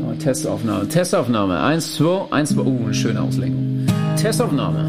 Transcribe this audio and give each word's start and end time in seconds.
Oh, 0.00 0.14
Testaufnahme, 0.18 0.88
Testaufnahme. 0.88 1.60
Eins, 1.60 1.96
zwei, 1.96 2.26
eins, 2.30 2.50
zwei. 2.50 2.62
Uh, 2.62 2.84
eine 2.84 2.94
schöne 2.94 3.20
Auslenkung. 3.20 3.86
Testaufnahme. 4.16 4.86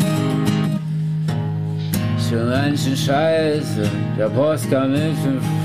Schon 2.29 2.49
ganz 2.49 2.83
schön 2.83 2.95
scheiße, 2.95 3.89
der 4.17 4.29
Post 4.29 4.71
kann 4.71 4.91
nicht 4.91 5.17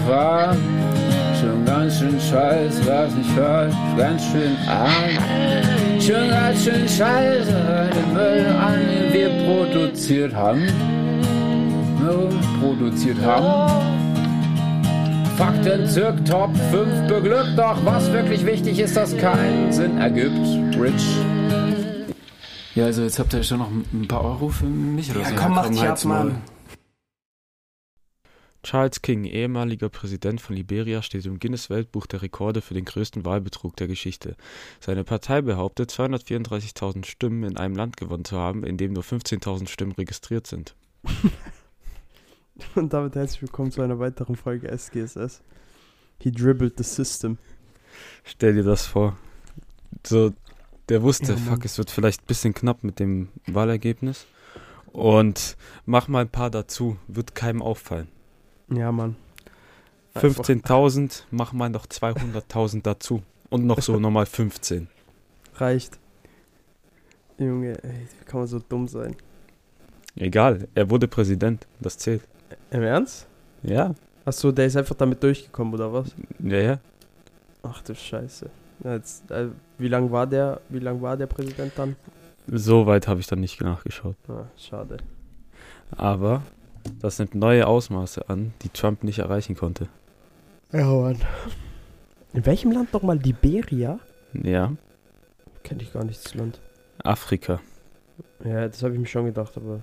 fahren. 0.06 0.58
Schon 1.40 1.64
ganz 1.64 1.98
schön 1.98 2.18
scheiße, 2.20 2.86
was 2.86 3.12
ich 3.20 3.26
falsch, 3.28 3.74
ganz 3.96 4.22
schön 4.24 4.56
arm. 4.66 6.00
Schon 6.00 6.28
ganz 6.28 6.64
schön 6.64 6.88
scheiße, 6.88 7.90
den 7.94 8.12
Müll 8.12 8.46
an, 8.46 8.80
den 8.90 9.12
wir 9.12 9.30
produziert 9.46 10.34
haben. 10.34 10.66
Produziert 12.60 13.20
haben. 13.24 13.87
Fakten 15.38 15.86
zirk 15.86 16.24
Top 16.24 16.50
5 16.72 17.06
beglückt, 17.06 17.56
doch 17.56 17.84
was 17.84 18.10
wirklich 18.10 18.44
wichtig 18.44 18.80
ist, 18.80 18.96
dass 18.96 19.16
keinen 19.16 19.72
Sinn 19.72 19.96
ergibt. 19.96 20.34
Rich. 20.76 21.16
Ja, 22.74 22.86
also 22.86 23.02
jetzt 23.02 23.20
habt 23.20 23.32
ihr 23.34 23.44
schon 23.44 23.58
noch 23.58 23.70
ein 23.70 24.08
paar 24.08 24.24
Euro 24.24 24.48
für 24.48 24.66
mich 24.66 25.12
oder 25.12 25.20
Ja, 25.20 25.28
so. 25.28 25.34
komm, 25.36 25.54
mach 25.54 25.68
dich 25.68 25.80
ab. 25.80 26.04
Mann. 26.06 26.42
Charles 28.64 29.00
King, 29.00 29.26
ehemaliger 29.26 29.88
Präsident 29.88 30.40
von 30.40 30.56
Liberia, 30.56 31.02
steht 31.02 31.24
im 31.24 31.38
Guinness-Weltbuch 31.38 32.06
der 32.06 32.22
Rekorde 32.22 32.60
für 32.60 32.74
den 32.74 32.84
größten 32.84 33.24
Wahlbetrug 33.24 33.76
der 33.76 33.86
Geschichte. 33.86 34.34
Seine 34.80 35.04
Partei 35.04 35.40
behauptet, 35.40 35.92
234.000 35.92 37.06
Stimmen 37.06 37.44
in 37.44 37.56
einem 37.56 37.76
Land 37.76 37.96
gewonnen 37.96 38.24
zu 38.24 38.36
haben, 38.36 38.64
in 38.64 38.76
dem 38.76 38.92
nur 38.92 39.04
15.000 39.04 39.68
Stimmen 39.68 39.92
registriert 39.92 40.48
sind. 40.48 40.74
Und 42.74 42.92
damit 42.92 43.14
herzlich 43.14 43.42
willkommen 43.42 43.70
zu 43.70 43.82
einer 43.82 43.98
weiteren 43.98 44.36
Folge 44.36 44.68
SGSS. 44.76 45.42
He 46.20 46.30
dribbled 46.32 46.76
the 46.76 46.84
system. 46.84 47.38
Stell 48.24 48.54
dir 48.54 48.64
das 48.64 48.86
vor. 48.86 49.16
So, 50.06 50.32
der 50.88 51.02
wusste, 51.02 51.32
Ja, 51.32 51.38
fuck, 51.38 51.64
es 51.64 51.78
wird 51.78 51.90
vielleicht 51.90 52.22
ein 52.22 52.26
bisschen 52.26 52.54
knapp 52.54 52.82
mit 52.82 52.98
dem 52.98 53.28
Wahlergebnis. 53.46 54.26
Und 54.92 55.56
mach 55.86 56.08
mal 56.08 56.22
ein 56.22 56.28
paar 56.30 56.50
dazu, 56.50 56.96
wird 57.06 57.34
keinem 57.34 57.62
auffallen. 57.62 58.08
Ja, 58.70 58.90
Mann. 58.90 59.16
Einfach- 60.14 60.44
15.000, 60.44 61.24
mach 61.30 61.52
mal 61.52 61.68
noch 61.70 61.86
200.000 61.86 62.82
dazu. 62.82 63.22
Und 63.50 63.66
noch 63.66 63.80
so 63.82 63.98
nochmal 64.00 64.26
15. 64.26 64.88
Reicht. 65.54 65.98
Junge, 67.38 67.82
ey, 67.84 68.08
wie 68.18 68.24
kann 68.24 68.40
man 68.40 68.46
so 68.48 68.58
dumm 68.58 68.88
sein? 68.88 69.14
Egal, 70.16 70.66
er 70.74 70.90
wurde 70.90 71.06
Präsident, 71.06 71.68
das 71.78 71.98
zählt. 71.98 72.22
Im 72.70 72.82
Ernst? 72.82 73.26
Ja, 73.62 73.94
Achso, 74.24 74.52
der 74.52 74.66
ist 74.66 74.76
einfach 74.76 74.94
damit 74.94 75.22
durchgekommen, 75.22 75.72
oder 75.74 75.92
was? 75.92 76.14
ja, 76.38 76.58
ja. 76.58 76.78
Ach 77.62 77.80
du 77.82 77.94
Scheiße. 77.94 78.50
Jetzt, 78.84 79.30
äh, 79.30 79.48
wie 79.78 79.88
lang 79.88 80.10
war 80.12 80.26
der, 80.26 80.60
wie 80.68 80.78
lang 80.78 81.00
war 81.00 81.16
der 81.16 81.26
Präsident 81.26 81.72
dann? 81.76 81.96
So 82.46 82.86
weit 82.86 83.08
habe 83.08 83.20
ich 83.20 83.26
dann 83.26 83.40
nicht 83.40 83.60
nachgeschaut. 83.60 84.16
Ah, 84.28 84.44
schade. 84.56 84.98
Aber 85.96 86.42
das 87.00 87.18
nimmt 87.18 87.34
neue 87.34 87.66
Ausmaße 87.66 88.28
an, 88.28 88.52
die 88.62 88.68
Trump 88.68 89.02
nicht 89.02 89.18
erreichen 89.18 89.56
konnte. 89.56 89.88
Ja, 90.72 90.84
Mann. 90.86 91.18
In 92.34 92.44
welchem 92.46 92.70
Land 92.72 92.92
nochmal? 92.92 93.16
Liberia? 93.18 93.98
Ja, 94.34 94.72
Kenn 95.64 95.80
ich 95.80 95.92
gar 95.92 96.04
nicht 96.04 96.24
das 96.24 96.34
Land. 96.34 96.60
Afrika. 97.02 97.60
Ja, 98.44 98.68
das 98.68 98.82
habe 98.82 98.94
ich 98.94 99.00
mir 99.00 99.06
schon 99.06 99.24
gedacht, 99.26 99.56
aber 99.56 99.82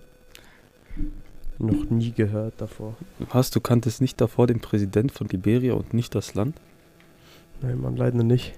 noch 1.59 1.89
nie 1.89 2.11
gehört 2.11 2.56
davor. 2.58 2.95
Was, 3.31 3.52
du 3.52 3.59
kanntest 3.61 4.02
nicht 4.02 4.20
davor 4.20 4.48
den 4.48 4.59
Präsident 4.59 5.11
von 5.11 5.28
Liberia 5.28 5.73
und 5.73 5.94
nicht 5.94 6.14
das 6.16 6.34
Land? 6.34 6.59
Nein, 7.61 7.80
Mann, 7.80 7.95
leider 7.95 8.23
nicht. 8.23 8.53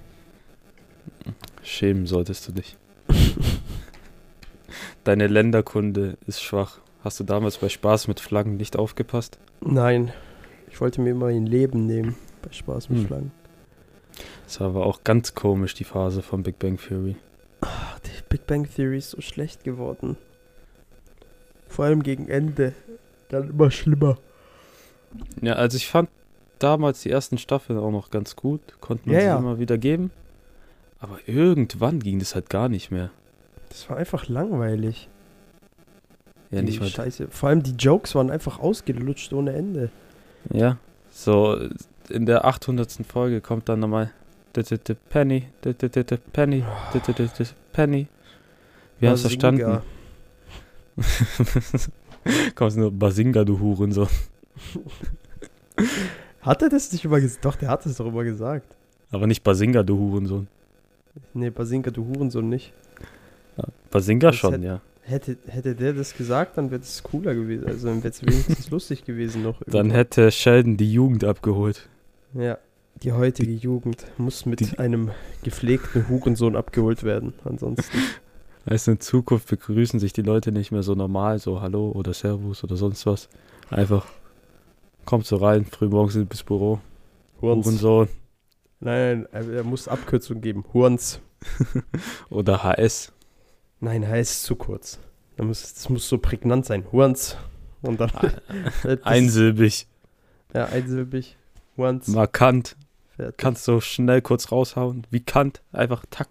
Schämen 1.62 2.06
solltest 2.06 2.48
du 2.48 2.52
dich. 2.52 2.76
Deine 5.04 5.26
Länderkunde 5.26 6.18
ist 6.26 6.42
schwach. 6.42 6.80
Hast 7.04 7.20
du 7.20 7.24
damals 7.24 7.58
bei 7.58 7.68
Spaß 7.68 8.08
mit 8.08 8.20
Flaggen 8.20 8.56
nicht 8.56 8.76
aufgepasst? 8.76 9.38
Nein, 9.60 10.12
ich 10.70 10.80
wollte 10.80 11.00
mir 11.00 11.10
immer 11.10 11.26
ein 11.26 11.46
Leben 11.46 11.86
nehmen 11.86 12.16
bei 12.42 12.52
Spaß 12.52 12.90
mit 12.90 12.98
Hm. 13.00 13.06
Flaggen. 13.06 13.32
Das 14.44 14.60
war 14.60 14.68
aber 14.68 14.86
auch 14.86 15.04
ganz 15.04 15.34
komisch, 15.34 15.74
die 15.74 15.84
Phase 15.84 16.22
von 16.22 16.42
Big 16.42 16.58
Bang 16.58 16.76
Theory. 16.78 17.16
Ach, 17.60 17.98
die 18.00 18.10
Big 18.28 18.46
Bang 18.46 18.68
Theory 18.68 18.98
ist 18.98 19.10
so 19.10 19.20
schlecht 19.20 19.62
geworden. 19.64 20.16
Vor 21.68 21.84
allem 21.84 22.02
gegen 22.02 22.28
Ende. 22.28 22.72
Dann 23.28 23.50
immer 23.50 23.70
schlimmer. 23.70 24.18
Ja, 25.40 25.54
also 25.54 25.76
ich 25.76 25.88
fand 25.88 26.08
damals 26.58 27.02
die 27.02 27.10
ersten 27.10 27.38
Staffeln 27.38 27.78
auch 27.78 27.90
noch 27.90 28.10
ganz 28.10 28.36
gut. 28.36 28.60
Konnten 28.80 29.10
man 29.10 29.18
Ja, 29.18 29.24
ja. 29.26 29.36
immer 29.38 29.58
wieder 29.58 29.78
geben. 29.78 30.10
Aber 31.00 31.18
irgendwann 31.26 32.00
ging 32.00 32.18
das 32.18 32.34
halt 32.34 32.50
gar 32.50 32.68
nicht 32.68 32.90
mehr. 32.90 33.10
Das 33.68 33.88
war 33.88 33.96
einfach 33.96 34.28
langweilig. 34.28 35.08
Ja, 36.50 36.60
die 36.60 36.64
nicht 36.66 36.80
mal. 36.80 36.88
Scheiße. 36.88 37.28
Vor 37.28 37.50
allem 37.50 37.62
die 37.62 37.72
Jokes 37.72 38.14
waren 38.14 38.30
einfach 38.30 38.58
ausgelutscht 38.58 39.32
ohne 39.32 39.52
Ende. 39.52 39.90
Ja, 40.50 40.78
so 41.10 41.58
in 42.08 42.26
der 42.26 42.44
800. 42.46 42.90
Folge 43.06 43.40
kommt 43.40 43.68
dann 43.68 43.80
nochmal 43.80 44.10
Penny, 45.10 45.46
Penny, 46.32 46.64
Penny. 47.72 48.06
Wir 48.98 49.08
haben 49.08 49.14
es 49.14 49.20
verstanden. 49.20 49.80
Kommst 52.54 52.76
nur 52.76 52.90
Basinga, 52.92 53.44
du 53.44 53.58
Hurensohn. 53.60 54.08
Hat 56.40 56.62
er 56.62 56.68
das 56.68 56.92
nicht 56.92 57.04
immer 57.04 57.20
gesagt? 57.20 57.44
Doch, 57.44 57.56
der 57.56 57.68
hat 57.68 57.84
es 57.86 57.96
doch 57.96 58.06
immer 58.06 58.24
gesagt. 58.24 58.66
Aber 59.10 59.26
nicht 59.26 59.42
Basinga, 59.42 59.82
du 59.82 59.98
Hurensohn. 59.98 60.48
Nee, 61.34 61.50
Basinga, 61.50 61.90
du 61.90 62.06
Hurensohn 62.06 62.48
nicht. 62.48 62.72
Basinga 63.90 64.28
Das 64.28 64.36
schon, 64.36 64.52
hätte- 64.54 64.64
ja. 64.64 64.80
Hätte, 65.02 65.38
hätte 65.46 65.74
der 65.74 65.94
das 65.94 66.14
gesagt, 66.14 66.58
dann 66.58 66.70
wäre 66.70 66.82
es 66.82 67.02
cooler 67.02 67.34
gewesen. 67.34 67.66
Also 67.66 67.88
dann 67.88 67.98
wäre 68.02 68.10
es 68.10 68.20
wenigstens 68.22 68.68
lustig 68.70 69.04
gewesen 69.06 69.42
noch. 69.42 69.58
Dann 69.64 69.86
irgendwann. 69.86 69.96
hätte 69.96 70.30
Sheldon 70.30 70.76
die 70.76 70.92
Jugend 70.92 71.24
abgeholt. 71.24 71.88
Ja, 72.34 72.58
die 73.02 73.12
heutige 73.12 73.52
Jugend 73.52 74.04
muss 74.18 74.44
mit 74.44 74.60
Die- 74.60 74.78
einem 74.78 75.10
gepflegten 75.42 76.08
Hurensohn 76.10 76.56
abgeholt 76.56 77.04
werden. 77.04 77.32
Ansonsten. 77.44 77.98
Heißt, 78.68 78.88
in 78.88 79.00
Zukunft 79.00 79.48
begrüßen 79.48 79.98
sich 79.98 80.12
die 80.12 80.22
Leute 80.22 80.52
nicht 80.52 80.72
mehr 80.72 80.82
so 80.82 80.94
normal, 80.94 81.38
so 81.38 81.60
Hallo 81.60 81.90
oder 81.92 82.12
Servus 82.12 82.62
oder 82.64 82.76
sonst 82.76 83.06
was. 83.06 83.28
Einfach 83.70 84.06
kommt 85.04 85.26
so 85.26 85.36
rein, 85.36 85.64
frühmorgens 85.64 86.16
ins 86.16 86.42
Büro. 86.42 86.80
Hurensohn 87.40 88.08
Nein, 88.80 89.26
nein, 89.32 89.50
er 89.52 89.64
muss 89.64 89.88
Abkürzung 89.88 90.40
geben. 90.40 90.64
Hurns. 90.72 91.20
oder 92.30 92.62
HS. 92.62 93.12
Nein, 93.80 94.06
heißt 94.06 94.44
zu 94.44 94.54
kurz. 94.56 94.98
Da 95.36 95.44
muss, 95.44 95.72
das 95.74 95.88
muss 95.88 96.08
so 96.08 96.18
prägnant 96.18 96.66
sein. 96.66 96.84
Hurns. 96.92 97.36
Und 97.82 98.00
dann. 98.00 98.10
Das- 98.82 99.02
Einsilbig, 99.02 99.86
Ja, 100.52 100.66
einsilbig. 100.66 101.36
Hurns. 101.76 102.08
markant. 102.08 102.76
Fertig. 103.16 103.38
Kannst 103.38 103.66
du 103.66 103.80
schnell 103.80 104.20
kurz 104.22 104.52
raushauen. 104.52 105.06
Wie 105.10 105.20
Kant, 105.20 105.62
einfach 105.72 106.04
tack. 106.10 106.28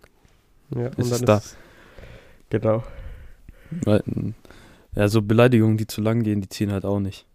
Ja, 0.75 0.87
ist 0.87 0.97
und 0.97 1.03
es 1.05 1.09
dann 1.11 1.25
da. 1.25 1.37
ist 1.37 1.45
es- 1.45 1.57
Genau. 2.50 2.84
Weil, 3.84 4.03
Ja, 4.96 5.08
so 5.09 5.22
Beleidigungen, 5.22 5.78
die 5.78 5.85
zu 5.88 6.02
lang 6.02 6.24
gehen, 6.24 6.41
die 6.41 6.50
ziehen 6.50 6.72
halt 6.72 6.85
auch 6.85 7.00
nicht. 7.00 7.25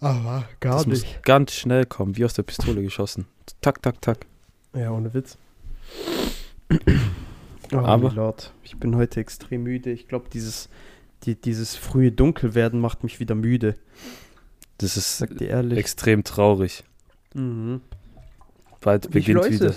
Aber 0.00 0.48
gar 0.60 0.74
das 0.78 0.86
muss 0.86 1.04
ganz 1.22 1.52
schnell 1.52 1.86
kommen, 1.86 2.16
wie 2.16 2.24
aus 2.24 2.34
der 2.34 2.42
Pistole 2.42 2.82
geschossen. 2.82 3.26
Tak, 3.60 3.80
tak, 3.82 4.00
tak. 4.02 4.26
Ja, 4.74 4.90
ohne 4.90 5.12
Witz. 5.14 5.38
Oh, 7.72 7.78
Aber- 7.78 8.08
mein 8.08 8.16
Lord, 8.16 8.52
ich 8.62 8.76
bin 8.76 8.94
heute 8.94 9.20
extrem 9.20 9.62
müde. 9.64 9.90
Ich 9.90 10.06
glaube, 10.06 10.26
dieses, 10.32 10.68
die, 11.24 11.34
dieses 11.34 11.74
frühe 11.74 12.12
Dunkelwerden 12.12 12.78
macht 12.78 13.02
mich 13.02 13.20
wieder 13.20 13.34
müde. 13.34 13.74
Das 14.78 14.96
ist 14.96 15.18
Sag 15.18 15.36
dir 15.38 15.48
ehrlich. 15.48 15.78
extrem 15.78 16.22
traurig. 16.24 16.84
Mhm. 17.34 17.80
Bald 18.80 19.10
beginnt 19.10 19.44
viel 19.46 19.74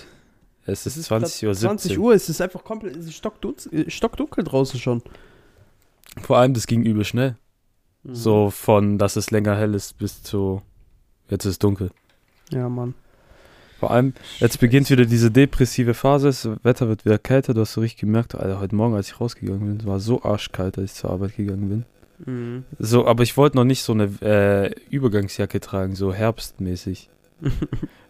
Uhr 0.68 0.74
ist 0.74 0.86
es? 0.86 0.94
Es 0.94 0.98
ist, 0.98 1.04
Es 1.04 1.08
20 1.08 1.48
Uhr. 1.48 1.54
20 1.54 1.90
17. 1.90 2.04
Uhr, 2.04 2.14
es 2.14 2.30
ist 2.30 2.42
einfach 2.42 2.64
komplett, 2.64 2.96
es 2.96 3.06
ist 3.08 3.26
äh, 3.74 3.90
stockdunkel 3.90 4.44
draußen 4.44 4.80
schon. 4.80 5.02
Vor 6.22 6.38
allem, 6.38 6.54
das 6.54 6.68
ging 6.68 6.84
übel 6.84 7.06
schnell. 7.06 7.38
Mhm. 8.04 8.16
So 8.16 8.50
von, 8.50 8.98
dass 8.98 9.16
es 9.16 9.32
länger 9.32 9.56
hell 9.56 9.74
ist, 9.74 9.98
bis 9.98 10.24
zu, 10.24 10.62
jetzt 11.30 11.46
ist 11.46 11.52
es 11.52 11.60
dunkel. 11.60 11.92
Ja, 12.52 12.70
Mann. 12.70 12.94
Vor 13.80 13.92
allem, 13.92 14.14
jetzt 14.40 14.60
beginnt 14.60 14.90
wieder 14.90 15.06
diese 15.06 15.30
depressive 15.30 15.94
Phase, 15.94 16.28
das 16.28 16.50
Wetter 16.64 16.88
wird 16.88 17.06
wieder 17.06 17.20
kälter, 17.20 17.54
du 17.54 17.62
hast 17.62 17.74
so 17.74 17.82
richtig 17.82 18.00
gemerkt, 18.00 18.34
Alter, 18.34 18.60
heute 18.60 18.76
Morgen, 18.76 18.96
als 18.96 19.10
ich 19.10 19.22
rausgegangen 19.22 19.60
bin, 19.60 19.78
es 19.78 19.86
war 19.86 20.00
so 20.00 20.24
arschkalt, 20.24 20.80
als 20.80 20.94
ich 20.94 20.98
zur 20.98 21.12
Arbeit 21.12 21.36
gegangen 21.36 21.70
bin. 21.70 21.86
Mhm. 22.26 22.66
So, 22.80 23.06
aber 23.06 23.22
ich 23.22 23.38
wollte 23.38 23.58
noch 23.58 23.66
nicht 23.66 23.84
so 23.84 23.94
eine 23.94 24.06
äh, 24.22 24.74
Übergangsjacke 24.90 25.60
tragen, 25.60 25.96
so 25.96 26.12
herbstmäßig. 26.12 27.10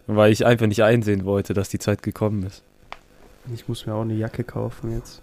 weil 0.07 0.31
ich 0.31 0.45
einfach 0.45 0.68
nicht 0.68 0.83
einsehen 0.83 1.25
wollte, 1.25 1.54
dass 1.54 1.69
die 1.69 1.80
Zeit 1.80 2.01
gekommen 2.04 2.44
ist. 2.44 2.63
ich 3.54 3.68
muss 3.69 3.86
mir 3.86 3.94
auch 3.94 4.01
eine 4.01 4.13
Jacke 4.15 4.44
kaufen 4.44 4.92
jetzt. 4.92 5.21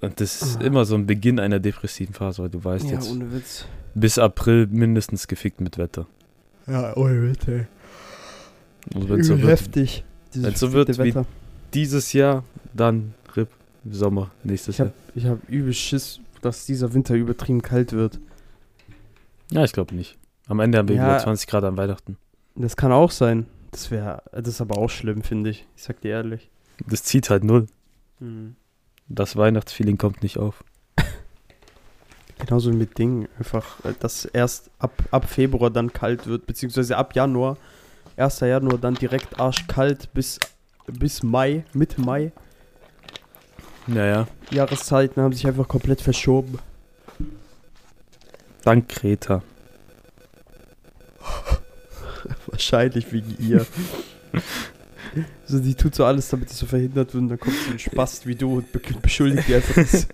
Und 0.00 0.20
das 0.20 0.42
ist 0.42 0.60
Ah. 0.60 0.64
immer 0.64 0.84
so 0.84 0.94
ein 0.96 1.06
Beginn 1.06 1.38
einer 1.38 1.60
depressiven 1.60 2.14
Phase, 2.14 2.42
weil 2.42 2.50
du 2.50 2.62
weißt 2.64 2.86
Ja, 2.86 2.92
jetzt, 2.94 3.10
ohne 3.10 3.32
Witz. 3.32 3.64
bis 3.94 4.18
April 4.18 4.66
mindestens 4.66 5.28
gefickt 5.28 5.60
mit 5.60 5.78
Wetter. 5.78 6.06
Ja, 6.66 6.96
ohne 6.96 7.30
Witz, 7.30 7.46
ey. 7.46 7.66
Und 8.94 9.08
wenn 9.08 9.22
so 9.22 9.38
wird, 9.38 9.48
heftig. 9.50 10.04
Dieses 10.34 10.46
wenn's 10.48 10.60
so 10.60 10.72
wird 10.72 10.88
wie- 10.88 10.98
Wetter. 10.98 11.24
dieses 11.72 12.12
Jahr, 12.12 12.42
dann 12.74 13.14
RIP 13.36 13.48
Sommer 13.88 14.30
nächstes 14.42 14.74
Ich 14.74 14.80
hab, 14.80 14.88
Jahr. 14.88 14.94
ich 15.14 15.26
hab 15.26 15.48
übel 15.48 15.72
Schiss, 15.72 16.18
dass 16.40 16.66
dieser 16.66 16.92
Winter 16.94 17.14
übertrieben 17.14 17.62
kalt 17.62 17.92
wird. 17.92 18.18
Ja, 19.50 19.62
ich 19.64 19.72
glaube 19.72 19.94
nicht. 19.94 20.18
Am 20.48 20.58
Ende 20.58 20.78
haben 20.78 20.88
wir 20.88 20.96
Ja. 20.96 21.10
über 21.10 21.18
20 21.18 21.46
Grad 21.46 21.62
an 21.64 21.76
Weihnachten. 21.76 22.16
Das 22.54 22.76
kann 22.76 22.92
auch 22.92 23.10
sein. 23.10 23.46
Das 23.70 23.90
wäre, 23.90 24.22
das 24.32 24.48
ist 24.48 24.60
aber 24.60 24.78
auch 24.78 24.90
schlimm, 24.90 25.22
finde 25.22 25.50
ich. 25.50 25.66
Ich 25.76 25.82
sag 25.82 26.00
dir 26.02 26.10
ehrlich. 26.10 26.50
Das 26.86 27.02
zieht 27.04 27.30
halt 27.30 27.44
null. 27.44 27.66
Mhm. 28.20 28.56
Das 29.08 29.36
Weihnachtsfeeling 29.36 29.98
kommt 29.98 30.22
nicht 30.22 30.38
auf. 30.38 30.62
Genauso 32.38 32.70
mit 32.72 32.98
Dingen. 32.98 33.28
Einfach, 33.38 33.84
äh, 33.84 33.94
dass 33.98 34.24
erst 34.26 34.70
ab, 34.78 34.92
ab 35.10 35.28
Februar 35.28 35.70
dann 35.70 35.92
kalt 35.92 36.26
wird, 36.26 36.46
beziehungsweise 36.46 36.96
ab 36.96 37.14
Januar. 37.14 37.56
1. 38.16 38.40
Januar 38.40 38.78
dann 38.78 38.94
direkt 38.94 39.40
arschkalt 39.40 40.12
bis, 40.12 40.38
bis 40.86 41.22
Mai, 41.22 41.64
Mitte 41.72 42.00
Mai. 42.00 42.32
Naja, 43.86 44.28
Jahreszeiten 44.50 45.22
haben 45.22 45.32
sich 45.32 45.46
einfach 45.46 45.66
komplett 45.66 46.00
verschoben. 46.00 46.58
dank 48.62 48.88
Greta. 48.88 49.42
Wahrscheinlich 52.52 53.12
wegen 53.12 53.36
ihr. 53.40 53.66
so, 55.46 55.58
die 55.58 55.74
tut 55.74 55.94
so 55.94 56.04
alles, 56.04 56.28
damit 56.28 56.50
es 56.50 56.58
so 56.58 56.66
verhindert 56.66 57.12
wird 57.12 57.22
und 57.22 57.28
dann 57.30 57.40
kommt 57.40 57.56
so 57.56 57.72
ein 57.72 57.78
Spast 57.78 58.26
wie 58.26 58.34
du 58.34 58.58
und 58.58 58.70
be 58.72 58.80
beschuldigt 59.00 59.48
die 59.48 59.56
einfach, 59.56 59.74
dass, 59.74 60.06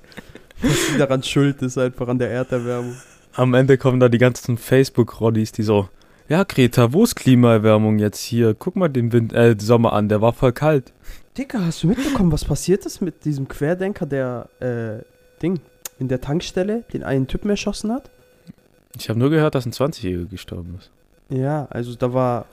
dass 0.62 0.86
sie 0.88 0.98
daran 0.98 1.22
schuld 1.22 1.60
ist, 1.62 1.76
einfach 1.76 2.08
an 2.08 2.18
der 2.18 2.30
Erderwärmung. 2.30 2.96
Am 3.34 3.54
Ende 3.54 3.76
kommen 3.76 4.00
da 4.00 4.08
die 4.08 4.18
ganzen 4.18 4.56
Facebook-Roddies, 4.56 5.52
die 5.52 5.62
so, 5.62 5.88
ja 6.28 6.44
Greta, 6.44 6.92
wo 6.92 7.04
ist 7.04 7.14
Klimaerwärmung 7.16 7.98
jetzt 7.98 8.20
hier? 8.20 8.54
Guck 8.54 8.76
mal 8.76 8.88
den 8.88 9.12
Wind, 9.12 9.32
äh, 9.32 9.54
Sommer 9.58 9.92
an, 9.92 10.08
der 10.08 10.20
war 10.20 10.32
voll 10.32 10.52
kalt. 10.52 10.92
Dicker, 11.36 11.64
hast 11.64 11.82
du 11.82 11.88
mitbekommen, 11.88 12.32
was 12.32 12.44
passiert 12.44 12.84
ist 12.86 13.00
mit 13.00 13.24
diesem 13.24 13.46
Querdenker, 13.46 14.06
der, 14.06 14.48
äh, 14.60 15.04
Ding, 15.40 15.60
in 15.98 16.08
der 16.08 16.20
Tankstelle 16.20 16.84
den 16.92 17.02
einen 17.02 17.26
Typen 17.28 17.50
erschossen 17.50 17.92
hat? 17.92 18.10
Ich 18.96 19.08
habe 19.08 19.18
nur 19.18 19.30
gehört, 19.30 19.54
dass 19.54 19.66
ein 19.66 19.72
20-Jähriger 19.72 20.28
gestorben 20.28 20.76
ist. 20.78 20.90
Ja, 21.28 21.66
also 21.70 21.94
da 21.94 22.12
war, 22.12 22.46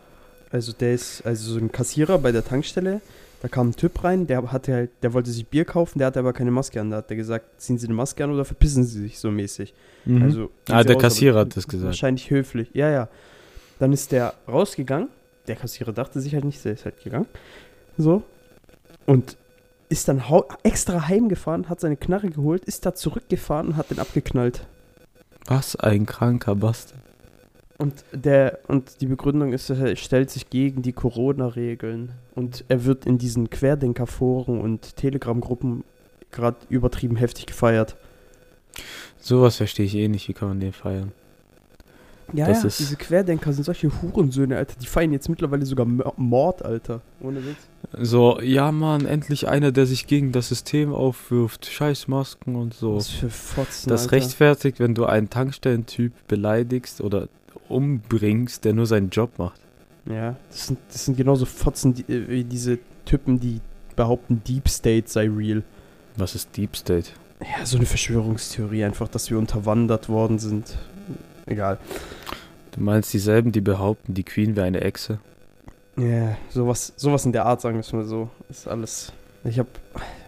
also 0.51 0.73
der 0.73 0.93
ist, 0.93 1.25
also 1.25 1.53
so 1.53 1.59
ein 1.59 1.71
Kassierer 1.71 2.17
bei 2.17 2.31
der 2.31 2.43
Tankstelle, 2.43 3.01
da 3.41 3.47
kam 3.47 3.69
ein 3.69 3.75
Typ 3.75 4.03
rein, 4.03 4.27
der 4.27 4.51
hatte 4.51 4.73
halt, 4.73 4.91
der 5.01 5.13
wollte 5.13 5.29
sich 5.29 5.45
Bier 5.47 5.65
kaufen, 5.65 5.99
der 5.99 6.07
hatte 6.07 6.19
aber 6.19 6.33
keine 6.33 6.51
Maske 6.51 6.81
an, 6.81 6.91
da 6.91 6.97
hat 6.97 7.09
der 7.09 7.17
gesagt, 7.17 7.61
ziehen 7.61 7.77
Sie 7.77 7.87
eine 7.87 7.95
Maske 7.95 8.23
an 8.23 8.31
oder 8.31 8.43
verpissen 8.43 8.83
Sie 8.83 9.01
sich 9.01 9.19
so 9.19 9.31
mäßig. 9.31 9.73
Also, 10.21 10.49
ah, 10.69 10.83
der 10.83 10.95
raus, 10.95 11.01
Kassierer 11.01 11.41
hat 11.41 11.55
das 11.55 11.67
gesagt. 11.67 11.87
Wahrscheinlich 11.87 12.29
höflich, 12.29 12.69
ja, 12.73 12.89
ja. 12.89 13.07
Dann 13.79 13.93
ist 13.93 14.11
der 14.11 14.33
rausgegangen, 14.47 15.09
der 15.47 15.55
Kassierer 15.55 15.93
dachte 15.93 16.19
sich 16.19 16.33
halt 16.33 16.45
nicht, 16.45 16.63
der 16.65 16.73
ist 16.73 16.85
halt 16.85 17.03
gegangen, 17.03 17.27
so, 17.97 18.23
und 19.05 19.37
ist 19.89 20.07
dann 20.07 20.23
extra 20.63 21.07
heimgefahren, 21.07 21.69
hat 21.69 21.79
seine 21.79 21.97
Knarre 21.97 22.29
geholt, 22.29 22.65
ist 22.65 22.85
da 22.85 22.95
zurückgefahren 22.95 23.67
und 23.67 23.77
hat 23.77 23.91
den 23.91 23.99
abgeknallt. 23.99 24.65
Was 25.45 25.75
ein 25.75 26.05
kranker 26.05 26.55
Bastard. 26.55 26.99
Und 27.77 28.05
der 28.13 28.59
und 28.67 29.01
die 29.01 29.05
Begründung 29.05 29.51
ist, 29.51 29.69
er 29.69 29.95
stellt 29.97 30.29
sich 30.29 30.49
gegen 30.49 30.81
die 30.81 30.93
Corona-Regeln 30.93 32.13
und 32.33 32.63
er 32.69 32.85
wird 32.85 33.05
in 33.05 33.17
diesen 33.17 33.49
Querdenker-Foren 33.49 34.61
und 34.61 34.95
Telegram-Gruppen 34.95 35.83
gerade 36.31 36.57
übertrieben 36.69 37.17
heftig 37.17 37.47
gefeiert. 37.47 37.97
Sowas 39.19 39.57
verstehe 39.57 39.85
ich 39.85 39.95
eh 39.95 40.07
nicht, 40.07 40.27
wie 40.29 40.33
kann 40.33 40.47
man 40.49 40.59
den 40.59 40.73
feiern? 40.73 41.11
Ja, 42.33 42.47
Das 42.47 42.61
ja, 42.63 42.67
ist- 42.67 42.79
diese 42.79 42.95
Querdenker 42.95 43.53
sind 43.53 43.65
solche 43.65 43.89
Hurensöhne, 44.01 44.57
Alter. 44.57 44.75
Die 44.81 44.87
feiern 44.87 45.11
jetzt 45.13 45.29
mittlerweile 45.29 45.65
sogar 45.65 45.85
Mord, 45.85 46.63
Alter. 46.65 47.01
Ohne 47.21 47.45
Witz. 47.45 47.57
So, 47.99 48.41
ja 48.41 48.71
Mann, 48.71 49.05
endlich 49.05 49.47
einer, 49.47 49.71
der 49.71 49.85
sich 49.85 50.07
gegen 50.07 50.31
das 50.31 50.47
System 50.49 50.91
aufwirft. 50.93 51.67
Scheiß 51.67 52.07
Masken 52.07 52.55
und 52.55 52.73
so. 52.73 52.95
Was 52.95 53.09
für 53.09 53.29
Fotzen, 53.29 53.89
Das 53.89 54.03
Alter. 54.03 54.13
rechtfertigt, 54.13 54.79
wenn 54.79 54.95
du 54.95 55.05
einen 55.05 55.29
Tankstellentyp 55.29 56.13
beleidigst 56.27 56.99
oder 57.01 57.27
umbringst, 57.69 58.65
der 58.65 58.73
nur 58.73 58.85
seinen 58.85 59.09
Job 59.09 59.37
macht. 59.37 59.59
Ja, 60.05 60.35
das 60.49 60.67
sind, 60.67 60.79
das 60.91 61.05
sind 61.05 61.17
genauso 61.17 61.45
Fotzen 61.45 61.93
die, 61.93 62.03
äh, 62.03 62.29
wie 62.29 62.43
diese 62.43 62.79
Typen, 63.05 63.39
die 63.39 63.61
behaupten, 63.95 64.41
Deep 64.47 64.69
State 64.69 65.07
sei 65.07 65.29
real. 65.29 65.63
Was 66.17 66.35
ist 66.35 66.55
Deep 66.55 66.75
State? 66.75 67.11
Ja, 67.41 67.65
so 67.65 67.77
eine 67.77 67.85
Verschwörungstheorie 67.85 68.85
einfach, 68.85 69.07
dass 69.07 69.29
wir 69.29 69.37
unterwandert 69.37 70.07
worden 70.09 70.39
sind. 70.39 70.77
Egal. 71.45 71.79
Du 72.71 72.81
meinst 72.81 73.13
dieselben, 73.13 73.51
die 73.51 73.61
behaupten, 73.61 74.13
die 74.13 74.23
Queen 74.23 74.55
wäre 74.55 74.67
eine 74.67 74.81
Echse? 74.81 75.19
Ja, 75.97 76.37
sowas, 76.49 76.93
sowas 76.97 77.25
in 77.25 77.31
der 77.31 77.45
Art, 77.45 77.61
sagen 77.61 77.75
wir 77.75 77.81
es 77.81 77.93
mal 77.93 78.05
so. 78.05 78.29
Ist 78.49 78.67
alles. 78.67 79.13
Ich 79.45 79.59
hab. 79.59 79.67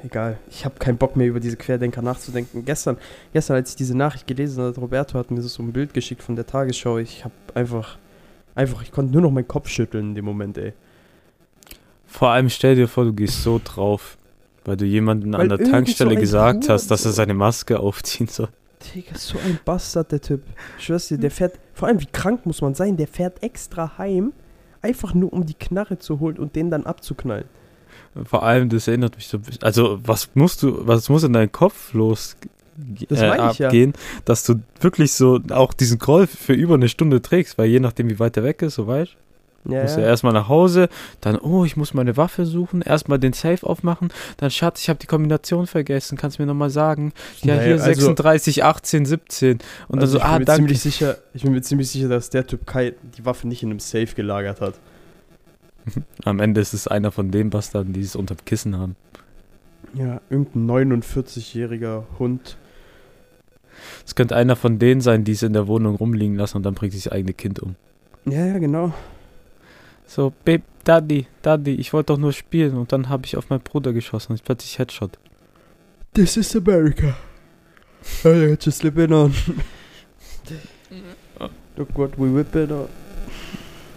Egal. 0.04 0.38
Ich 0.50 0.64
hab 0.64 0.80
keinen 0.80 0.98
Bock 0.98 1.16
mehr 1.16 1.28
über 1.28 1.40
diese 1.40 1.58
Querdenker 1.58 2.02
nachzudenken. 2.02 2.64
Gestern, 2.64 2.98
gestern, 3.34 3.56
als 3.56 3.72
ich 3.72 3.75
diese 3.75 3.98
Nachricht 3.98 4.28
gelesen 4.28 4.64
habe, 4.64 4.80
Roberto 4.80 5.18
hat 5.18 5.31
mir 5.31 5.42
so 5.42 5.64
ein 5.64 5.74
Bild 5.74 5.94
geschickt 5.94 6.22
von 6.22 6.36
der 6.36 6.46
Tagesschau. 6.46 7.00
Ich 7.00 7.25
hab 7.25 7.31
einfach. 7.56 7.98
Einfach, 8.54 8.81
ich 8.81 8.92
konnte 8.92 9.14
nur 9.14 9.22
noch 9.22 9.31
meinen 9.31 9.48
Kopf 9.48 9.69
schütteln 9.69 10.10
in 10.10 10.16
dem 10.16 10.25
Moment, 10.25 10.58
ey. 10.58 10.74
Vor 12.08 12.30
allem 12.30 12.50
stell 12.50 12.75
dir 12.75 12.88
vor, 12.88 13.04
du 13.04 13.14
gehst 13.14 13.44
so 13.44 13.62
drauf, 13.64 14.18
weil 14.66 14.78
du 14.78 14.86
jemandem 14.86 15.34
Weil 15.34 15.42
an 15.42 15.50
der 15.50 15.69
Tankstelle 15.69 16.16
so 16.16 16.19
gesagt 16.19 16.68
hast, 16.69 16.90
dass 16.90 17.06
er 17.06 17.12
seine 17.12 17.36
Maske 17.36 17.80
aufziehen 17.80 18.28
soll. 18.28 18.48
Digga, 18.96 19.16
so 19.16 19.38
ein 19.38 19.60
Bastard, 19.64 20.12
der 20.12 20.22
Typ. 20.22 20.42
Ich 20.80 20.86
schwör's 20.86 21.08
dir, 21.08 21.18
der 21.18 21.30
fährt. 21.30 21.60
Vor 21.74 21.88
allem, 21.88 22.02
wie 22.02 22.08
krank 22.08 22.46
muss 22.46 22.62
man 22.62 22.74
sein? 22.74 22.98
Der 22.98 23.08
fährt 23.08 23.44
extra 23.44 23.98
heim, 23.98 24.34
einfach 24.81 25.14
nur 25.14 25.34
um 25.34 25.46
die 25.46 25.54
Knarre 25.54 26.00
zu 26.00 26.19
holen 26.19 26.38
und 26.38 26.56
den 26.56 26.72
dann 26.72 26.86
abzuknallen. 26.86 27.46
Vor 28.25 28.44
allem, 28.44 28.69
das 28.69 28.88
erinnert 28.88 29.16
mich 29.16 29.28
so 29.28 29.38
ein 29.38 29.42
bisschen. 29.44 29.64
Also, 29.64 30.00
was 30.04 30.30
musst 30.34 30.64
du, 30.64 30.86
was 30.88 31.10
muss 31.10 31.24
in 31.24 31.34
deinem 31.34 31.52
Kopf 31.52 31.94
los 31.94 32.36
Das 33.10 33.22
äh, 33.22 33.50
ich 33.52 33.58
ja. 33.60 33.68
abgehen, 33.68 33.94
dass 34.25 34.44
du 34.44 34.62
wirklich 34.80 35.14
so 35.14 35.40
auch 35.50 35.74
diesen 35.74 35.98
Groll 36.00 36.28
für 36.28 36.54
über 36.54 36.75
eine 36.75 36.90
Stunde 36.90 37.22
trägst, 37.22 37.58
weil 37.58 37.68
je 37.69 37.80
nachdem, 37.80 38.10
wie 38.10 38.19
weit 38.19 38.38
er 38.38 38.44
weg 38.44 38.62
ist, 38.62 38.75
so 38.75 38.86
weißt 38.88 39.16
Ja, 39.68 39.81
Musst 39.81 39.98
du 39.98 40.02
ja. 40.02 40.08
erstmal 40.08 40.34
nach 40.34 40.48
Hause, 40.48 40.88
dann, 41.19 41.38
oh, 41.38 41.66
ich 41.66 41.75
muss 41.75 41.94
meine 41.94 42.16
Waffe 42.18 42.46
suchen, 42.46 42.81
erstmal 42.81 43.19
den 43.19 43.34
Safe 43.34 43.66
aufmachen, 43.66 44.10
dann, 44.38 44.52
Schatz, 44.52 44.81
ich 44.81 44.90
habe 44.90 45.00
die 45.00 45.08
Kombination 45.08 45.66
vergessen, 45.68 46.18
kannst 46.18 46.38
du 46.38 46.44
mir 46.44 46.48
nochmal 46.48 46.69
sagen? 46.69 47.14
Ja, 47.42 47.56
Naja, 47.56 47.64
hier 47.66 47.74
also- 47.74 47.86
36, 47.86 48.64
18, 48.64 49.06
17. 49.06 49.60
Und 49.88 50.00
also 50.00 50.00
dann 50.00 50.08
so, 50.10 50.18
ich 50.18 50.24
ah, 50.24 50.28
bin 50.34 50.40
mir 50.40 50.46
danke. 50.46 50.60
ziemlich 50.62 50.80
sicher, 50.81 51.18
ich 51.34 51.44
bin 51.44 51.52
mir 51.52 51.62
ziemlich 51.62 51.90
sicher, 51.90 52.08
dass 52.10 52.30
der 52.30 52.46
Typ 52.48 52.66
Kai 52.68 52.94
die 53.18 53.25
Waffe 53.25 53.48
nicht 53.48 53.64
in 53.64 53.72
einem 53.72 53.80
Safe 53.80 54.08
gelagert 54.16 54.62
hat. 54.62 54.75
Am 56.25 56.39
Ende 56.39 56.62
ist 56.62 56.74
es 56.74 56.88
einer 56.88 57.12
von 57.12 57.31
den 57.31 57.50
Bastarden, 57.50 57.94
die 57.94 58.01
es 58.01 58.16
unterm 58.16 58.38
Kissen 58.45 58.78
haben. 58.78 58.95
Ja, 59.94 60.22
irgendein 60.30 60.68
49-jähriger 61.01 62.04
Hund. 62.19 62.57
Es 64.06 64.16
könnte 64.16 64.35
einer 64.35 64.56
von 64.56 64.80
denen 64.80 65.02
sein, 65.02 65.23
die 65.23 65.33
es 65.33 65.44
in 65.44 65.54
der 65.54 65.68
Wohnung 65.68 65.95
rumliegen 65.95 66.35
lassen 66.35 66.57
und 66.57 66.64
dann 66.64 66.73
bringt 66.73 66.94
sich 66.94 67.04
das 67.04 67.14
eigene 67.14 67.33
Kind 67.33 67.59
um. 67.59 67.76
Ja, 68.26 68.45
ja, 68.45 68.57
genau. 68.57 68.94
So, 70.06 70.33
Babe, 70.45 70.64
Daddy, 70.83 71.28
Daddy, 71.42 71.76
ich 71.76 71.94
wollte 71.94 72.14
doch 72.14 72.18
nur 72.18 72.33
spielen 72.33 72.76
und 72.78 72.92
dann 72.92 73.09
habe 73.09 73.26
ich 73.26 73.38
auf 73.38 73.50
meinen 73.50 73.61
Bruder 73.61 73.94
geschossen 73.94 74.31
und 74.31 74.38
ich 74.38 74.44
plötzlich 74.44 74.80
Headshot. 74.80 75.18
This 76.14 76.38
is 76.38 76.56
America. 76.56 77.16
Hey, 78.23 78.57
just 78.59 78.80
slip 78.80 78.97
it 78.97 79.11
on. 79.11 79.33
Look 81.76 81.95
what 81.97 82.18
we 82.18 82.33
whip 82.33 82.56
it 82.56 82.71
on. 82.71 82.88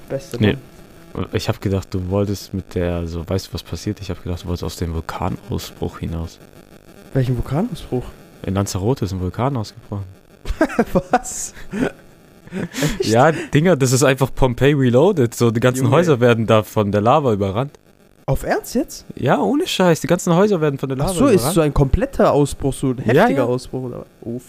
Beste 0.09 0.37
Nee. 0.39 0.53
Mann. 0.55 0.70
Ich 1.33 1.49
habe 1.49 1.59
gedacht, 1.59 1.89
du 1.93 2.09
wolltest 2.11 2.55
mit 2.55 2.75
der, 2.75 3.07
so, 3.07 3.29
weißt 3.29 3.49
du, 3.49 3.55
was 3.55 3.63
passiert? 3.63 4.01
Ich 4.01 4.11
habe 4.11 4.21
gedacht, 4.21 4.43
du 4.45 4.47
wolltest 4.49 4.65
aus 4.65 4.77
dem 4.77 4.95
Vulkanausbruch 4.95 5.99
hinaus. 5.99 6.39
Welchen 7.13 7.37
Vulkanausbruch? 7.37 8.05
In 8.47 8.55
Lanzarote 8.55 9.05
ist 9.05 9.13
ein 9.13 9.21
Vulkan 9.21 9.57
ausgebrochen. 9.57 10.05
Was? 11.11 11.53
Echt? 12.99 13.05
Ja, 13.07 13.33
Dinger, 13.33 13.77
das 13.77 13.93
ist 13.93 14.03
einfach 14.03 14.33
Pompeii 14.35 14.73
Reloaded. 14.73 15.35
So, 15.35 15.51
die 15.51 15.61
ganzen 15.61 15.85
Junge. 15.85 15.97
Häuser 15.97 16.21
werden 16.21 16.47
da 16.47 16.63
von 16.63 16.91
der 16.93 17.01
Lava 17.01 17.33
überrannt. 17.33 17.73
Auf 18.27 18.45
Ernst 18.45 18.75
jetzt? 18.75 19.05
Ja, 19.17 19.39
ohne 19.41 19.67
Scheiß. 19.67 20.01
Die 20.01 20.07
ganzen 20.07 20.35
Häuser 20.35 20.61
werden 20.61 20.79
von 20.79 20.89
der 20.89 20.99
Lava 20.99 21.11
Ach 21.11 21.15
so, 21.17 21.27
ist 21.27 21.35
überrannt. 21.35 21.55
so 21.55 21.61
ein 21.61 21.75
kompletter 21.75 22.33
Ausbruch, 22.33 22.73
so 22.73 22.89
ein 22.91 22.99
heftiger 22.99 23.15
Ja, 23.15 23.29
ja. 23.29 23.45
Ausbruch 23.45 23.83
oder? 23.85 24.07
Uff. 24.23 24.45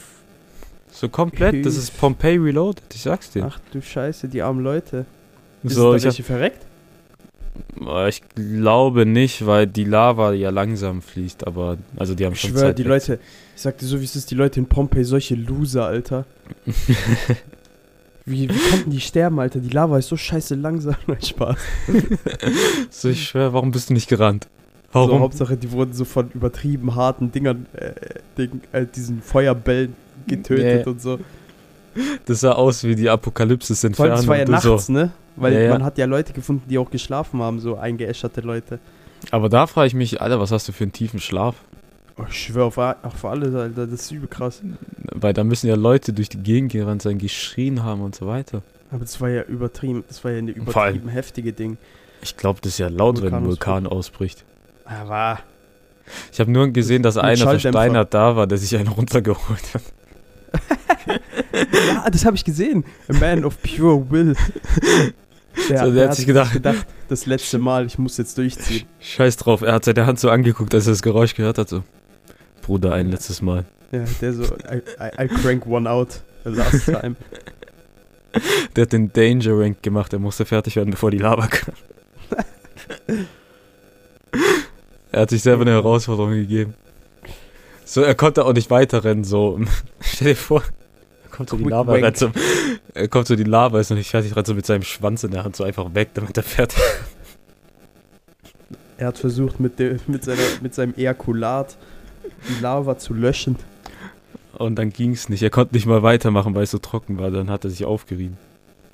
So 0.92 1.10
komplett, 1.10 1.66
das 1.66 1.76
ist 1.78 1.98
Pompeii 2.00 2.38
Reloaded, 2.38 2.84
ich 2.94 3.02
sag's 3.02 3.32
dir. 3.32 3.48
Ach 3.50 3.60
du 3.72 3.82
Scheiße, 3.82 4.28
die 4.28 4.42
armen 4.42 4.64
Leute. 4.64 5.06
Ist 5.64 5.76
so, 5.76 5.92
da 5.92 5.98
ich, 5.98 6.04
welche 6.04 6.24
verreckt? 6.24 6.66
äh, 7.86 8.10
ich 8.10 8.22
glaube 8.36 9.06
nicht, 9.06 9.46
weil 9.46 9.68
die 9.68 9.84
Lava 9.84 10.34
ja 10.34 10.50
langsam 10.50 11.02
fließt, 11.02 11.46
aber 11.48 11.78
also 11.98 12.16
die 12.16 12.26
haben 12.26 12.34
Ich 12.34 12.42
schon 12.42 12.52
schwöre, 12.52 12.66
Zeit. 12.68 12.78
die 12.80 12.84
weg. 12.86 12.90
Leute, 12.90 13.20
ich 13.56 13.62
sag 13.62 13.78
dir 13.78 13.86
so, 13.86 14.00
wie 14.00 14.06
es 14.06 14.16
ist, 14.16 14.32
die 14.32 14.36
Leute 14.36 14.60
in 14.60 14.66
Pompeii, 14.68 15.04
solche 15.04 15.36
Loser, 15.36 15.86
Alter. 15.86 16.26
Wie, 18.24 18.48
wie 18.48 18.70
konnten 18.70 18.92
die 18.92 19.00
sterben, 19.02 19.40
Alter? 19.40 19.60
Die 19.60 19.70
Lava 19.70 19.98
ist 19.98 20.08
so 20.10 20.16
scheiße 20.16 20.54
langsam. 20.54 20.96
Nein, 21.08 21.22
Spaß. 21.24 21.58
so, 22.92 23.10
ich 23.10 23.28
schwör, 23.28 23.52
warum 23.54 23.72
bist 23.72 23.90
du 23.90 23.94
nicht 23.96 24.08
gerannt? 24.08 24.48
So, 24.94 25.00
Warum? 25.00 25.22
Hauptsache, 25.22 25.58
die 25.58 25.72
wurden 25.72 25.94
so 25.94 26.06
von 26.06 26.30
übertrieben 26.32 26.96
harten 26.96 27.32
Dingern, 27.32 27.66
äh, 27.74 27.94
Ding, 28.38 28.62
äh, 28.74 28.86
diesen 28.86 29.22
Feuerbällen 29.24 29.96
getötet 30.28 30.86
Nee. 30.86 30.92
und 30.92 31.02
so. 31.02 31.18
Das 32.26 32.42
sah 32.42 32.54
aus 32.54 32.84
wie 32.84 32.96
die 32.96 33.10
Apokalypse 33.10 33.76
sind 33.76 34.00
allem, 34.00 34.14
es 34.14 34.28
war 34.28 34.38
ja 34.38 34.46
nachts, 34.46 34.86
so, 34.86 34.92
ne? 34.92 35.12
Weil 35.36 35.54
Ja, 35.54 35.60
ja. 35.62 35.70
man 35.72 35.84
hat 35.84 35.98
ja 35.98 36.06
Leute 36.06 36.34
gefunden, 36.34 36.64
die 36.70 36.78
auch 36.78 36.90
geschlafen 36.90 37.42
haben, 37.42 37.60
so 37.60 37.78
eingeäscherte 37.78 38.42
Leute. 38.42 38.80
Aber 39.30 39.50
da 39.50 39.68
frage 39.68 39.88
ich 39.88 39.94
mich, 39.94 40.22
Alter, 40.22 40.40
was 40.40 40.52
hast 40.52 40.68
du 40.68 40.72
für 40.72 40.84
einen 40.84 40.94
tiefen 40.94 41.20
Schlaf? 41.20 41.56
Oh, 42.18 42.24
ich 42.30 42.38
schwöre 42.38 42.66
auf, 42.66 42.78
auf 42.78 43.26
alles, 43.26 43.54
Alter, 43.56 43.88
das 43.88 44.02
ist 44.02 44.12
übel 44.12 44.28
krass. 44.28 44.62
Weil 45.14 45.34
da 45.34 45.44
müssen 45.44 45.68
ja 45.68 45.76
Leute 45.76 46.14
durch 46.14 46.30
die 46.30 46.40
Gegend 46.40 46.72
gerannt 46.72 47.02
sein, 47.02 47.18
geschrien 47.18 47.84
haben 47.84 48.02
und 48.02 48.16
so 48.16 48.28
weiter. 48.28 48.62
Aber 48.92 49.00
das 49.00 49.22
war 49.22 49.30
ja 49.30 49.44
übertrieben, 49.44 50.04
das 50.08 50.24
war 50.24 50.32
ja 50.32 50.40
eine 50.40 50.52
übertrieben 50.52 51.08
heftige 51.08 51.54
Ding. 51.54 51.78
Ich 52.22 52.36
glaube, 52.38 52.60
das 52.62 52.74
ist 52.74 52.78
ja 52.78 52.90
laut, 52.90 53.22
wenn 53.22 53.34
ein. 53.34 53.46
Vulkan 53.46 53.88
ausbricht. 53.88 54.44
Aber 54.86 55.40
Ich 56.32 56.40
habe 56.40 56.52
nur 56.52 56.68
gesehen, 56.68 57.02
dass 57.02 57.18
einer 57.18 57.38
versteinert 57.38 58.14
da 58.14 58.36
war, 58.36 58.48
der 58.48 58.58
sich 58.58 58.76
einen 58.76 58.90
runtergeholt 58.90 59.74
hat. 59.74 59.84
ja, 61.88 62.10
das 62.10 62.26
habe 62.26 62.36
ich 62.36 62.44
gesehen. 62.46 62.84
A 63.08 63.14
man 63.14 63.46
of 63.46 63.58
pure 63.62 64.10
will. 64.10 64.36
Der, 65.70 65.86
So, 65.86 65.92
der 65.92 66.08
hat 66.10 66.16
sich 66.16 66.26
gedacht- 66.26 66.54
gedacht, 66.54 66.86
das 67.10 67.26
letzte 67.26 67.58
Mal, 67.60 67.86
ich 67.86 67.98
muss 67.98 68.18
jetzt 68.18 68.38
durchziehen. 68.38 68.86
Scheiß 69.00 69.38
drauf, 69.38 69.62
er 69.62 69.74
hat 69.74 69.86
seine 69.86 70.06
Hand 70.06 70.20
so 70.20 70.30
angeguckt, 70.30 70.74
als 70.74 70.88
er 70.88 70.94
das 70.94 71.02
Geräusch 71.02 71.36
gehört 71.36 71.58
hat. 71.58 71.70
So, 71.70 71.84
Bruder, 72.62 72.94
ein 72.94 73.10
letztes 73.10 73.42
Mal. 73.42 73.66
Ja, 73.92 74.06
der 74.22 74.34
so, 74.34 74.44
I, 74.44 74.78
I, 75.00 75.24
I 75.26 75.28
crank 75.28 75.66
one 75.68 75.90
out 75.90 76.22
the 76.46 76.52
last 76.52 76.86
time. 76.86 77.16
Der 78.78 78.84
hat 78.84 78.94
den 78.94 79.12
Danger 79.12 79.60
Rank 79.60 79.84
gemacht, 79.84 80.14
er 80.14 80.20
musste 80.20 80.46
fertig 80.46 80.78
werden, 80.78 80.92
bevor 80.92 81.12
die 81.12 81.18
Lava 81.18 81.48
kam. 81.48 81.74
er 85.12 85.22
hat 85.22 85.30
sich 85.30 85.42
selber 85.44 85.64
eine 85.64 85.72
Herausforderung 85.72 86.32
gegeben. 86.32 86.74
So, 87.84 88.02
er 88.02 88.16
konnte 88.16 88.46
auch 88.46 88.54
nicht 88.54 88.70
weiterrennen, 88.70 89.26
so. 89.26 89.60
Stell 90.00 90.30
dir 90.30 90.36
vor, 90.38 90.64
kommt 91.50 91.62
so 91.62 91.66
die 91.66 91.70
Lava, 91.70 92.02
wank. 92.02 92.18
so, 92.18 92.32
er 92.94 93.08
kommt 93.08 93.28
so 93.28 93.36
die 93.36 93.44
Lava, 93.44 93.80
ist 93.80 93.90
noch 93.90 93.98
nicht 93.98 94.10
fertig, 94.10 94.36
rennt 94.36 94.48
so 94.48 94.54
mit 94.54 94.66
seinem 94.66 94.84
Schwanz 94.84 95.24
in 95.24 95.32
der 95.32 95.44
Hand 95.44 95.56
so 95.56 95.64
einfach 95.64 95.94
weg, 95.94 96.10
damit 96.14 96.38
er 96.38 96.44
fertig 96.44 96.80
Er 98.98 99.08
hat 99.08 99.18
versucht, 99.18 99.60
mit, 99.60 99.80
der, 99.80 99.98
mit, 100.06 100.24
seiner, 100.24 100.42
mit 100.62 100.76
seinem 100.76 100.94
Ejakulat 100.96 101.76
die 102.48 102.62
Lava 102.62 103.00
zu 103.00 103.16
löschen. 103.16 103.56
Und 104.60 104.76
dann 104.76 104.92
ging's 104.92 105.28
nicht. 105.28 105.42
Er 105.42 105.50
konnte 105.50 105.74
nicht 105.74 105.88
mal 105.88 106.04
weitermachen, 106.04 106.54
weil 106.54 106.64
es 106.64 106.72
so 106.72 106.78
trocken 106.78 107.18
war. 107.18 107.32
Dann 107.32 107.50
hat 107.50 107.64
er 107.64 107.72
sich 107.72 107.84
aufgerieben. 107.84 108.38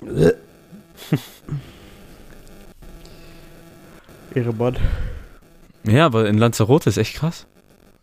Ihre 4.34 4.52
Mann. 4.54 4.76
Ja, 5.84 6.06
aber 6.06 6.28
in 6.28 6.38
Lanzarote 6.38 6.88
ist 6.88 6.98
echt 6.98 7.16
krass. 7.16 7.46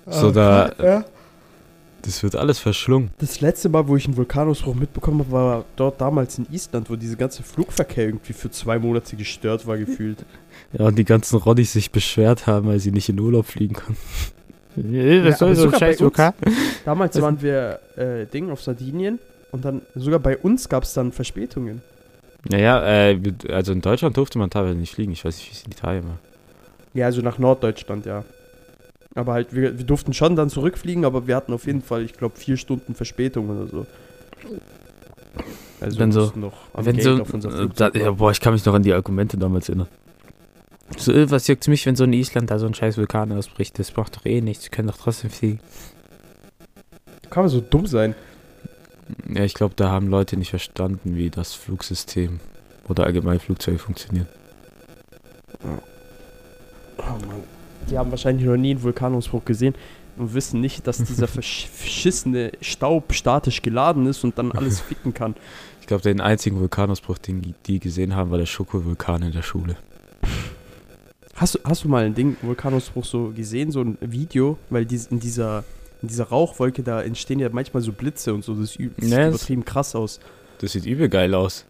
So, 0.06 0.32
da- 0.32 0.72
Ja. 0.82 1.06
Das 2.06 2.22
wird 2.24 2.36
alles 2.36 2.60
verschlungen. 2.60 3.10
Das 3.18 3.42
letzte 3.42 3.68
Mal, 3.70 3.88
wo 3.88 3.96
ich 3.96 4.06
einen 4.06 4.16
Vulkanausbruch 4.16 4.76
mitbekommen 4.76 5.20
habe, 5.20 5.32
war 5.32 5.66
dort 5.76 6.00
damals 6.00 6.38
in 6.38 6.46
Island, 6.52 6.90
wo 6.90 6.96
dieser 6.96 7.16
ganze 7.16 7.42
Flugverkehr 7.44 8.06
irgendwie 8.06 8.34
für 8.34 8.52
zwei 8.52 8.78
Monate 8.80 9.16
gestört 9.16 9.66
war, 9.68 9.78
gefühlt. 9.78 10.24
Ja, 10.78 10.86
und 10.88 10.98
die 10.98 11.06
ganzen 11.06 11.38
Roddies 11.38 11.74
sich 11.74 11.92
beschwert 11.92 12.48
haben, 12.48 12.68
weil 12.68 12.80
sie 12.80 12.92
nicht 12.92 13.08
in 13.10 13.20
Urlaub 13.20 13.46
fliegen 13.46 13.76
können. 13.76 13.98
Ja, 14.78 15.34
aber 15.40 15.56
sogar 15.56 15.80
bei 15.80 15.92
uns- 15.92 16.02
UK? 16.02 16.34
Damals 16.84 17.16
Also- 17.16 17.26
waren 17.26 17.42
wir 17.42 17.80
äh, 17.96 18.26
Ding 18.26 18.50
auf 18.50 18.62
Sardinien 18.62 19.20
und 19.52 19.64
dann 19.64 19.82
sogar 19.96 20.20
bei 20.20 20.38
uns 20.38 20.68
gab 20.68 20.84
es 20.84 20.94
dann 20.94 21.14
Verspätungen. 21.14 21.82
Naja, 22.50 22.84
äh, 22.86 23.20
also 23.50 23.72
in 23.72 23.80
Deutschland 23.82 24.18
durfte 24.18 24.38
man 24.38 24.50
teilweise 24.50 24.78
nicht 24.78 24.94
fliegen. 24.94 25.14
Ich 25.14 25.24
weiß 25.24 25.38
nicht, 25.38 25.50
wie 25.50 25.54
es 25.56 25.64
in 25.64 25.72
Italien 25.72 26.04
war. 26.08 26.18
Ja, 26.94 27.06
also 27.06 27.22
nach 27.22 27.40
Norddeutschland, 27.40 28.06
ja. 28.06 28.26
Aber 29.16 29.34
halt, 29.34 29.54
wir, 29.56 29.78
wir 29.78 29.86
durften 29.86 30.14
schon 30.14 30.36
dann 30.36 30.50
zurückfliegen, 30.50 31.06
aber 31.06 31.26
wir 31.26 31.36
hatten 31.38 31.54
auf 31.54 31.66
jeden 31.66 31.82
Fall, 31.82 32.04
ich 32.04 32.14
glaube, 32.14 32.38
vier 32.38 32.58
Stunden 32.58 32.96
Verspätung 32.96 33.50
oder 33.50 33.68
so. 33.68 33.86
Also 35.82 36.00
Wenn 36.00 36.12
so- 36.12 36.32
noch 36.36 36.54
Wenn 36.74 37.00
so, 37.02 37.22
äh, 37.50 37.70
da, 37.76 37.90
ja, 37.92 38.12
boah, 38.12 38.32
ich 38.32 38.42
kann 38.42 38.54
mich 38.54 38.66
noch 38.66 38.74
an 38.74 38.84
die 38.84 38.94
Argumente 38.94 39.38
damals 39.38 39.70
erinnern. 39.70 39.88
So, 40.98 41.12
äh, 41.12 41.30
was 41.32 41.48
juckt's 41.48 41.68
mich, 41.68 41.86
wenn 41.86 41.96
so 41.96 42.04
in 42.04 42.14
Island 42.14 42.52
da 42.52 42.60
so 42.60 42.66
ein 42.66 42.74
scheiß 42.74 42.98
Vulkan 42.98 43.32
ausbricht? 43.32 43.80
Das 43.80 43.96
macht 43.96 44.18
doch 44.18 44.26
eh 44.26 44.42
nichts. 44.42 44.66
Wir 44.66 44.72
können 44.72 44.88
doch 44.90 44.98
trotzdem 44.98 45.30
fliegen. 45.30 45.60
Kann 47.30 47.44
man 47.44 47.50
so 47.50 47.62
dumm 47.62 47.88
sein? 47.88 48.16
Ja, 49.34 49.44
ich 49.44 49.54
glaube, 49.54 49.74
da 49.76 49.90
haben 49.90 50.08
Leute 50.08 50.38
nicht 50.38 50.50
verstanden, 50.52 51.16
wie 51.16 51.30
das 51.30 51.54
Flugsystem 51.54 52.40
oder 52.88 53.06
allgemein 53.06 53.40
Flugzeuge 53.40 53.80
funktionieren. 53.80 54.28
Oh 56.98 57.04
Mann. 57.28 57.44
Die 57.90 57.98
haben 57.98 58.10
wahrscheinlich 58.12 58.46
noch 58.46 58.58
nie 58.58 58.72
einen 58.72 58.84
Vulkanausbruch 58.84 59.46
gesehen 59.46 59.76
und 60.18 60.34
wissen 60.34 60.62
nicht, 60.62 60.88
dass 60.88 60.98
dieser 61.04 61.28
versch 61.30 61.68
verschissene 61.74 62.52
Staub 62.62 63.14
statisch 63.14 63.62
geladen 63.62 64.06
ist 64.08 64.24
und 64.24 64.38
dann 64.38 64.52
alles 64.52 64.80
ficken 64.82 65.14
kann. 65.14 65.36
Ich 65.82 65.88
glaube, 65.88 66.02
den 66.04 66.20
einzigen 66.22 66.60
Vulkanausbruch, 66.60 67.18
den 67.20 67.54
die 67.68 67.80
gesehen 67.80 68.16
haben, 68.16 68.32
war 68.32 68.38
der 68.40 68.48
Schokovulkan 68.48 69.22
in 69.22 69.32
der 69.34 69.44
Schule. 69.44 69.78
Hast 71.36 71.56
du, 71.56 71.60
hast 71.64 71.84
du 71.84 71.90
mal 71.90 72.06
ein 72.06 72.16
Ding, 72.16 72.38
Vulkanausbruch 72.42 73.06
so 73.06 73.32
gesehen, 73.36 73.70
so 73.72 73.82
ein 73.82 73.98
Video? 74.02 74.58
Weil 74.70 74.86
dies, 74.86 75.08
in, 75.08 75.20
dieser, 75.20 75.64
in 76.02 76.08
dieser 76.08 76.24
Rauchwolke, 76.26 76.82
da 76.82 77.02
entstehen 77.02 77.40
ja 77.40 77.50
manchmal 77.52 77.84
so 77.84 77.92
Blitze 77.92 78.34
und 78.34 78.44
so. 78.44 78.56
Das, 78.56 78.72
sieht 78.74 78.92
das- 78.98 79.06
übertrieben 79.12 79.66
krass 79.66 79.96
aus. 79.96 80.20
Das 80.60 80.72
sieht 80.72 80.86
übel 80.86 81.10
geil 81.10 81.36
aus. 81.36 81.66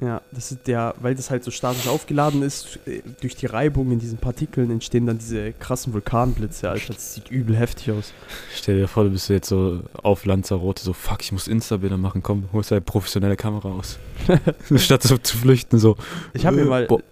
Ja, 0.00 0.22
das 0.32 0.50
ist 0.50 0.66
der, 0.66 0.94
weil 1.00 1.14
das 1.14 1.30
halt 1.30 1.44
so 1.44 1.50
statisch 1.50 1.86
aufgeladen 1.86 2.42
ist, 2.42 2.78
äh, 2.86 3.02
durch 3.20 3.36
die 3.36 3.44
Reibung 3.44 3.92
in 3.92 3.98
diesen 3.98 4.16
Partikeln 4.16 4.70
entstehen 4.70 5.04
dann 5.04 5.18
diese 5.18 5.52
krassen 5.52 5.92
Vulkanblitze, 5.92 6.70
Alter. 6.70 6.94
Das 6.94 7.14
sieht 7.14 7.30
übel 7.30 7.54
heftig 7.54 7.90
aus. 7.90 8.14
Stell 8.54 8.78
dir 8.78 8.88
vor, 8.88 9.04
du 9.04 9.10
bist 9.10 9.28
jetzt 9.28 9.48
so 9.48 9.82
auf 10.02 10.24
Lanzarote, 10.24 10.82
so 10.82 10.94
fuck, 10.94 11.20
ich 11.20 11.32
muss 11.32 11.48
Insta-Bilder 11.48 11.98
machen, 11.98 12.22
komm, 12.22 12.48
holst 12.52 12.70
deine 12.70 12.80
professionelle 12.80 13.36
Kamera 13.36 13.68
aus. 13.68 13.98
Statt 14.76 15.02
so 15.02 15.18
zu 15.18 15.36
flüchten, 15.36 15.78
so. 15.78 15.96
Ich 16.32 16.46
habe 16.46 16.56
mir 16.56 16.64
mal, 16.64 16.86
Boah. 16.86 17.02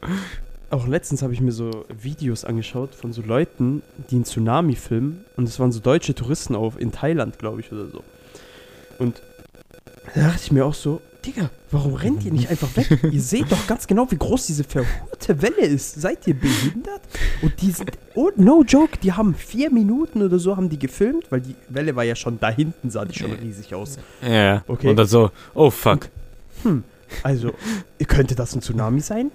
auch 0.71 0.87
letztens 0.87 1.21
habe 1.21 1.35
ich 1.35 1.43
mir 1.43 1.53
so 1.53 1.85
Videos 2.01 2.47
angeschaut 2.47 2.95
von 2.95 3.13
so 3.13 3.21
Leuten, 3.21 3.83
die 4.11 4.15
einen 4.15 4.25
Tsunami 4.25 4.77
filmen. 4.77 5.27
Und 5.37 5.47
es 5.47 5.61
waren 5.61 5.73
so 5.73 5.81
deutsche 5.81 6.15
Touristen 6.15 6.55
auf, 6.55 6.81
in 6.81 6.91
Thailand, 6.91 7.39
glaube 7.39 7.61
ich, 7.61 7.71
oder 7.71 7.87
so. 7.89 8.03
Und 8.99 9.21
da 10.15 10.23
dachte 10.23 10.41
ich 10.43 10.53
mir 10.53 10.65
auch 10.65 10.75
so, 10.75 11.03
Digga, 11.29 11.51
warum 11.71 11.93
rennt 11.95 12.25
ihr 12.25 12.33
nicht 12.33 12.49
einfach 12.49 12.75
weg? 12.75 12.89
ihr 13.13 13.21
seht 13.21 13.53
doch 13.53 13.67
ganz 13.67 13.87
genau, 13.87 14.11
wie 14.11 14.17
groß 14.17 14.47
diese 14.47 14.65
verhurte 14.65 15.43
Welle 15.43 15.67
ist. 15.67 16.01
Seid 16.01 16.27
ihr 16.27 16.33
behindert? 16.33 17.03
Und 17.43 17.61
die 17.61 17.71
sind, 17.71 17.91
oh, 18.15 18.31
no 18.37 18.65
joke, 18.67 18.97
die 19.03 19.13
haben 19.13 19.35
vier 19.35 19.71
Minuten 19.71 20.23
oder 20.23 20.39
so 20.39 20.57
haben 20.57 20.71
die 20.71 20.79
gefilmt, 20.79 21.31
weil 21.31 21.43
die 21.43 21.55
Welle 21.69 21.95
war 21.95 22.05
ja 22.05 22.17
schon 22.17 22.41
da 22.41 22.49
hinten, 22.49 22.89
sah 22.91 23.05
die 23.05 23.19
schon 23.19 23.33
riesig 23.33 23.75
aus. 23.75 23.99
Ja, 24.27 24.65
Okay. 24.67 24.89
Und 24.89 24.97
dann 24.97 25.07
so, 25.07 25.31
oh 25.55 25.71
fuck. 25.71 26.09
Hm, 26.63 26.83
also, 27.23 27.53
könnte 28.07 28.35
das 28.35 28.55
ein 28.55 28.63
Tsunami 28.63 29.01
sein? 29.01 29.31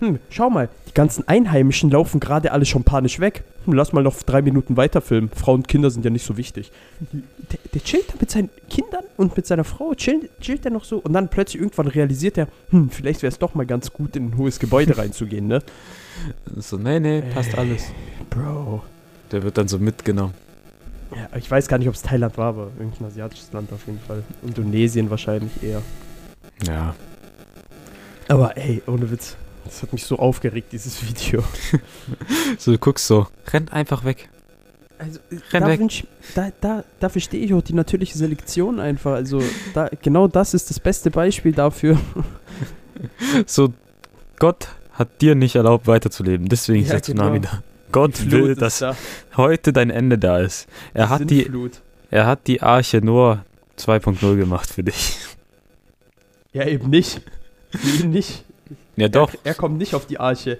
Hm, 0.00 0.18
schau 0.30 0.50
mal, 0.50 0.68
die 0.88 0.94
ganzen 0.94 1.28
Einheimischen 1.28 1.90
laufen 1.90 2.20
gerade 2.20 2.52
alle 2.52 2.64
schon 2.64 2.84
panisch 2.84 3.20
weg. 3.20 3.44
Hm, 3.66 3.74
lass 3.74 3.92
mal 3.92 4.02
noch 4.02 4.20
drei 4.22 4.42
Minuten 4.42 4.76
weiter 4.76 5.00
filmen. 5.00 5.28
Frauen 5.28 5.60
und 5.60 5.68
Kinder 5.68 5.90
sind 5.90 6.04
ja 6.04 6.10
nicht 6.10 6.24
so 6.24 6.36
wichtig. 6.36 6.72
Der, 7.12 7.58
der 7.74 7.84
chillt 7.84 8.08
da 8.08 8.14
mit 8.18 8.30
seinen 8.30 8.48
Kindern 8.70 9.04
und 9.16 9.36
mit 9.36 9.46
seiner 9.46 9.64
Frau, 9.64 9.94
chillt, 9.94 10.30
chillt 10.40 10.64
er 10.64 10.70
noch 10.70 10.84
so. 10.84 10.98
Und 10.98 11.12
dann 11.12 11.28
plötzlich 11.28 11.60
irgendwann 11.60 11.86
realisiert 11.86 12.38
er, 12.38 12.48
hm, 12.70 12.90
vielleicht 12.90 13.22
wäre 13.22 13.30
es 13.30 13.38
doch 13.38 13.54
mal 13.54 13.66
ganz 13.66 13.92
gut, 13.92 14.16
in 14.16 14.30
ein 14.30 14.36
hohes 14.38 14.58
Gebäude 14.58 14.96
reinzugehen, 14.96 15.46
ne? 15.46 15.62
So, 16.56 16.76
nee, 16.78 16.98
nee, 16.98 17.22
passt 17.22 17.56
alles. 17.56 17.92
Bro. 18.30 18.82
Der 19.30 19.42
wird 19.42 19.58
dann 19.58 19.68
so 19.68 19.78
mitgenommen. 19.78 20.34
Ja, 21.14 21.36
ich 21.36 21.50
weiß 21.50 21.68
gar 21.68 21.78
nicht, 21.78 21.88
ob 21.88 21.94
es 21.94 22.02
Thailand 22.02 22.38
war, 22.38 22.48
aber 22.48 22.70
irgendein 22.78 23.08
asiatisches 23.08 23.52
Land 23.52 23.72
auf 23.72 23.86
jeden 23.86 24.00
Fall. 24.00 24.22
Indonesien 24.42 25.10
wahrscheinlich 25.10 25.62
eher. 25.62 25.82
Ja. 26.66 26.94
Aber 28.28 28.56
ey, 28.56 28.82
ohne 28.86 29.10
Witz. 29.10 29.36
Das 29.64 29.82
hat 29.82 29.92
mich 29.92 30.04
so 30.04 30.18
aufgeregt, 30.18 30.72
dieses 30.72 31.02
Video. 31.08 31.42
So, 32.58 32.72
du 32.72 32.78
guckst 32.78 33.06
so, 33.06 33.26
rennt 33.52 33.72
einfach 33.72 34.04
weg. 34.04 34.28
Also, 34.98 35.18
Renn 35.52 35.62
da, 35.62 35.68
weg. 35.68 35.80
wünsch, 35.80 36.04
da, 36.34 36.50
da, 36.60 36.84
da 36.98 37.08
verstehe 37.08 37.42
ich 37.42 37.54
auch 37.54 37.62
die 37.62 37.72
natürliche 37.72 38.18
Selektion 38.18 38.80
einfach. 38.80 39.12
Also, 39.12 39.42
da, 39.72 39.88
genau 40.02 40.28
das 40.28 40.52
ist 40.52 40.68
das 40.68 40.78
beste 40.80 41.10
Beispiel 41.10 41.52
dafür. 41.52 41.98
So, 43.46 43.72
Gott 44.38 44.68
hat 44.92 45.22
dir 45.22 45.34
nicht 45.34 45.56
erlaubt, 45.56 45.86
weiterzuleben. 45.86 46.48
Deswegen 46.50 46.82
ist 46.82 46.88
Ja, 46.88 46.94
der 46.96 47.02
Tsunami 47.02 47.40
genau. 47.40 47.52
da. 47.52 47.62
Gott 47.92 48.30
will, 48.30 48.54
dass 48.54 48.80
da. 48.80 48.94
heute 49.38 49.72
dein 49.72 49.88
Ende 49.88 50.18
da 50.18 50.38
ist. 50.40 50.68
Er 50.92 51.08
hat, 51.08 51.30
die, 51.30 51.50
er 52.10 52.26
hat 52.26 52.46
die 52.46 52.60
Arche 52.60 52.98
nur 53.00 53.42
2.0 53.78 54.36
gemacht 54.36 54.68
für 54.68 54.82
dich. 54.82 55.16
Ja, 56.52 56.66
eben 56.66 56.90
nicht. 56.90 57.22
Ihn 58.00 58.10
nicht. 58.10 58.44
Ja, 59.00 59.08
doch. 59.08 59.32
Er, 59.34 59.38
er 59.44 59.54
kommt 59.54 59.78
nicht 59.78 59.94
auf 59.94 60.06
die 60.06 60.20
Arche. 60.20 60.58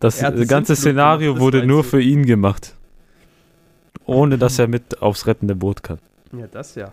Das 0.00 0.20
ganze 0.48 0.76
Szenario 0.76 1.38
wurde 1.40 1.66
nur 1.66 1.82
für 1.84 2.00
ihn 2.00 2.24
gemacht. 2.24 2.74
Ohne 4.04 4.38
dass 4.38 4.58
er 4.58 4.68
mit 4.68 5.02
aufs 5.02 5.26
rettende 5.26 5.56
Boot 5.56 5.82
kann. 5.82 5.98
Ja, 6.32 6.46
das 6.46 6.74
ja. 6.76 6.92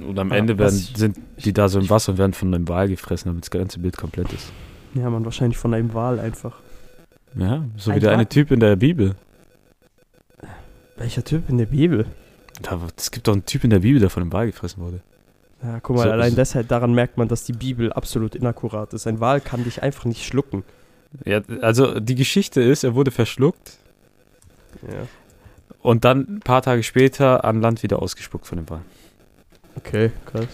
Und 0.00 0.18
am 0.18 0.32
Ah, 0.32 0.36
Ende 0.36 0.58
was 0.58 0.72
werden, 0.72 0.76
ich- 0.92 0.96
sind 0.98 1.16
die 1.44 1.52
da 1.52 1.68
so 1.68 1.78
im 1.78 1.90
Wasser 1.90 2.12
und 2.12 2.18
werden 2.18 2.32
von 2.32 2.54
einem 2.54 2.66
Wal 2.68 2.88
gefressen, 2.88 3.28
damit 3.28 3.44
das 3.44 3.50
ganze 3.50 3.78
Bild 3.78 3.96
komplett 3.98 4.32
ist. 4.32 4.50
Ja, 4.94 5.10
man, 5.10 5.24
wahrscheinlich 5.26 5.58
von 5.58 5.74
einem 5.74 5.92
Wal 5.92 6.18
einfach. 6.18 6.60
Ja, 7.34 7.64
so 7.76 7.90
Ein 7.90 7.96
wie 7.96 8.00
der 8.00 8.10
Wal? 8.10 8.14
eine 8.16 8.28
Typ 8.28 8.50
in 8.50 8.60
der 8.60 8.76
Bibel. 8.76 9.14
Welcher 10.96 11.24
Typ 11.24 11.48
in 11.50 11.58
der 11.58 11.66
Bibel? 11.66 12.06
Da, 12.62 12.80
es 12.96 13.10
gibt 13.10 13.28
doch 13.28 13.32
einen 13.32 13.44
Typ 13.44 13.64
in 13.64 13.70
der 13.70 13.80
Bibel, 13.80 14.00
der 14.00 14.08
von 14.10 14.22
einem 14.22 14.32
Wal 14.32 14.46
gefressen 14.46 14.82
wurde. 14.82 15.00
Ja, 15.62 15.78
guck 15.80 15.96
mal, 15.96 16.02
So- 16.04 16.10
allein 16.10 16.34
deshalb, 16.34 16.68
daran 16.68 16.92
merkt 16.94 17.18
man, 17.18 17.28
dass 17.28 17.44
die 17.44 17.52
Bibel 17.52 17.92
absolut 17.92 18.34
inakkurat 18.34 18.92
ist. 18.94 19.06
Ein 19.06 19.20
Wal 19.20 19.40
kann 19.40 19.64
dich 19.64 19.82
einfach 19.82 20.04
nicht 20.04 20.24
schlucken. 20.26 20.64
Ja, 21.24 21.40
also 21.60 22.00
die 22.00 22.14
Geschichte 22.14 22.60
ist, 22.62 22.84
er 22.84 22.94
wurde 22.94 23.10
verschluckt 23.10 23.78
Ja. 24.82 25.06
und 25.82 26.04
dann 26.04 26.36
ein 26.36 26.40
paar 26.40 26.62
Tage 26.62 26.82
später 26.82 27.44
an 27.44 27.60
Land 27.60 27.82
wieder 27.82 28.00
ausgespuckt 28.00 28.46
von 28.46 28.56
dem 28.58 28.68
Wal. 28.70 28.80
Okay, 29.76 30.10
krass. 30.26 30.46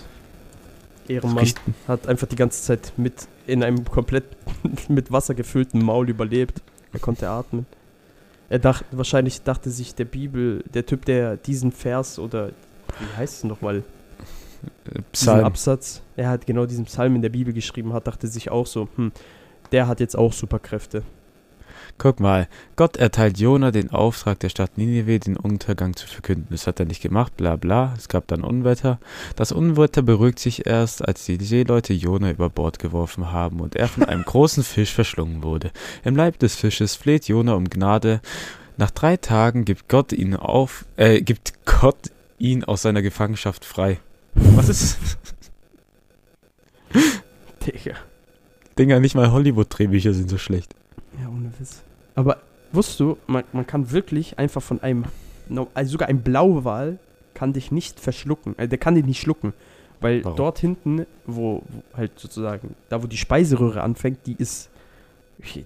Ehrenmann 1.08 1.48
hat 1.86 2.06
einfach 2.06 2.26
die 2.26 2.36
ganze 2.36 2.62
Zeit 2.62 2.92
mit 2.96 3.28
in 3.46 3.62
einem 3.64 3.84
komplett 3.84 4.24
mit 4.88 5.10
Wasser 5.10 5.34
gefüllten 5.34 5.82
Maul 5.82 6.08
überlebt. 6.10 6.60
Er 6.92 7.00
konnte 7.00 7.28
atmen. 7.30 7.64
Er 8.50 8.58
dachte, 8.58 8.84
wahrscheinlich 8.92 9.42
dachte 9.42 9.70
sich 9.70 9.94
der 9.94 10.04
Bibel, 10.06 10.62
der 10.74 10.84
Typ, 10.86 11.04
der 11.04 11.36
diesen 11.36 11.72
Vers 11.72 12.18
oder 12.18 12.48
wie 12.48 13.16
heißt 13.16 13.38
es 13.38 13.44
nochmal, 13.44 13.84
Psalm. 15.12 15.44
Absatz, 15.44 16.02
er 16.16 16.30
hat 16.30 16.46
genau 16.46 16.66
diesen 16.66 16.84
Psalm 16.86 17.16
in 17.16 17.22
der 17.22 17.28
Bibel 17.28 17.52
geschrieben 17.52 17.92
hat, 17.92 18.06
dachte 18.06 18.26
sich 18.26 18.50
auch 18.50 18.66
so, 18.66 18.88
hm, 18.96 19.12
der 19.72 19.86
hat 19.86 20.00
jetzt 20.00 20.16
auch 20.16 20.32
Superkräfte. 20.32 21.02
Guck 21.96 22.20
mal, 22.20 22.46
Gott 22.76 22.96
erteilt 22.96 23.38
Jona 23.38 23.72
den 23.72 23.90
Auftrag, 23.90 24.38
der 24.38 24.50
Stadt 24.50 24.78
Ninive 24.78 25.18
den 25.18 25.36
Untergang 25.36 25.96
zu 25.96 26.06
verkünden. 26.06 26.46
Das 26.50 26.68
hat 26.68 26.78
er 26.78 26.86
nicht 26.86 27.02
gemacht, 27.02 27.36
bla 27.36 27.56
bla. 27.56 27.92
Es 27.96 28.08
gab 28.08 28.28
dann 28.28 28.44
Unwetter. 28.44 29.00
Das 29.34 29.50
Unwetter 29.50 30.02
beruhigt 30.02 30.38
sich 30.38 30.66
erst, 30.66 31.06
als 31.06 31.24
die 31.24 31.42
Seeleute 31.42 31.94
Jona 31.94 32.30
über 32.30 32.50
Bord 32.50 32.78
geworfen 32.78 33.32
haben 33.32 33.58
und 33.58 33.74
er 33.74 33.88
von 33.88 34.04
einem 34.04 34.22
großen 34.26 34.62
Fisch 34.62 34.94
verschlungen 34.94 35.42
wurde. 35.42 35.72
Im 36.04 36.14
Leib 36.14 36.38
des 36.38 36.54
Fisches 36.54 36.94
fleht 36.94 37.26
Jona 37.26 37.54
um 37.54 37.68
Gnade. 37.68 38.20
Nach 38.76 38.92
drei 38.92 39.16
Tagen 39.16 39.64
gibt 39.64 39.88
Gott 39.88 40.12
ihn 40.12 40.36
auf, 40.36 40.84
äh, 40.96 41.20
gibt 41.20 41.52
Gott 41.64 42.12
ihn 42.38 42.62
aus 42.62 42.82
seiner 42.82 43.02
Gefangenschaft 43.02 43.64
frei. 43.64 43.98
Was 44.54 44.68
ist? 44.68 44.98
Digga. 47.66 47.96
Dinger, 48.78 49.00
nicht 49.00 49.14
mal 49.14 49.30
Hollywood-Drehbücher 49.30 50.12
sind 50.14 50.30
so 50.30 50.38
schlecht. 50.38 50.74
Ja, 51.20 51.28
ohne 51.28 51.52
Witz. 51.58 51.82
Aber 52.14 52.38
wusstest 52.72 53.00
du, 53.00 53.18
man, 53.26 53.44
man 53.52 53.66
kann 53.66 53.90
wirklich 53.90 54.38
einfach 54.38 54.62
von 54.62 54.80
einem, 54.82 55.04
also 55.74 55.92
sogar 55.92 56.08
ein 56.08 56.22
Blauwal 56.22 56.98
kann 57.34 57.52
dich 57.52 57.70
nicht 57.70 58.00
verschlucken. 58.00 58.54
Also 58.56 58.68
der 58.68 58.78
kann 58.78 58.94
dich 58.94 59.04
nicht 59.04 59.20
schlucken. 59.20 59.52
Weil 60.00 60.24
Warum? 60.24 60.36
dort 60.36 60.58
hinten, 60.58 61.06
wo, 61.26 61.62
wo 61.68 61.82
halt 61.96 62.12
sozusagen, 62.18 62.74
da 62.88 63.02
wo 63.02 63.06
die 63.06 63.16
Speiseröhre 63.16 63.82
anfängt, 63.82 64.26
die 64.26 64.34
ist, 64.38 64.70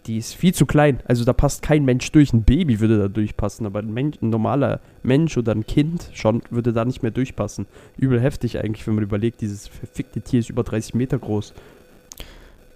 die 0.07 0.19
ist 0.19 0.35
viel 0.35 0.55
zu 0.55 0.67
klein. 0.67 1.01
Also 1.07 1.25
da 1.25 1.33
passt 1.33 1.63
kein 1.63 1.85
Mensch 1.85 2.11
durch. 2.13 2.33
Ein 2.33 2.45
Baby 2.45 2.81
würde 2.81 2.99
da 2.99 3.09
durchpassen, 3.09 3.67
aber 3.67 3.79
ein, 3.79 3.93
Mensch, 3.93 4.19
ein 4.21 4.31
normaler 4.31 4.81
Mensch 5.03 5.37
oder 5.39 5.53
ein 5.53 5.67
Kind 5.67 6.11
schon 6.13 6.43
würde 6.51 6.73
da 6.73 6.85
nicht 6.85 7.03
mehr 7.03 7.11
durchpassen. 7.11 7.67
Übel 7.97 8.21
heftig 8.21 8.59
eigentlich, 8.59 8.87
wenn 8.87 8.95
man 8.95 9.05
überlegt, 9.05 9.41
dieses 9.41 9.69
verfickte 9.69 10.21
Tier 10.21 10.41
ist 10.41 10.51
über 10.51 10.63
30 10.63 10.95
Meter 10.95 11.19
groß. 11.19 11.55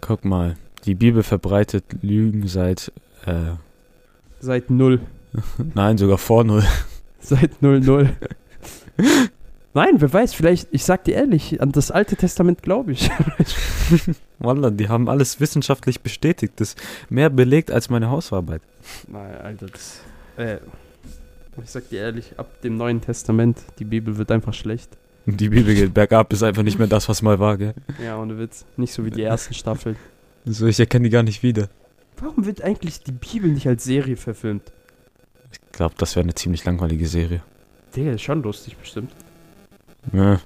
Guck 0.01 0.25
mal, 0.25 0.57
die 0.85 0.95
Bibel 0.95 1.23
verbreitet 1.23 1.85
Lügen 2.03 2.47
seit, 2.49 2.93
äh, 3.27 3.57
Seit 4.41 4.71
null. 4.71 5.01
nein, 5.75 5.99
sogar 5.99 6.19
vor 6.19 6.45
null. 6.45 6.65
Seit 7.21 7.61
00. 7.61 8.11
Nein, 9.77 10.01
wer 10.01 10.11
weiß, 10.11 10.33
vielleicht, 10.33 10.69
ich 10.71 10.87
sag 10.87 11.05
dir 11.05 11.17
ehrlich, 11.17 11.61
an 11.61 11.71
das 11.71 11.91
Alte 11.91 12.17
Testament 12.17 12.63
glaube 12.63 12.93
ich. 12.93 13.11
Wallah, 14.39 14.71
die 14.71 14.89
haben 14.89 15.07
alles 15.07 15.39
wissenschaftlich 15.39 16.01
bestätigt. 16.01 16.55
Das 16.57 16.71
ist 16.71 16.81
mehr 17.11 17.29
belegt 17.29 17.71
als 17.71 17.91
meine 17.91 18.09
Hausarbeit. 18.09 18.63
Nein, 19.07 19.37
Alter, 19.37 19.67
das. 19.67 20.01
Äh, 20.39 20.61
ich 21.63 21.69
sag 21.69 21.91
dir 21.91 22.01
ehrlich, 22.01 22.39
ab 22.39 22.63
dem 22.63 22.79
Neuen 22.79 23.03
Testament, 23.03 23.59
die 23.79 23.85
Bibel 23.85 24.17
wird 24.17 24.31
einfach 24.31 24.55
schlecht. 24.55 24.97
Die 25.27 25.51
Bibel 25.51 25.75
geht 25.75 25.93
bergab, 25.93 26.33
ist 26.33 26.43
einfach 26.43 26.63
nicht 26.63 26.79
mehr 26.79 26.89
das, 26.89 27.07
was 27.11 27.21
mal 27.21 27.39
war, 27.39 27.59
gell? 27.59 27.75
Ja, 28.03 28.19
ohne 28.19 28.39
Witz. 28.39 28.65
Nicht 28.79 28.95
so 28.95 29.05
wie 29.05 29.11
die 29.11 29.25
ersten 29.25 29.53
Staffeln. 29.53 29.97
So, 30.47 30.67
ich 30.67 30.81
erkenne 30.81 31.05
die 31.05 31.11
gar 31.11 31.23
nicht 31.23 31.43
wieder. 31.43 31.69
Warum 32.17 32.47
wird 32.47 32.63
eigentlich 32.63 33.03
die 33.03 33.13
Bibel 33.13 33.51
nicht 33.51 33.69
als 33.69 33.85
Serie 33.85 34.17
verfilmt? 34.17 34.73
Ich 35.53 35.59
glaube, 35.73 35.97
das 35.99 36.17
wäre 36.17 36.25
eine 36.25 36.35
ziemlich 36.35 36.65
langweilige 36.65 37.07
Serie. 37.07 37.43
Digga, 37.95 38.13
ist 38.13 38.23
schon 38.23 38.43
lustig 38.43 38.79
bestimmt. 38.79 39.13
Ja. 40.13 40.41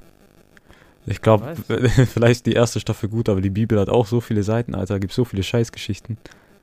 Ich 1.07 1.23
glaube, 1.23 1.55
vielleicht 2.13 2.47
die 2.47 2.53
erste 2.53 2.79
Staffel 2.81 3.09
gut, 3.09 3.29
aber 3.29 3.41
die 3.41 3.51
Bibel 3.51 3.79
hat 3.81 3.89
auch 3.89 4.07
so 4.07 4.21
viele 4.21 4.43
Seiten, 4.43 4.75
Alter. 4.75 5.01
Gibt 5.01 5.13
so 5.13 5.25
viele 5.25 5.43
Scheißgeschichten. 5.43 6.19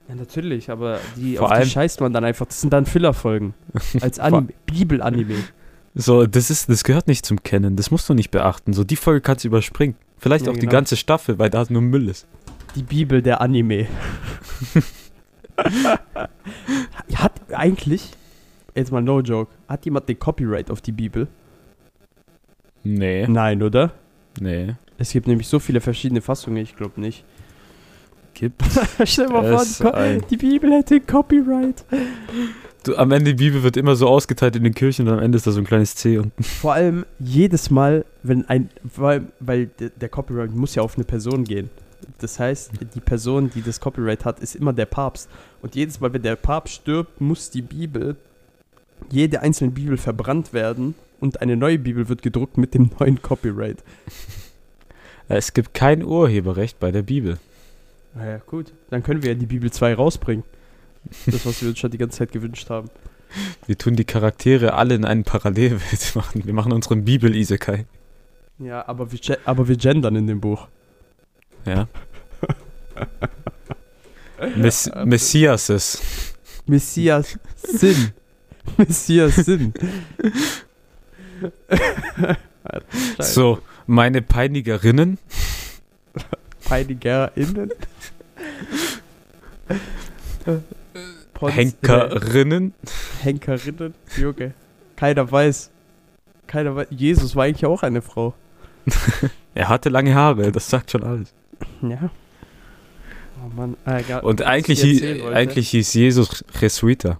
Ja, 0.07 0.15
natürlich, 0.15 0.69
aber 0.69 0.99
die, 1.17 1.35
Vor 1.37 1.47
auf 1.47 1.51
allem- 1.51 1.63
die 1.63 1.69
scheißt 1.69 1.99
man 2.01 2.13
dann 2.13 2.23
einfach. 2.23 2.45
Das 2.45 2.61
sind 2.61 2.71
dann 2.71 2.85
Fillerfolgen. 2.85 3.53
Als 4.01 4.19
Anime, 4.19 4.49
Bibel-Anime. 4.65 5.35
So, 5.95 6.25
das 6.27 6.49
ist, 6.49 6.69
das 6.69 6.83
gehört 6.83 7.07
nicht 7.07 7.25
zum 7.25 7.41
Kennen. 7.43 7.75
Das 7.75 7.89
musst 7.91 8.07
du 8.07 8.13
nicht 8.13 8.29
beachten. 8.31 8.71
So, 8.73 8.83
die 8.83 8.95
Folge 8.95 9.21
kannst 9.21 9.43
du 9.43 9.47
überspringen. 9.49 9.95
Vielleicht 10.17 10.45
Ja, 10.45 10.51
auch 10.51 10.55
die 10.55 10.61
genau. 10.61 10.71
ganze 10.71 10.95
Staffel, 10.95 11.39
weil 11.39 11.49
da 11.49 11.65
nur 11.69 11.81
Müll 11.81 12.07
ist. 12.07 12.27
Die 12.75 12.83
Bibel 12.83 13.21
der 13.21 13.41
Anime. 13.41 13.87
hat 17.15 17.31
eigentlich, 17.51 18.11
jetzt 18.75 18.91
mal 18.91 19.01
no 19.01 19.21
joke, 19.21 19.51
hat 19.67 19.85
jemand 19.85 20.07
den 20.07 20.19
Copyright 20.19 20.69
auf 20.71 20.81
die 20.81 20.91
Bibel? 20.91 21.27
Nee, 22.87 23.27
Nein, 23.27 23.61
oder? 23.63 23.91
nee. 24.39 24.75
Es 24.97 25.11
gibt 25.11 25.27
nämlich 25.27 25.47
so 25.47 25.59
viele 25.59 25.81
verschiedene 25.81 26.21
Fassungen, 26.21 26.63
ich 26.63 26.75
glaube 26.75 26.99
nicht. 26.99 27.23
Gibt 28.33 28.63
Stell 29.03 29.27
dir 29.27 29.33
mal 29.33 29.57
vor, 29.57 29.93
die, 29.93 30.27
die 30.29 30.37
Bibel 30.37 30.71
hätte 30.71 30.99
Copyright. 31.01 31.83
Du, 32.83 32.95
am 32.95 33.11
Ende 33.11 33.35
die 33.35 33.43
Bibel 33.43 33.63
wird 33.63 33.77
immer 33.77 33.95
so 33.95 34.07
ausgeteilt 34.07 34.55
in 34.55 34.63
den 34.63 34.73
Kirchen 34.73 35.07
und 35.07 35.13
am 35.13 35.19
Ende 35.19 35.35
ist 35.35 35.45
da 35.45 35.51
so 35.51 35.59
ein 35.59 35.65
kleines 35.65 35.95
C 35.95 36.17
unten. 36.17 36.41
Vor 36.41 36.73
allem 36.73 37.05
jedes 37.19 37.69
Mal, 37.69 38.05
wenn 38.23 38.47
ein, 38.49 38.69
weil, 38.83 39.25
weil 39.39 39.69
der 39.77 40.09
Copyright 40.09 40.55
muss 40.55 40.75
ja 40.75 40.81
auf 40.81 40.95
eine 40.95 41.03
Person 41.03 41.43
gehen. 41.43 41.69
Das 42.19 42.39
heißt, 42.39 42.71
die 42.95 42.99
Person, 42.99 43.51
die 43.53 43.61
das 43.61 43.79
Copyright 43.79 44.23
hat, 44.25 44.39
ist 44.39 44.55
immer 44.55 44.73
der 44.73 44.85
Papst. 44.85 45.29
Und 45.61 45.75
jedes 45.75 45.99
Mal, 45.99 46.13
wenn 46.13 46.21
der 46.21 46.35
Papst 46.35 46.75
stirbt, 46.75 47.19
muss 47.19 47.49
die 47.49 47.61
Bibel, 47.61 48.15
jede 49.11 49.41
einzelne 49.41 49.71
Bibel 49.71 49.97
verbrannt 49.97 50.53
werden 50.53 50.95
und 51.19 51.41
eine 51.41 51.57
neue 51.57 51.79
Bibel 51.79 52.09
wird 52.09 52.21
gedruckt 52.21 52.57
mit 52.57 52.73
dem 52.73 52.91
neuen 52.99 53.21
Copyright. 53.21 53.83
Es 55.29 55.53
gibt 55.53 55.73
kein 55.73 56.05
Urheberrecht 56.05 56.79
bei 56.79 56.89
der 56.89 57.01
Bibel. 57.01 57.37
Naja, 58.15 58.37
gut. 58.45 58.71
Dann 58.89 59.03
können 59.03 59.23
wir 59.23 59.33
ja 59.33 59.35
die 59.35 59.45
Bibel 59.45 59.69
2 59.69 59.93
rausbringen. 59.95 60.45
Das, 61.25 61.45
was 61.45 61.61
wir 61.61 61.69
uns 61.69 61.79
schon 61.79 61.91
die 61.91 61.97
ganze 61.97 62.19
Zeit 62.19 62.31
gewünscht 62.31 62.69
haben. 62.69 62.89
Wir 63.65 63.77
tun 63.77 63.97
die 63.97 64.05
Charaktere 64.05 64.73
alle 64.73 64.95
in 64.95 65.03
eine 65.03 65.23
Parallelwelt 65.23 66.11
machen. 66.15 66.45
Wir 66.45 66.53
machen 66.53 66.71
unseren 66.71 67.03
Bibel-Isekai. 67.03 67.85
Ja, 68.59 68.87
aber 68.87 69.11
wir, 69.11 69.19
aber 69.43 69.67
wir 69.67 69.75
gendern 69.75 70.15
in 70.15 70.27
dem 70.27 70.39
Buch. 70.39 70.67
Ja. 71.65 71.87
Mess 74.55 74.89
Messiases. 75.03 76.01
Messias 76.65 77.37
Sinn. 77.55 78.11
Messias 78.77 79.35
Sinn. 79.35 79.73
So, 83.19 83.59
meine 83.85 84.21
Peinigerinnen. 84.21 85.17
PeinigerInnen. 86.67 87.71
Pons- 91.33 91.53
Henkerinnen. 91.53 92.73
Henkerinnen. 93.21 93.93
Junge. 94.17 94.53
Keiner 94.95 95.31
weiß. 95.31 95.69
Keiner 96.47 96.75
weiß. 96.75 96.87
Jesus 96.89 97.35
war 97.35 97.45
eigentlich 97.45 97.65
auch 97.65 97.83
eine 97.83 98.01
Frau. 98.01 98.33
Er 99.55 99.69
hatte 99.69 99.89
lange 99.89 100.13
Haare, 100.13 100.51
das 100.51 100.69
sagt 100.69 100.91
schon 100.91 101.03
alles. 101.03 101.33
Ja. 101.81 102.11
Oh 103.43 103.49
Mann. 103.55 103.75
Ah, 103.85 103.97
egal. 103.97 104.21
Und 104.21 104.43
eigentlich, 104.43 104.83
ich 104.83 104.83
dir 104.83 104.87
hie- 104.91 104.93
erzählen 105.07 105.23
wollte- 105.23 105.37
eigentlich 105.37 105.69
hieß 105.71 105.93
Jesus 105.95 106.45
Jesuita. 106.61 107.19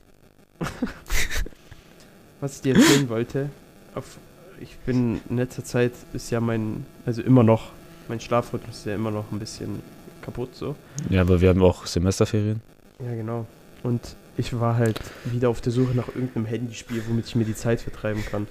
Was 2.39 2.57
ich 2.57 2.61
dir 2.61 2.75
erzählen 2.75 3.09
wollte, 3.09 3.49
auf, 3.97 4.17
ich 4.59 4.77
bin 4.79 5.21
in 5.29 5.37
letzter 5.37 5.63
Zeit 5.63 5.93
ist 6.13 6.29
ja 6.29 6.39
mein, 6.39 6.85
also 7.05 7.21
immer 7.21 7.43
noch, 7.43 7.71
mein 8.07 8.19
Schlafrhythmus 8.19 8.79
ist 8.79 8.85
ja 8.85 8.95
immer 8.95 9.11
noch 9.11 9.31
ein 9.31 9.39
bisschen 9.39 9.81
kaputt 10.21 10.55
so. 10.55 10.75
Ja, 11.09 11.21
aber 11.21 11.41
wir 11.41 11.49
haben 11.49 11.61
auch 11.61 11.85
Semesterferien. 11.85 12.61
Ja, 12.99 13.13
genau. 13.13 13.45
Und 13.83 14.15
ich 14.37 14.59
war 14.59 14.77
halt 14.77 14.99
wieder 15.25 15.49
auf 15.49 15.61
der 15.61 15.71
Suche 15.71 15.95
nach 15.95 16.07
irgendeinem 16.07 16.45
Handyspiel, 16.45 17.03
womit 17.07 17.27
ich 17.27 17.35
mir 17.35 17.45
die 17.45 17.55
Zeit 17.55 17.81
vertreiben 17.81 18.23
kann. 18.25 18.47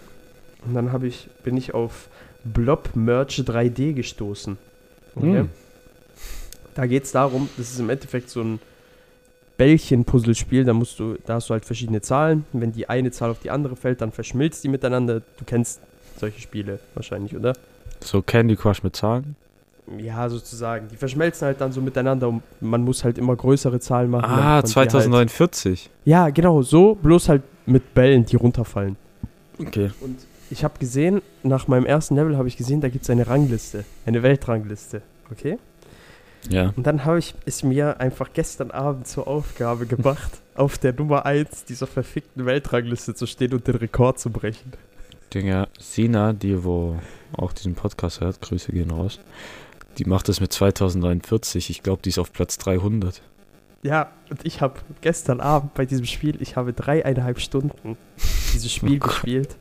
Und 0.65 0.75
dann 0.75 0.93
habe 0.93 1.07
ich, 1.07 1.29
bin 1.45 1.57
ich 1.57 1.75
auf 1.75 2.09
Blob 2.45 2.91
Merch 2.95 3.41
3D 3.41 3.93
gestoßen. 3.93 4.59
Okay? 5.15 5.39
Hm. 5.39 5.51
Da 6.75 6.87
geht 6.87 7.05
es 7.05 7.13
darum, 7.13 7.49
das 7.57 7.71
ist 7.71 7.81
im 7.81 7.89
Endeffekt 7.89 8.31
so 8.31 8.43
ein 8.43 8.59
Bällchen-Puzzlespiel, 9.57 10.65
da 10.65 10.73
musst 10.73 10.99
du, 10.99 11.17
da 11.25 11.35
hast 11.35 11.49
du 11.49 11.55
halt 11.55 11.65
verschiedene 11.65 12.01
Zahlen. 12.01 12.45
Wenn 12.53 12.73
die 12.73 12.89
eine 12.89 13.11
Zahl 13.11 13.31
auf 13.31 13.39
die 13.39 13.51
andere 13.51 13.77
fällt, 13.77 14.01
dann 14.01 14.13
verschmilzt 14.13 14.65
die 14.65 14.69
miteinander. 14.69 15.21
Du 15.21 15.45
kennst 15.45 15.81
solche 16.19 16.41
Spiele 16.41 16.79
wahrscheinlich, 16.95 17.35
oder? 17.37 17.55
So 18.01 18.23
Candy 18.23 18.57
Crush 18.57 18.83
mit 18.83 18.95
Zahlen. 18.95 19.37
Ja, 19.99 20.29
sozusagen. 20.29 20.89
Die 20.89 20.97
verschmelzen 20.97 21.47
halt 21.47 21.61
dann 21.61 21.73
so 21.73 21.81
miteinander 21.81 22.29
und 22.29 22.43
man 22.61 22.83
muss 22.83 23.05
halt 23.05 23.19
immer 23.19 23.37
größere 23.37 23.79
Zahlen 23.79 24.11
machen. 24.11 24.25
Ah, 24.25 24.61
damit 24.61 24.75
man 24.77 24.85
die 24.85 24.91
2049. 24.91 25.81
Halt, 25.83 25.91
ja, 26.05 26.29
genau, 26.31 26.63
so, 26.63 26.95
bloß 26.97 27.29
halt 27.29 27.43
mit 27.67 27.95
Bällen, 27.95 28.27
die 28.27 28.37
runterfallen. 28.37 28.97
Okay. 29.61 29.91
Und 30.01 30.19
ich 30.51 30.65
habe 30.65 30.79
gesehen, 30.79 31.23
nach 31.43 31.69
meinem 31.69 31.87
ersten 31.87 32.17
Level 32.17 32.37
habe 32.37 32.49
ich 32.49 32.57
gesehen, 32.57 32.81
da 32.81 32.89
gibt 32.89 33.05
es 33.05 33.11
eine 33.11 33.27
Rangliste, 33.27 33.85
eine 34.05 34.23
Weltrangliste, 34.23 35.03
okay? 35.31 35.59
Ja. 36.51 36.73
Und 36.77 36.87
dann 36.87 37.05
habe 37.05 37.19
ich 37.19 37.35
es 37.45 37.63
mir 37.63 38.01
einfach 38.01 38.31
gestern 38.33 38.71
Abend 38.71 39.07
zur 39.07 39.27
Aufgabe 39.27 39.87
gemacht, 39.87 40.31
auf 40.55 40.79
der 40.79 40.93
Nummer 40.93 41.27
1 41.27 41.65
dieser 41.65 41.87
verfickten 41.87 42.47
Weltrangliste 42.47 43.15
zu 43.15 43.27
stehen 43.27 43.53
und 43.53 43.67
den 43.67 43.77
Rekord 43.77 44.19
zu 44.19 44.31
brechen. 44.31 44.73
Dinger, 45.35 45.69
Sina, 45.79 46.33
die 46.33 46.65
wo 46.65 46.99
auch 47.37 47.53
diesen 47.53 47.75
Podcast 47.75 48.21
hört, 48.21 48.41
Grüße 48.41 48.73
gehen 48.73 48.91
raus, 48.91 49.21
die 49.99 50.05
macht 50.05 50.29
das 50.29 50.41
mit 50.41 50.53
2049. 50.53 51.71
Ich 51.71 51.83
glaube, 51.83 52.03
die 52.03 52.11
ist 52.11 52.19
auf 52.19 52.33
Platz 52.33 52.59
300. 52.59 53.23
Ja, 53.83 54.11
und 54.31 54.45
ich 54.45 54.61
habe 54.61 54.81
gestern 55.01 55.41
Abend 55.41 55.75
bei 55.75 55.87
diesem 55.87 56.07
Spiel, 56.07 56.41
ich 56.41 56.57
habe 56.57 56.73
dreieinhalb 56.73 57.41
Stunden 57.41 57.97
dieses 58.53 58.73
Spiel 58.75 58.99
Oh 59.03 59.07
gespielt. 59.07 59.57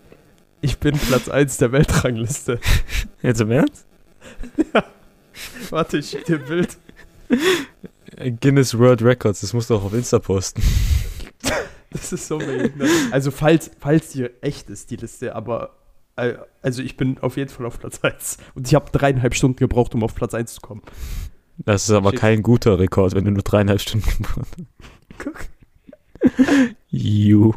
Ich 0.61 0.79
bin 0.79 0.97
Platz 0.97 1.29
1 1.29 1.57
der 1.57 1.71
Weltrangliste. 1.71 2.59
Jetzt 3.21 3.41
im 3.41 3.51
Ernst? 3.51 3.85
Warte, 5.69 5.97
ich 5.97 6.09
schicke 6.09 6.37
dir 6.37 6.39
ein 6.39 6.45
Bild. 6.45 6.77
Guinness 8.39 8.77
World 8.77 9.01
Records, 9.01 9.41
das 9.41 9.53
musst 9.53 9.69
du 9.69 9.75
auch 9.75 9.83
auf 9.83 9.93
Insta 9.93 10.19
posten. 10.19 10.61
Das 11.91 12.11
ist 12.11 12.27
so 12.27 12.39
behindert. 12.39 12.89
Also, 13.11 13.31
falls, 13.31 13.71
falls 13.79 14.09
die 14.09 14.25
echt 14.41 14.69
ist, 14.69 14.91
die 14.91 14.97
Liste, 14.97 15.33
aber. 15.33 15.77
äh, 16.17 16.33
Also, 16.61 16.81
ich 16.81 16.97
bin 16.97 17.17
auf 17.19 17.37
jeden 17.37 17.49
Fall 17.49 17.65
auf 17.65 17.79
Platz 17.79 17.99
1. 18.03 18.37
Und 18.53 18.67
ich 18.67 18.75
habe 18.75 18.91
dreieinhalb 18.91 19.33
Stunden 19.33 19.55
gebraucht, 19.55 19.95
um 19.95 20.03
auf 20.03 20.13
Platz 20.13 20.33
1 20.33 20.55
zu 20.55 20.59
kommen. 20.61 20.81
Das 21.57 21.83
ist 21.85 21.91
aber 21.91 22.11
kein 22.11 22.43
guter 22.43 22.79
Rekord, 22.79 23.15
wenn 23.15 23.23
du 23.23 23.31
nur 23.31 23.43
dreieinhalb 23.43 23.79
Stunden 23.79 24.09
gebraucht 24.09 24.49
hast. 24.57 25.19
Guck. 25.19 25.47
You. 26.89 27.53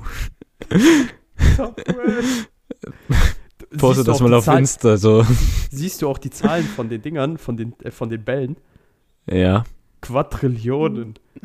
Top. 1.57 1.83
Poste 3.77 3.97
Siehst 3.97 3.99
du 4.09 4.11
das 4.13 4.17
auch 4.17 4.21
mal 4.23 4.29
die 4.31 4.35
auf 4.37 4.45
Zahl- 4.45 4.59
Insta, 4.59 4.97
so. 4.97 5.27
Siehst 5.71 6.01
du 6.03 6.09
auch 6.09 6.19
die 6.19 6.31
Zahlen 6.31 6.65
von 6.65 6.89
den 6.89 7.03
Dingern, 7.03 7.37
von 7.39 7.57
den, 7.57 7.75
äh, 7.83 7.91
von 7.91 8.09
den 8.09 8.25
Bällen? 8.25 8.57
Ja. 9.31 9.65
Quadrillionen. 10.01 11.15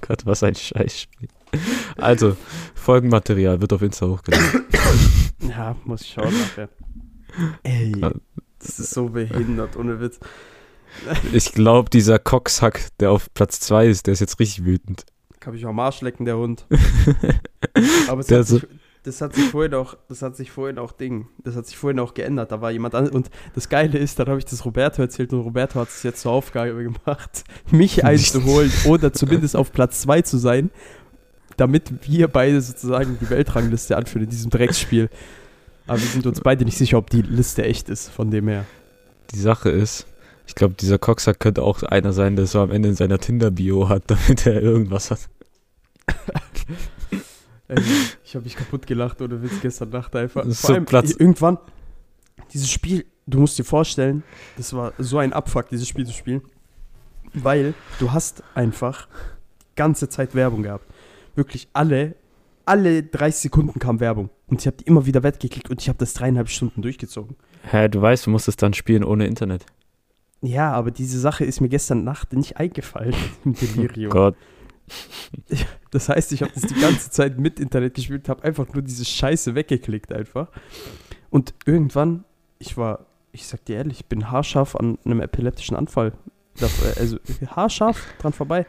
Gott, 0.00 0.24
was 0.24 0.42
ein 0.42 0.54
Scheißspiel. 0.54 1.28
Also, 1.96 2.36
Folgenmaterial 2.74 3.60
wird 3.60 3.72
auf 3.72 3.82
Insta 3.82 4.06
hochgeladen. 4.06 4.64
Ja, 5.48 5.76
muss 5.84 6.00
ich 6.00 6.12
schauen 6.12 6.32
nachher. 6.32 6.68
Ey, 7.62 7.92
das 8.58 8.80
ist 8.80 8.90
so 8.94 9.10
behindert, 9.10 9.76
ohne 9.76 10.00
Witz. 10.00 10.18
Ich 11.32 11.52
glaube, 11.52 11.90
dieser 11.90 12.18
Coxhack, 12.18 12.88
der 13.00 13.10
auf 13.10 13.32
Platz 13.34 13.60
2 13.60 13.86
ist, 13.86 14.06
der 14.06 14.12
ist 14.14 14.20
jetzt 14.20 14.40
richtig 14.40 14.64
wütend. 14.64 15.04
Kann 15.40 15.52
mich 15.52 15.66
am 15.66 15.78
Arsch 15.78 16.00
lecken, 16.00 16.24
der 16.24 16.38
Hund. 16.38 16.66
Aber 18.08 18.20
es 18.20 18.28
Der 18.28 18.38
hat 18.40 18.46
so- 18.46 18.58
sich, 18.60 18.66
das 19.06 19.20
hat 19.20 19.34
sich 19.36 19.44
vorhin 19.50 19.72
auch, 19.74 19.96
das 20.08 20.20
hat 20.20 20.36
sich 20.36 20.50
vorhin 20.50 20.78
auch 20.78 20.90
Ding, 20.90 21.28
das 21.44 21.54
hat 21.54 21.66
sich 21.66 21.76
vorhin 21.76 22.00
auch 22.00 22.12
geändert. 22.12 22.50
Da 22.50 22.60
war 22.60 22.72
jemand 22.72 22.96
an 22.96 23.08
und 23.08 23.30
das 23.54 23.68
Geile 23.68 23.98
ist, 23.98 24.18
dann 24.18 24.26
habe 24.26 24.38
ich 24.38 24.44
das 24.44 24.64
Roberto 24.64 25.00
erzählt 25.00 25.32
und 25.32 25.40
Roberto 25.40 25.78
hat 25.78 25.88
es 25.88 26.02
jetzt 26.02 26.22
zur 26.22 26.32
Aufgabe 26.32 26.74
gemacht, 26.74 27.44
mich 27.70 28.04
einzuholen 28.04 28.72
oder 28.86 29.12
zumindest 29.12 29.54
auf 29.54 29.72
Platz 29.72 30.00
2 30.00 30.22
zu 30.22 30.38
sein, 30.38 30.70
damit 31.56 32.08
wir 32.08 32.26
beide 32.26 32.60
sozusagen 32.60 33.16
die 33.20 33.30
Weltrangliste 33.30 33.96
anführen 33.96 34.24
in 34.24 34.30
diesem 34.30 34.50
Drecksspiel. 34.50 35.08
Aber 35.86 36.00
wir 36.00 36.08
sind 36.08 36.26
uns 36.26 36.40
beide 36.40 36.64
nicht 36.64 36.76
sicher, 36.76 36.98
ob 36.98 37.08
die 37.08 37.22
Liste 37.22 37.64
echt 37.64 37.88
ist, 37.88 38.08
von 38.08 38.32
dem 38.32 38.48
her. 38.48 38.64
Die 39.30 39.38
Sache 39.38 39.70
ist, 39.70 40.08
ich 40.48 40.56
glaube, 40.56 40.74
dieser 40.74 40.98
Coxhack 40.98 41.38
könnte 41.38 41.62
auch 41.62 41.84
einer 41.84 42.12
sein, 42.12 42.34
der 42.34 42.46
so 42.46 42.60
am 42.60 42.72
Ende 42.72 42.88
in 42.88 42.96
seiner 42.96 43.18
Tinder-Bio 43.18 43.88
hat, 43.88 44.02
damit 44.08 44.46
er 44.46 44.60
irgendwas 44.60 45.12
hat. 45.12 45.20
Ey, 47.68 47.82
ich 48.24 48.34
habe 48.34 48.44
mich 48.44 48.56
kaputt 48.56 48.86
gelacht 48.86 49.20
ohne 49.20 49.42
Witz 49.42 49.60
gestern 49.60 49.90
Nacht 49.90 50.14
einfach. 50.14 50.42
Vor 50.44 50.52
so 50.52 50.72
allem 50.72 50.84
Platz- 50.84 51.12
irgendwann 51.12 51.58
dieses 52.52 52.70
Spiel, 52.70 53.04
du 53.26 53.40
musst 53.40 53.58
dir 53.58 53.64
vorstellen, 53.64 54.22
das 54.56 54.72
war 54.72 54.92
so 54.98 55.18
ein 55.18 55.32
Abfuck 55.32 55.68
dieses 55.68 55.88
Spiel 55.88 56.06
zu 56.06 56.12
spielen, 56.12 56.42
weil 57.34 57.74
du 57.98 58.12
hast 58.12 58.42
einfach 58.54 59.08
ganze 59.74 60.08
Zeit 60.08 60.34
Werbung 60.34 60.62
gehabt. 60.62 60.86
Wirklich 61.34 61.68
alle 61.72 62.14
alle 62.68 63.04
30 63.04 63.42
Sekunden 63.42 63.78
kam 63.78 64.00
Werbung 64.00 64.28
und 64.48 64.60
ich 64.60 64.66
habe 64.66 64.76
die 64.76 64.84
immer 64.84 65.06
wieder 65.06 65.22
weggeklickt 65.22 65.70
und 65.70 65.80
ich 65.80 65.88
habe 65.88 65.98
das 65.98 66.14
dreieinhalb 66.14 66.48
Stunden 66.48 66.82
durchgezogen. 66.82 67.36
Hä, 67.70 67.88
du 67.88 68.02
weißt, 68.02 68.26
du 68.26 68.30
musst 68.30 68.48
es 68.48 68.56
dann 68.56 68.74
spielen 68.74 69.04
ohne 69.04 69.26
Internet. 69.26 69.64
Ja, 70.42 70.72
aber 70.72 70.90
diese 70.90 71.18
Sache 71.20 71.44
ist 71.44 71.60
mir 71.60 71.68
gestern 71.68 72.02
Nacht 72.02 72.32
nicht 72.32 72.56
eingefallen 72.56 73.14
im 73.44 73.54
Delirium. 73.54 74.10
Gott. 74.10 74.36
Das 75.96 76.10
heißt, 76.10 76.32
ich 76.32 76.42
habe 76.42 76.52
das 76.54 76.64
die 76.64 76.78
ganze 76.78 77.10
Zeit 77.10 77.38
mit 77.38 77.58
Internet 77.58 77.94
gespielt, 77.94 78.28
habe 78.28 78.44
einfach 78.44 78.70
nur 78.74 78.82
diese 78.82 79.06
Scheiße 79.06 79.54
weggeklickt 79.54 80.12
einfach. 80.12 80.48
Und 81.30 81.54
irgendwann, 81.64 82.24
ich 82.58 82.76
war, 82.76 83.06
ich 83.32 83.46
sag 83.46 83.64
dir 83.64 83.76
ehrlich, 83.76 84.00
ich 84.00 84.04
bin 84.04 84.30
haarscharf 84.30 84.76
an 84.76 84.98
einem 85.06 85.22
epileptischen 85.22 85.74
Anfall. 85.74 86.12
Äh, 86.60 87.00
also 87.00 87.16
haarscharf 87.46 87.98
dran 88.18 88.34
vorbei. 88.34 88.66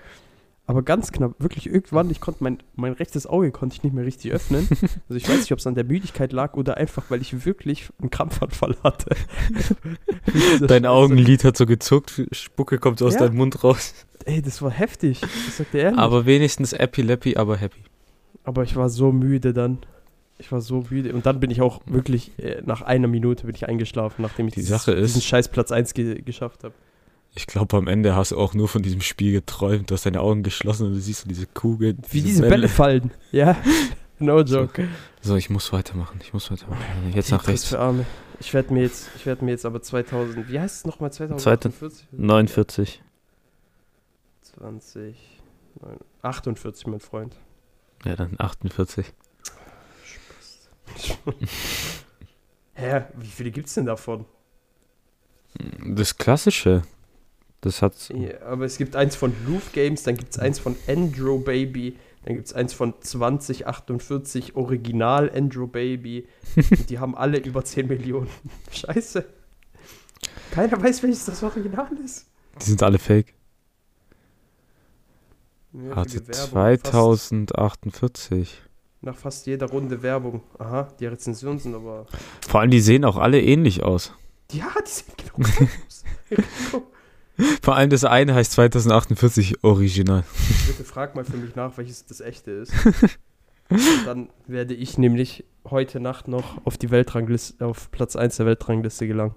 Aber 0.69 0.84
ganz 0.84 1.13
knapp, 1.13 1.34
wirklich 1.39 1.67
irgendwann, 1.67 2.10
ich 2.10 2.19
konnte 2.19 2.43
mein, 2.43 2.58
mein 2.75 2.91
rechtes 2.91 3.25
Auge 3.25 3.51
konnte 3.51 3.75
ich 3.77 3.84
nicht 3.84 3.93
mehr 3.95 4.06
richtig 4.06 4.34
öffnen. 4.34 4.67
Also 5.10 5.15
ich 5.15 5.27
weiß 5.30 5.39
nicht, 5.39 5.51
ob 5.53 5.60
es 5.60 5.65
an 5.67 5.75
der 5.75 5.86
Müdigkeit 5.86 6.34
lag 6.34 6.56
oder 6.56 6.75
einfach, 6.75 7.06
weil 7.10 7.21
ich 7.21 7.45
wirklich 7.45 7.88
einen 8.01 8.10
Krampfanfall 8.10 8.75
hatte. 8.84 9.15
Dein 10.67 10.86
Augenlid 10.86 11.43
hat 11.43 11.56
so 11.58 11.65
gezuckt, 11.65 12.21
Spucke 12.32 12.77
kommt 12.80 13.01
aus 13.01 13.13
Ja. 13.13 13.21
deinem 13.21 13.38
Mund 13.38 13.63
raus. 13.63 13.93
Ey, 14.25 14.41
das 14.41 14.62
war 14.62 14.71
heftig. 14.71 15.21
Ich 15.23 15.53
sag 15.56 15.71
dir 15.71 15.80
ehrlich. 15.84 15.99
Aber 15.99 16.25
wenigstens 16.25 16.73
Epilepsy, 16.73 17.36
aber 17.38 17.56
happy. 17.58 17.80
Aber 18.43 18.63
ich 18.63 18.75
war 18.75 18.89
so 18.89 19.12
müde 19.12 19.53
dann. 19.53 19.80
Ich 20.38 20.51
war 20.51 20.60
so 20.62 20.84
müde. 20.89 21.13
Und 21.13 21.25
dann 21.25 21.39
bin 21.39 21.49
ich 21.49 21.62
auch 21.62 21.82
wirklich, 21.86 22.38
äh, 22.39 22.62
nach 22.65 22.82
einer 22.82 23.08
Minute 23.08 23.45
bin 23.45 23.56
ich 23.56 23.67
eingeschlafen, 23.67 24.21
nachdem 24.21 24.47
ich 24.49 24.53
Die 24.56 24.60
dieses, 24.62 24.86
diesen 24.86 25.21
scheiß 25.21 25.47
Platz 25.47 25.71
1 25.71 25.93
ge 25.93 26.21
geschafft 26.21 26.63
habe. 26.65 26.73
Ich 27.38 27.45
glaube, 27.45 27.78
am 27.78 27.88
Ende 27.88 28.15
hast 28.15 28.32
du 28.32 28.38
auch 28.39 28.56
nur 28.56 28.67
von 28.67 28.82
diesem 28.82 29.02
Spiel 29.02 29.32
geträumt. 29.32 29.91
Du 29.91 29.93
hast 29.93 30.08
deine 30.08 30.21
Augen 30.21 30.41
geschlossen 30.41 30.88
und 30.88 30.93
du 30.93 31.00
siehst 31.00 31.21
so 31.21 31.30
diese 31.30 31.45
Kugel. 31.45 31.95
Wie 32.10 32.23
diese 32.23 32.41
Bälle 32.41 32.67
fallen. 32.67 33.12
Ja, 33.32 33.56
no 34.19 34.41
joke. 34.41 34.88
So, 35.21 35.36
ich 35.36 35.52
muss 35.52 35.71
weitermachen. 35.71 36.19
Ich 36.23 36.34
muss 36.34 36.50
weitermachen. 36.50 36.82
Jetzt 37.13 37.30
nach 37.30 37.47
rechts. 37.47 37.65
Für 37.65 37.78
Arme. 37.78 38.08
Ich 38.39 38.56
werde 38.56 38.73
mir 38.73 38.82
jetzt, 38.82 39.12
ich 39.15 39.28
werde 39.28 39.45
mir 39.45 39.52
jetzt 39.52 39.67
aber 39.67 39.84
2000, 39.84 40.50
wie 40.50 40.60
heißt 40.60 40.78
es 40.78 40.86
nochmal, 40.86 41.12
2048? 41.13 42.08
49. 42.12 43.04
20, 44.41 45.15
48, 46.23 46.88
mein 46.88 47.00
Freund. 47.00 47.36
Ja, 48.04 48.15
dann 48.15 48.34
48. 48.39 49.13
Hä, 52.73 53.02
wie 53.15 53.28
viele 53.28 53.52
gibt's 53.52 53.76
denn 53.76 53.86
davon? 53.86 54.26
Das 55.86 56.17
Klassische. 56.17 56.82
Das 57.62 57.82
hat. 57.82 58.10
Ja, 58.10 58.41
aber 58.43 58.65
es 58.65 58.78
gibt 58.78 58.96
eins 58.96 59.15
von 59.15 59.34
Roof 59.48 59.72
Games, 59.74 60.04
dann 60.04 60.15
gibt 60.15 60.32
es 60.32 60.39
eins 60.39 60.60
von 60.60 60.76
Andro 60.88 61.39
Baby, 61.39 61.98
dann 62.24 62.36
gibt 62.36 62.48
es 62.48 62.54
eins 62.54 62.74
von 62.74 62.93
2048 63.00 64.56
Original 64.56 65.32
Andro 65.34 65.65
Baby. 65.65 66.28
Die 66.89 67.00
haben 67.00 67.15
alle 67.15 67.39
über 67.39 67.63
10 67.63 67.88
Millionen. 67.88 68.30
Scheiße. 68.72 69.26
Keiner 70.52 70.82
weiß, 70.82 71.04
welches 71.04 71.26
das 71.26 71.41
Original 71.41 71.89
ist. 72.04 72.28
Die 72.60 72.65
sind 72.65 72.84
alle 72.84 73.00
fake. 73.00 73.34
Ja, 75.74 75.96
Hatte 75.96 76.22
viele 76.22 76.28
Werbung, 76.28 76.84
2048. 76.84 78.50
Fast, 78.50 78.70
nach 79.02 79.15
fast 79.15 79.48
jeder 79.48 79.67
Runde 79.67 80.02
Werbung. 80.02 80.41
Aha, 80.58 80.89
die 81.00 81.06
Rezensionen 81.06 81.60
sind 81.60 81.76
aber. 81.76 82.08
Vor 82.48 82.62
allem, 82.62 82.72
die 82.72 82.82
sehen 82.82 83.06
auch 83.06 83.17
alle 83.17 83.41
ähnlich 83.41 83.84
aus. 83.84 84.13
Ja, 84.52 84.67
die 84.86 84.89
sind 84.89 85.17
genau 85.17 85.48
aus. 85.86 86.04
Vor 87.62 87.76
allem 87.76 87.89
das 87.89 88.04
eine 88.04 88.34
heißt 88.34 88.54
2048 88.54 89.63
Original. 89.63 90.23
Bitte 90.67 90.84
frag 90.84 91.15
mal 91.15 91.23
für 91.26 91.38
mich 91.38 91.56
nach, 91.56 91.78
welches 91.78 92.06
das 92.06 92.21
echte 92.21 92.52
ist. 92.52 92.73
Dann 94.06 94.30
werde 94.47 94.73
ich 94.73 94.97
nämlich 94.97 95.43
heute 95.69 96.00
Nacht 96.00 96.28
noch 96.28 96.65
auf 96.65 96.78
die 96.78 96.89
Weltrangliste, 96.89 97.65
auf 97.65 97.91
Platz 97.91 98.15
1 98.15 98.38
der 98.38 98.45
Weltrangliste 98.45 99.08
gelangen. 99.08 99.36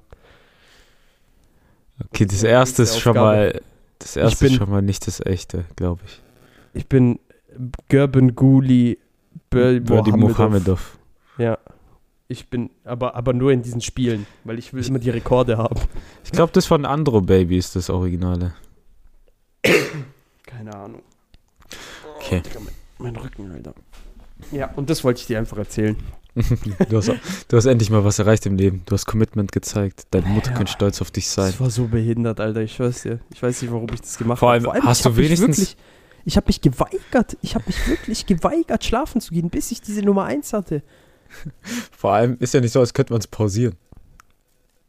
Okay, 2.07 2.25
das 2.27 2.43
Ja, 2.43 2.51
erste 2.51 2.83
ist 2.83 2.99
schon 2.99 3.17
mal. 3.17 3.61
Das 3.99 4.17
erste 4.17 4.45
bin- 4.45 4.53
ist 4.55 4.59
schon 4.59 4.71
mal 4.71 4.81
nicht 4.83 5.07
das 5.07 5.21
echte, 5.21 5.65
glaube 5.77 6.01
ich. 6.07 6.23
Ich 6.73 6.87
bin 6.87 7.19
Gerben 7.89 8.35
Guli 8.35 8.99
Birdie. 9.51 10.13
Mohamedov. 10.13 10.97
Ja. 11.37 11.59
Ich 12.31 12.49
bin, 12.49 12.71
aber, 12.85 13.17
aber 13.17 13.33
nur 13.33 13.51
in 13.51 13.63
diesen 13.63 13.81
Spielen, 13.81 14.25
weil 14.45 14.57
ich 14.61 14.73
will 14.73 14.87
immer 14.87 15.01
die 15.01 15.11
Rekorde 15.11 15.59
haben. 15.59 15.81
Ich 16.23 16.31
glaube, 16.31 16.53
das 16.53 16.65
von 16.65 16.85
Andro 16.87 17.21
Baby 17.21 17.59
ist 17.59 17.75
das 17.75 17.91
Originale. 17.91 18.55
Keine 20.47 20.73
Ahnung. 20.75 21.03
Okay. 22.19 22.41
Oh, 22.45 22.49
Digga, 22.49 22.61
mein, 22.61 22.75
mein 22.99 23.17
Rücken, 23.17 23.51
Alter. 23.51 23.75
Ja, 24.53 24.71
und 24.77 24.89
das 24.91 25.03
wollte 25.03 25.21
ich 25.23 25.27
dir 25.27 25.39
einfach 25.41 25.59
erzählen. 25.59 25.97
du, 26.89 26.97
hast, 26.97 27.09
du 27.49 27.57
hast 27.57 27.65
endlich 27.67 27.91
mal 27.91 28.05
was 28.05 28.21
erreicht 28.21 28.47
im 28.47 28.55
Leben. 28.57 28.83
Du 28.87 28.95
hast 28.95 29.07
Commitment 29.07 29.51
gezeigt. 29.51 30.07
Deine 30.13 30.29
Mutter 30.29 30.53
Ja. 30.53 30.57
kann 30.59 30.69
stolz 30.69 31.01
auf 31.03 31.11
dich 31.11 31.29
sein. 31.29 31.51
Das 31.51 31.61
war 31.61 31.71
so 31.71 31.89
behindert, 31.89 32.39
Alter. 32.39 32.61
Ich 32.61 32.75
schwör's 32.77 33.03
dir. 33.03 33.19
Ich 33.35 33.43
weiß 33.43 33.61
nicht, 33.63 33.73
warum 33.73 33.89
ich 33.93 34.01
das 34.03 34.17
gemacht 34.17 34.39
Vor 34.39 34.53
habe. 34.55 34.71
allem, 34.71 34.85
hast 34.85 35.05
ich 35.05 35.13
du 35.13 35.17
wenigstens- 35.17 35.59
Wirklich, 35.59 35.77
ich 36.25 36.37
habe 36.37 36.47
mich 36.47 36.61
geweigert. 36.61 37.37
Ich 37.43 37.57
habe 37.57 37.65
mich 37.67 37.89
wirklich 37.89 38.27
geweigert, 38.27 38.85
schlafen 38.85 39.21
zu 39.21 39.35
gehen, 39.35 39.51
bis 39.51 39.73
ich 39.73 39.81
diese 39.83 40.03
Nummer 40.03 40.25
1 40.27 40.53
hatte. 40.53 40.83
Vor 41.97 42.13
allem 42.13 42.37
ist 42.41 42.55
ja 42.55 42.61
nicht 42.61 42.73
so, 42.73 42.81
als 42.81 42.95
könnte 42.95 43.13
man 43.13 43.21
es 43.21 43.27
pausieren. 43.27 43.75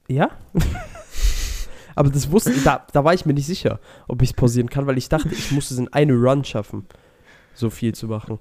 Ja? 0.07 0.31
Aber 1.95 2.09
das 2.09 2.31
wusste 2.31 2.53
da, 2.63 2.85
da 2.93 3.03
war 3.03 3.13
ich 3.13 3.25
mir 3.25 3.33
nicht 3.33 3.45
sicher, 3.45 3.79
ob 4.07 4.21
ich 4.21 4.29
es 4.29 4.35
pausieren 4.35 4.69
kann, 4.69 4.87
weil 4.87 4.97
ich 4.97 5.09
dachte, 5.09 5.29
ich 5.31 5.51
muss 5.51 5.71
es 5.71 5.77
in 5.77 5.91
eine 5.93 6.13
Run 6.13 6.43
schaffen, 6.43 6.85
so 7.53 7.69
viel 7.69 7.93
zu 7.93 8.07
machen. 8.07 8.39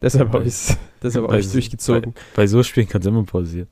Deshalb 0.00 0.32
habe 0.32 0.44
ich 0.44 0.54
es 0.54 0.76
deshalb 1.02 1.24
hab 1.24 1.30
Bei- 1.32 1.38
ich's 1.38 1.52
durchgezogen. 1.52 2.12
Bei, 2.12 2.42
bei 2.42 2.46
so 2.46 2.62
Spielen 2.62 2.88
kannst 2.88 3.06
du 3.06 3.10
immer 3.10 3.24
pausieren. 3.24 3.68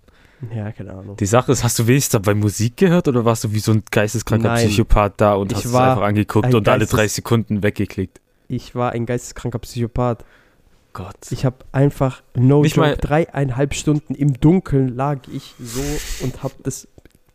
Ja, 0.52 0.72
keine 0.72 0.92
Ahnung. 0.92 1.16
Die 1.16 1.26
Sache 1.26 1.52
ist, 1.52 1.62
hast 1.62 1.78
du 1.78 1.86
wenigstens 1.86 2.20
dabei 2.20 2.34
Musik 2.34 2.76
gehört 2.76 3.06
oder 3.06 3.24
warst 3.24 3.44
du 3.44 3.52
wie 3.52 3.60
so 3.60 3.72
ein 3.72 3.84
geisteskranker 3.90 4.48
Nein. 4.48 4.66
Psychopath 4.66 5.14
da 5.20 5.34
und 5.34 5.52
Ich 5.52 5.58
hast 5.58 5.66
es 5.66 5.74
einfach 5.74 6.02
angeguckt 6.02 6.46
ein 6.46 6.54
und 6.54 6.68
alle 6.68 6.86
drei 6.86 7.06
Sekunden 7.06 7.62
weggeklickt? 7.62 8.20
Ich 8.48 8.74
war 8.74 8.90
ein 8.90 9.06
geisteskranker 9.06 9.60
Psychopath. 9.60 10.24
Gott. 10.92 11.16
Ich 11.30 11.44
habe 11.44 11.56
einfach, 11.72 12.22
no 12.34 12.62
Nicht 12.62 12.76
joke, 12.76 12.96
dreieinhalb 12.96 13.74
Stunden 13.74 14.14
im 14.14 14.34
Dunkeln 14.34 14.94
lag 14.94 15.20
ich 15.32 15.54
so 15.58 15.82
und 16.24 16.42
habe 16.42 16.54
das 16.62 16.88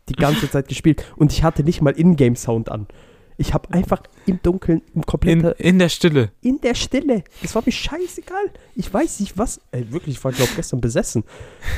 die 0.08 0.14
ganze 0.14 0.50
Zeit 0.50 0.68
gespielt. 0.68 1.04
Und 1.16 1.32
ich 1.32 1.42
hatte 1.42 1.62
nicht 1.62 1.80
mal 1.80 1.98
Ingame-Sound 1.98 2.70
an. 2.70 2.86
Ich 3.36 3.54
habe 3.54 3.72
einfach 3.72 4.02
im 4.26 4.40
Dunkeln, 4.42 4.82
im 4.94 5.02
In, 5.02 5.06
kompletten, 5.06 5.52
in 5.58 5.78
der 5.78 5.88
Stille. 5.88 6.32
in, 6.40 6.60
der 6.60 6.74
Stille. 6.74 7.22
Es 7.42 7.54
war 7.54 7.62
mir 7.64 7.72
scheißegal. 7.72 8.50
Ich 8.74 8.92
weiß 8.92 9.20
nicht 9.20 9.38
was. 9.38 9.60
Ey, 9.70 9.90
wirklich, 9.92 10.16
ich 10.16 10.24
war, 10.24 10.32
glaube 10.32 10.50
gestern 10.56 10.80
besessen. 10.80 11.22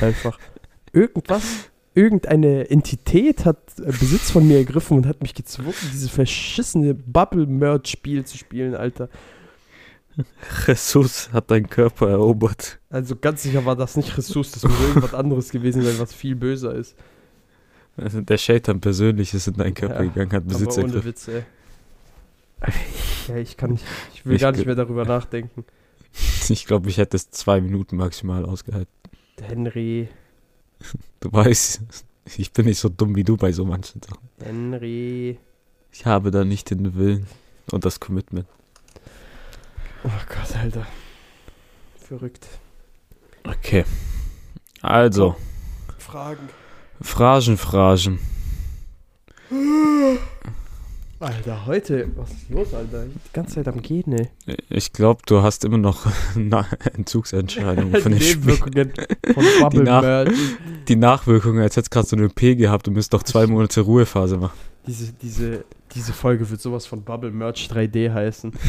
Einfach. 0.01 0.39
Irgendwas, 0.91 1.43
irgendeine 1.93 2.69
Entität 2.69 3.45
hat 3.45 3.57
äh, 3.79 3.85
Besitz 3.85 4.31
von 4.31 4.47
mir 4.47 4.57
ergriffen 4.57 4.97
und 4.97 5.05
hat 5.05 5.21
mich 5.21 5.35
gezwungen, 5.35 5.75
dieses 5.93 6.09
verschissene 6.09 6.95
Bubble-Merge-Spiel 6.95 8.25
zu 8.25 8.37
spielen, 8.37 8.73
Alter. 8.75 9.09
Jesus 10.67 11.31
hat 11.31 11.51
deinen 11.51 11.69
Körper 11.69 12.09
erobert. 12.09 12.79
Also 12.89 13.15
ganz 13.15 13.43
sicher 13.43 13.65
war 13.65 13.75
das 13.75 13.95
nicht 13.97 14.17
Ressource, 14.17 14.51
das 14.51 14.63
muss 14.63 14.79
irgendwas 14.79 15.13
anderes 15.13 15.49
gewesen 15.49 15.81
sein, 15.81 15.95
was 15.99 16.13
viel 16.13 16.35
böser 16.35 16.75
ist. 16.75 16.95
Also 17.97 18.21
der 18.21 18.37
Shaitan 18.37 18.79
persönlich 18.79 19.33
ist 19.33 19.47
in 19.47 19.55
deinen 19.55 19.73
Körper 19.73 20.03
Ja, 20.03 20.09
gegangen, 20.09 20.31
hat 20.31 20.47
Besitz 20.47 20.77
Aber 20.77 20.87
ohne. 20.87 21.03
Witz, 21.03 21.27
ey. 21.27 21.43
Ja, 23.27 23.35
ich 23.37 23.57
kann 23.57 23.71
nicht, 23.71 23.85
ich 24.13 24.25
will 24.25 24.35
Ich 24.35 24.41
gar 24.41 24.51
nicht 24.51 24.65
mehr 24.65 24.75
darüber 24.75 25.05
nachdenken. 25.05 25.65
Ich 26.49 26.65
glaube, 26.65 26.89
ich 26.89 26.97
hätte 26.97 27.15
es 27.15 27.31
zwei 27.31 27.61
Minuten 27.61 27.95
maximal 27.95 28.43
ausgehalten. 28.43 28.91
Henry, 29.41 30.09
Du 31.21 31.31
weißt, 31.31 31.81
ich 32.37 32.51
bin 32.51 32.65
nicht 32.65 32.79
so 32.79 32.89
dumm 32.89 33.15
wie 33.15 33.23
du 33.23 33.37
bei 33.37 33.53
so 33.53 33.63
manchen 33.63 34.01
Sachen. 34.01 34.27
Henry. 34.41 35.39
Ich 35.93 36.05
habe 36.05 36.31
da 36.31 36.43
nicht 36.43 36.69
den 36.71 36.95
Willen 36.95 37.27
und 37.71 37.85
das 37.85 38.01
Commitment. 38.01 38.47
Oh 40.03 40.09
Gott, 40.27 40.55
Alter. 40.57 40.85
Verrückt. 41.99 42.47
Okay. 43.43 43.85
Also, 44.81 45.35
Fragen. 45.97 46.49
Phrasen, 47.01 47.57
Phrasen. 47.57 48.19
Alter, 51.19 51.65
heute, 51.67 52.09
was 52.15 52.31
ist 52.31 52.49
los, 52.49 52.73
Alter? 52.73 53.05
Ich 53.05 53.11
bin 53.13 53.21
die 53.27 53.33
ganze 53.33 53.55
Zeit 53.55 53.67
am 53.67 53.79
Gehen, 53.81 54.11
ey. 54.13 54.57
Ich 54.69 54.91
glaube, 54.91 55.21
du 55.27 55.43
hast 55.43 55.63
immer 55.65 55.77
noch 55.77 56.07
Entzugsentscheidungen 56.95 57.95
von 58.01 58.19
Spiel. 58.19 58.37
Nebenwirkungen 58.37 58.93
von 59.33 59.45
Bubble 59.59 59.83
nach- 59.83 60.01
Merge. 60.01 60.33
Die 60.87 60.95
Nachwirkungen, 60.95 61.61
als 61.61 61.75
hättest 61.77 61.93
du 61.93 61.95
gerade 61.99 62.07
so 62.07 62.15
eine 62.15 62.29
P 62.29 62.55
gehabt 62.55 62.87
und 62.87 62.95
müsst 62.95 63.13
doch 63.13 63.21
zwei 63.21 63.45
Monate 63.45 63.81
Ruhephase 63.81 64.37
machen. 64.37 64.57
Diese, 64.87 65.13
diese, 65.13 65.63
diese 65.93 66.11
Folge 66.11 66.49
wird 66.49 66.59
sowas 66.59 66.87
von 66.87 67.03
Bubble 67.03 67.29
Merge 67.31 67.67
3D 67.71 68.11
heißen. 68.11 68.51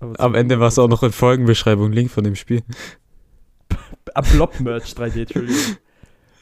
Am 0.00 0.34
Ende 0.34 0.60
war 0.60 0.68
es 0.68 0.78
auch 0.78 0.88
noch 0.88 1.02
in 1.02 1.12
Folgenbeschreibung 1.12 1.92
Link 1.92 2.10
von 2.10 2.24
dem 2.24 2.36
Spiel. 2.36 2.62
Ah, 4.14 4.22
Blob 4.22 4.58
Merch 4.58 4.94
3D, 4.94 5.20
Entschuldigung. 5.20 5.76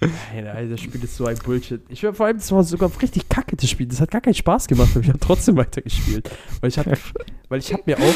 Nein, 0.00 0.46
Alter, 0.46 0.70
das 0.70 0.80
Spiel 0.80 1.02
ist 1.02 1.16
so 1.16 1.26
ein 1.26 1.36
Bullshit. 1.38 1.80
Ich 1.88 2.02
war 2.04 2.12
vor 2.14 2.26
allem, 2.26 2.36
das 2.36 2.52
war 2.52 2.62
sogar 2.62 2.90
richtig 3.02 3.28
kacke, 3.28 3.56
das 3.56 3.68
Spiel. 3.68 3.86
Das 3.86 4.00
hat 4.00 4.10
gar 4.10 4.20
keinen 4.20 4.34
Spaß 4.34 4.68
gemacht, 4.68 4.90
aber 4.92 5.00
ich 5.00 5.08
habe 5.08 5.18
trotzdem 5.18 5.56
weitergespielt. 5.56 6.30
Weil 6.60 6.68
ich 6.68 6.78
habe 6.78 6.96
weil 7.48 7.58
ich 7.58 7.72
hab 7.72 7.86
mir 7.86 7.98
auch, 7.98 8.14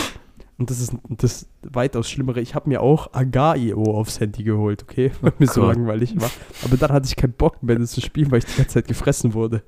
und 0.58 0.70
das 0.70 0.78
ist 0.80 0.92
das 1.08 1.48
weitaus 1.62 2.08
Schlimmere, 2.08 2.40
ich 2.40 2.54
habe 2.54 2.68
mir 2.68 2.80
auch 2.80 3.12
Agar.io 3.12 3.82
aufs 3.82 4.20
Handy 4.20 4.44
geholt, 4.44 4.82
okay? 4.82 5.10
Weil 5.20 5.32
mir 5.38 5.46
so 5.46 5.62
Gott. 5.62 5.74
langweilig 5.74 6.14
war. 6.20 6.30
Aber 6.64 6.76
dann 6.76 6.92
hatte 6.92 7.06
ich 7.06 7.16
keinen 7.16 7.32
Bock 7.32 7.62
mehr, 7.62 7.76
das 7.76 7.92
zu 7.92 8.00
spielen, 8.00 8.30
weil 8.30 8.38
ich 8.38 8.44
die 8.44 8.56
ganze 8.56 8.74
Zeit 8.74 8.86
gefressen 8.86 9.34
wurde. 9.34 9.62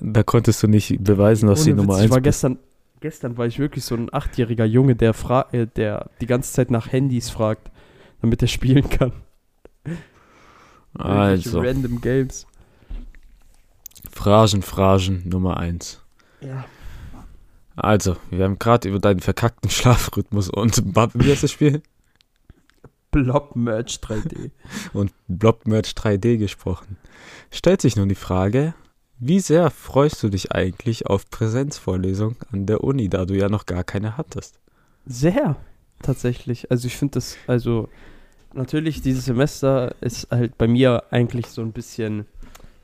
Da 0.00 0.22
konntest 0.22 0.62
du 0.62 0.66
nicht 0.66 1.02
beweisen, 1.02 1.48
dass 1.48 1.64
die 1.64 1.74
Nummer 1.74 1.94
Witz, 1.94 2.00
1 2.00 2.04
ich 2.06 2.10
war 2.10 2.20
gestern, 2.20 2.58
gestern 3.00 3.36
war 3.36 3.46
ich 3.46 3.58
wirklich 3.58 3.84
so 3.84 3.94
ein 3.94 4.12
achtjähriger 4.12 4.64
Junge, 4.64 4.96
der, 4.96 5.14
fra 5.14 5.46
äh, 5.52 5.66
der 5.66 6.10
die 6.20 6.26
ganze 6.26 6.52
Zeit 6.52 6.70
nach 6.70 6.92
Handys 6.92 7.30
fragt, 7.30 7.70
damit 8.20 8.42
er 8.42 8.48
spielen 8.48 8.88
kann. 8.88 9.12
Also, 10.98 11.60
Random 11.60 12.00
Games. 12.00 12.46
Phrasen, 14.10 14.62
Phrasen 14.62 15.28
Nummer 15.28 15.58
1. 15.58 16.00
Ja. 16.40 16.64
Also, 17.76 18.16
wir 18.30 18.44
haben 18.44 18.58
gerade 18.58 18.88
über 18.88 18.98
deinen 18.98 19.20
verkackten 19.20 19.68
Schlafrhythmus 19.70 20.48
und 20.48 20.92
Bub- 20.94 21.10
wie 21.12 21.30
heißt 21.30 21.42
das 21.42 21.52
Spiel? 21.52 21.82
Blob 23.10 23.56
Merch 23.56 23.98
3D. 24.02 24.50
Und 24.92 25.12
Blobmerch 25.28 25.92
3D 25.92 26.36
gesprochen. 26.38 26.96
Stellt 27.50 27.80
sich 27.80 27.96
nun 27.96 28.08
die 28.08 28.14
Frage, 28.14 28.74
wie 29.18 29.40
sehr 29.40 29.70
freust 29.70 30.22
du 30.22 30.28
dich 30.28 30.52
eigentlich 30.52 31.06
auf 31.06 31.28
Präsenzvorlesung 31.30 32.36
an 32.52 32.66
der 32.66 32.82
Uni, 32.84 33.08
da 33.08 33.24
du 33.24 33.34
ja 33.34 33.48
noch 33.48 33.66
gar 33.66 33.84
keine 33.84 34.16
hattest? 34.16 34.58
Sehr, 35.06 35.56
tatsächlich. 36.02 36.70
Also 36.70 36.86
ich 36.86 36.96
finde 36.96 37.12
das, 37.14 37.36
also 37.46 37.88
natürlich 38.52 39.02
dieses 39.02 39.24
Semester 39.26 39.94
ist 40.00 40.28
halt 40.30 40.58
bei 40.58 40.68
mir 40.68 41.04
eigentlich 41.10 41.46
so 41.48 41.62
ein 41.62 41.72
bisschen 41.72 42.26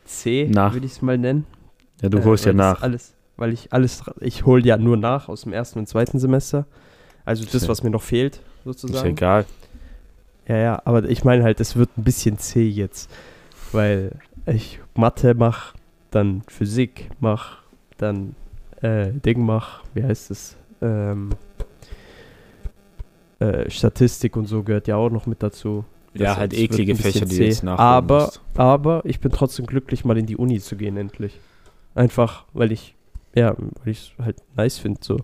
C, 0.05 0.49
Nach. 0.53 0.73
würde 0.73 0.87
ich 0.87 0.93
es 0.93 1.03
mal 1.03 1.19
nennen. 1.19 1.47
Ja, 2.01 2.09
du 2.09 2.19
Äh, 2.19 2.25
holst 2.25 2.45
ja 2.45 2.51
weil 2.53 2.57
das 2.59 2.75
nach. 2.79 2.83
Alles, 2.83 3.15
weil 3.37 3.53
ich 3.53 3.73
alles, 3.73 4.03
ich 4.21 4.45
hole 4.45 4.63
ja 4.65 4.77
nur 4.77 4.97
nach 4.97 5.29
aus 5.29 5.43
dem 5.43 5.53
ersten 5.53 5.79
und 5.79 5.89
zweiten 5.89 6.19
Semester. 6.19 6.67
Also 7.25 7.45
das, 7.45 7.63
Ja. 7.63 7.69
was 7.69 7.83
mir 7.83 7.91
noch 7.91 8.03
fehlt, 8.03 8.37
Ist 8.37 8.43
sozusagen. 8.65 9.11
egal. 9.11 9.47
Ja, 10.49 10.57
ja, 10.57 10.83
aber 10.85 11.05
ich 11.09 11.25
meine 11.25 11.45
halt, 11.45 11.61
es 11.61 11.77
wird 11.77 11.91
ein 11.97 12.03
bisschen 12.05 12.39
C 12.39 12.67
jetzt, 12.69 13.09
weil 13.71 14.13
ich 14.47 14.81
Mathe 14.97 15.35
mache, 15.35 15.75
dann 16.13 16.43
Physik 16.47 17.11
mache, 17.21 17.59
dann 17.99 18.35
äh, 18.81 19.11
Ding 19.13 19.45
mache, 19.45 19.83
wie 19.95 20.05
heißt 20.05 20.31
es? 20.31 20.57
Ähm, 20.81 21.31
äh, 23.41 23.69
Statistik 23.71 24.37
und 24.37 24.47
so 24.47 24.63
gehört 24.63 24.87
ja 24.87 24.97
auch 24.97 25.11
noch 25.11 25.27
mit 25.27 25.43
dazu. 25.43 25.85
Ja, 26.15 26.37
halt 26.37 26.53
eklige 26.53 26.95
Fächer, 26.95 27.25
die 27.25 27.37
jetzt 27.37 27.65
nachholen 27.65 27.81
Aber, 27.81 28.25
musst. 28.27 28.41
aber 28.55 29.01
ich 29.05 29.19
bin 29.21 29.33
trotzdem 29.33 29.65
glücklich, 29.65 30.05
mal 30.05 30.19
in 30.19 30.27
die 30.27 30.37
Uni 30.37 30.61
zu 30.61 30.77
gehen, 30.77 30.97
endlich. 30.97 31.41
Einfach, 31.95 32.45
weil 32.53 32.71
ich, 32.71 32.95
ja, 33.35 33.57
weil 33.57 33.93
ich 33.93 34.13
es 34.19 34.25
halt 34.25 34.37
nice 34.57 34.79
finde, 34.79 35.01
so. 35.03 35.17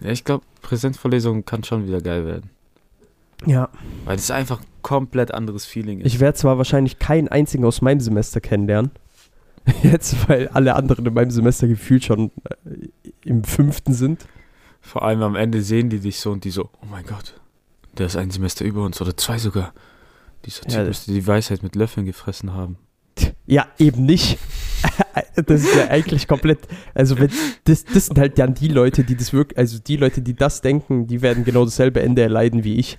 Ja, 0.00 0.10
ich 0.10 0.24
glaube, 0.24 0.44
Präsenzvorlesung 0.62 1.44
kann 1.44 1.64
schon 1.64 1.86
wieder 1.86 2.00
geil 2.00 2.26
werden. 2.26 2.50
Ja. 3.44 3.68
Weil 4.04 4.16
es 4.16 4.30
einfach 4.30 4.60
ein 4.60 4.66
komplett 4.82 5.34
anderes 5.34 5.66
Feeling 5.66 6.00
ist. 6.00 6.06
Ich 6.06 6.20
werde 6.20 6.38
zwar 6.38 6.58
wahrscheinlich 6.58 6.98
keinen 6.98 7.28
einzigen 7.28 7.64
aus 7.64 7.82
meinem 7.82 8.00
Semester 8.00 8.40
kennenlernen. 8.40 8.92
Jetzt, 9.82 10.28
weil 10.28 10.48
alle 10.48 10.74
anderen 10.74 11.06
in 11.06 11.14
meinem 11.14 11.30
Semester 11.30 11.66
gefühlt 11.68 12.04
schon 12.04 12.30
äh, 12.64 12.88
im 13.24 13.44
fünften 13.44 13.92
sind. 13.92 14.26
Vor 14.80 15.02
allem 15.02 15.22
am 15.22 15.34
Ende 15.34 15.62
sehen 15.62 15.90
die 15.90 15.98
dich 15.98 16.20
so 16.20 16.30
und 16.30 16.44
die 16.44 16.50
so, 16.50 16.70
oh 16.80 16.86
mein 16.88 17.04
Gott, 17.04 17.40
der 17.98 18.06
ist 18.06 18.16
ein 18.16 18.30
Semester 18.30 18.64
über 18.64 18.84
uns 18.84 19.00
oder 19.00 19.16
zwei 19.16 19.38
sogar. 19.38 19.72
Dieser 20.44 20.62
Typ 20.62 20.72
Ja, 20.72 20.84
müsste 20.84 21.12
die 21.12 21.26
Weisheit 21.26 21.62
mit 21.62 21.74
Löffeln 21.74 22.06
gefressen 22.06 22.52
haben. 22.54 22.78
Ja, 23.48 23.68
eben 23.78 24.04
nicht. 24.04 24.38
das 25.46 25.62
ist 25.62 25.76
ja 25.76 25.88
eigentlich 25.88 26.26
komplett. 26.26 26.58
Also, 26.94 27.16
wenn, 27.16 27.30
das, 27.62 27.84
das 27.84 28.06
sind 28.06 28.18
halt 28.18 28.38
dann 28.40 28.54
die 28.54 28.66
Leute, 28.66 29.04
die 29.04 29.16
das 29.16 29.32
wirklich, 29.32 29.56
also 29.56 29.78
die 29.78 29.96
Leute, 29.96 30.20
die 30.20 30.34
das 30.34 30.62
denken, 30.62 31.06
die 31.06 31.22
werden 31.22 31.44
genau 31.44 31.64
dasselbe 31.64 32.02
Ende 32.02 32.22
erleiden 32.22 32.64
wie 32.64 32.74
ich. 32.74 32.98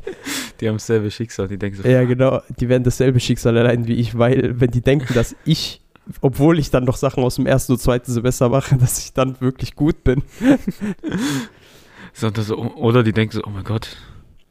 Die 0.61 0.69
haben 0.69 0.75
dasselbe 0.75 1.11
Schicksal, 1.11 1.49
die 1.49 1.57
denken 1.57 1.81
so, 1.81 1.87
Ja, 1.87 2.05
genau, 2.05 2.41
die 2.59 2.69
werden 2.69 2.83
dasselbe 2.83 3.19
Schicksal 3.19 3.57
erleiden 3.57 3.87
wie 3.87 3.95
ich, 3.95 4.17
weil, 4.17 4.59
wenn 4.59 4.71
die 4.71 4.79
denken, 4.81 5.13
dass 5.13 5.35
ich, 5.43 5.81
obwohl 6.21 6.59
ich 6.59 6.71
dann 6.71 6.83
noch 6.83 6.97
Sachen 6.97 7.23
aus 7.23 7.35
dem 7.35 7.45
ersten 7.45 7.73
und 7.73 7.79
zweiten 7.79 8.11
Semester 8.11 8.49
mache, 8.49 8.77
dass 8.77 8.99
ich 8.99 9.13
dann 9.13 9.39
wirklich 9.41 9.75
gut 9.75 10.03
bin. 10.03 10.23
so, 12.13 12.27
oder 12.57 13.03
die 13.03 13.13
denken 13.13 13.35
so, 13.35 13.43
oh 13.45 13.49
mein 13.49 13.63
Gott, 13.63 13.97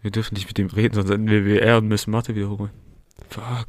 wir 0.02 0.10
dürfen 0.10 0.34
nicht 0.34 0.46
mit 0.46 0.58
ihm 0.58 0.68
reden, 0.68 0.94
sonst 0.94 1.10
enden 1.10 1.28
wir 1.28 1.44
WR 1.44 1.78
und 1.78 1.88
müssen 1.88 2.10
Mathe 2.10 2.34
wiederholen. 2.34 2.70
Fuck. 3.28 3.66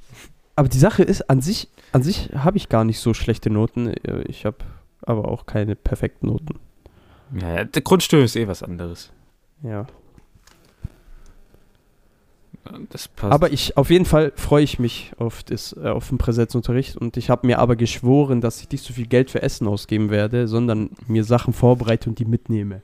Aber 0.55 0.69
die 0.69 0.79
Sache 0.79 1.03
ist, 1.03 1.29
an 1.29 1.41
sich, 1.41 1.69
an 1.91 2.03
sich 2.03 2.31
habe 2.35 2.57
ich 2.57 2.69
gar 2.69 2.83
nicht 2.83 2.99
so 2.99 3.13
schlechte 3.13 3.49
Noten. 3.49 3.93
Ich 4.27 4.45
habe 4.45 4.57
aber 5.01 5.27
auch 5.29 5.45
keine 5.45 5.75
perfekten 5.75 6.27
Noten. 6.27 6.59
Ja, 7.39 7.63
der 7.63 7.81
Grundstudium 7.81 8.25
ist 8.25 8.35
eh 8.35 8.47
was 8.47 8.63
anderes. 8.63 9.11
Ja. 9.61 9.85
Das 12.89 13.07
passt. 13.07 13.33
Aber 13.33 13.51
ich, 13.51 13.77
auf 13.77 13.89
jeden 13.89 14.05
Fall 14.05 14.31
freue 14.35 14.63
ich 14.63 14.79
mich 14.79 15.11
auf, 15.17 15.43
das, 15.43 15.73
äh, 15.73 15.87
auf 15.87 16.09
den 16.09 16.17
Präsenzunterricht 16.17 16.97
und 16.97 17.17
ich 17.17 17.29
habe 17.29 17.45
mir 17.47 17.59
aber 17.59 17.75
geschworen, 17.75 18.41
dass 18.41 18.61
ich 18.61 18.69
nicht 18.71 18.83
so 18.83 18.93
viel 18.93 19.07
Geld 19.07 19.29
für 19.31 19.41
Essen 19.41 19.67
ausgeben 19.67 20.09
werde, 20.09 20.47
sondern 20.47 20.89
mir 21.07 21.23
Sachen 21.23 21.53
vorbereite 21.53 22.09
und 22.09 22.19
die 22.19 22.25
mitnehme. 22.25 22.81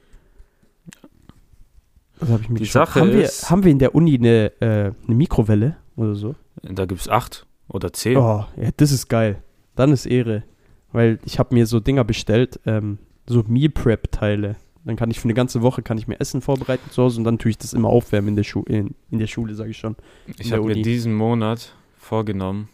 Das 2.20 2.30
habe 2.30 2.42
ich 2.44 2.50
mir 2.50 2.56
Die 2.60 2.64
geschworen. 2.66 2.86
Sache 2.86 3.00
haben, 3.02 3.12
wir, 3.12 3.24
ist- 3.24 3.50
haben 3.50 3.64
wir 3.64 3.72
in 3.72 3.80
der 3.80 3.96
Uni 3.96 4.16
eine, 4.16 4.52
äh, 4.62 4.66
eine 5.08 5.16
Mikrowelle 5.16 5.78
oder 5.96 6.16
so? 6.16 6.36
da 6.62 6.86
gibt 6.86 7.02
es 7.02 7.10
acht 7.10 7.46
oder 7.68 7.92
zehn. 7.92 8.16
Oh, 8.18 8.46
ja, 8.56 8.70
das 8.78 8.92
ist 8.92 9.10
geil. 9.10 9.42
Dann 9.76 9.92
ist 9.92 10.06
Ehre. 10.06 10.44
Weil 10.92 11.20
ich 11.26 11.40
habe 11.40 11.54
mir 11.56 11.66
so 11.66 11.80
Dinger 11.80 12.04
bestellt, 12.04 12.60
ähm, 12.66 13.00
so 13.26 13.44
Meal 13.48 13.70
Prep 13.70 14.12
Teile. 14.12 14.56
Dann 14.86 14.96
kann 14.98 15.10
ich 15.12 15.20
für 15.20 15.26
eine 15.26 15.34
ganze 15.34 15.62
Woche 15.62 15.82
kann 15.82 15.98
ich 15.98 16.08
mir 16.08 16.20
Essen 16.20 16.42
vorbereiten 16.42 16.90
zu 16.92 17.04
Hause 17.04 17.20
und 17.20 17.24
dann 17.24 17.40
tue 17.40 17.52
ich 17.52 17.58
das 17.58 17.72
immer 17.74 17.88
aufwärmen 17.90 18.30
in 18.30 18.36
der, 18.36 18.44
Schu 18.44 18.64
in, 18.64 18.96
in 19.12 19.20
der 19.20 19.28
Schule, 19.28 19.56
sage 19.56 19.72
ich 19.72 19.78
schon. 19.78 19.96
Ich 20.38 20.52
habe 20.52 20.64
mir 20.64 20.82
diesen 20.82 21.14
Monat 21.14 21.74
vorgenommen, 21.98 22.68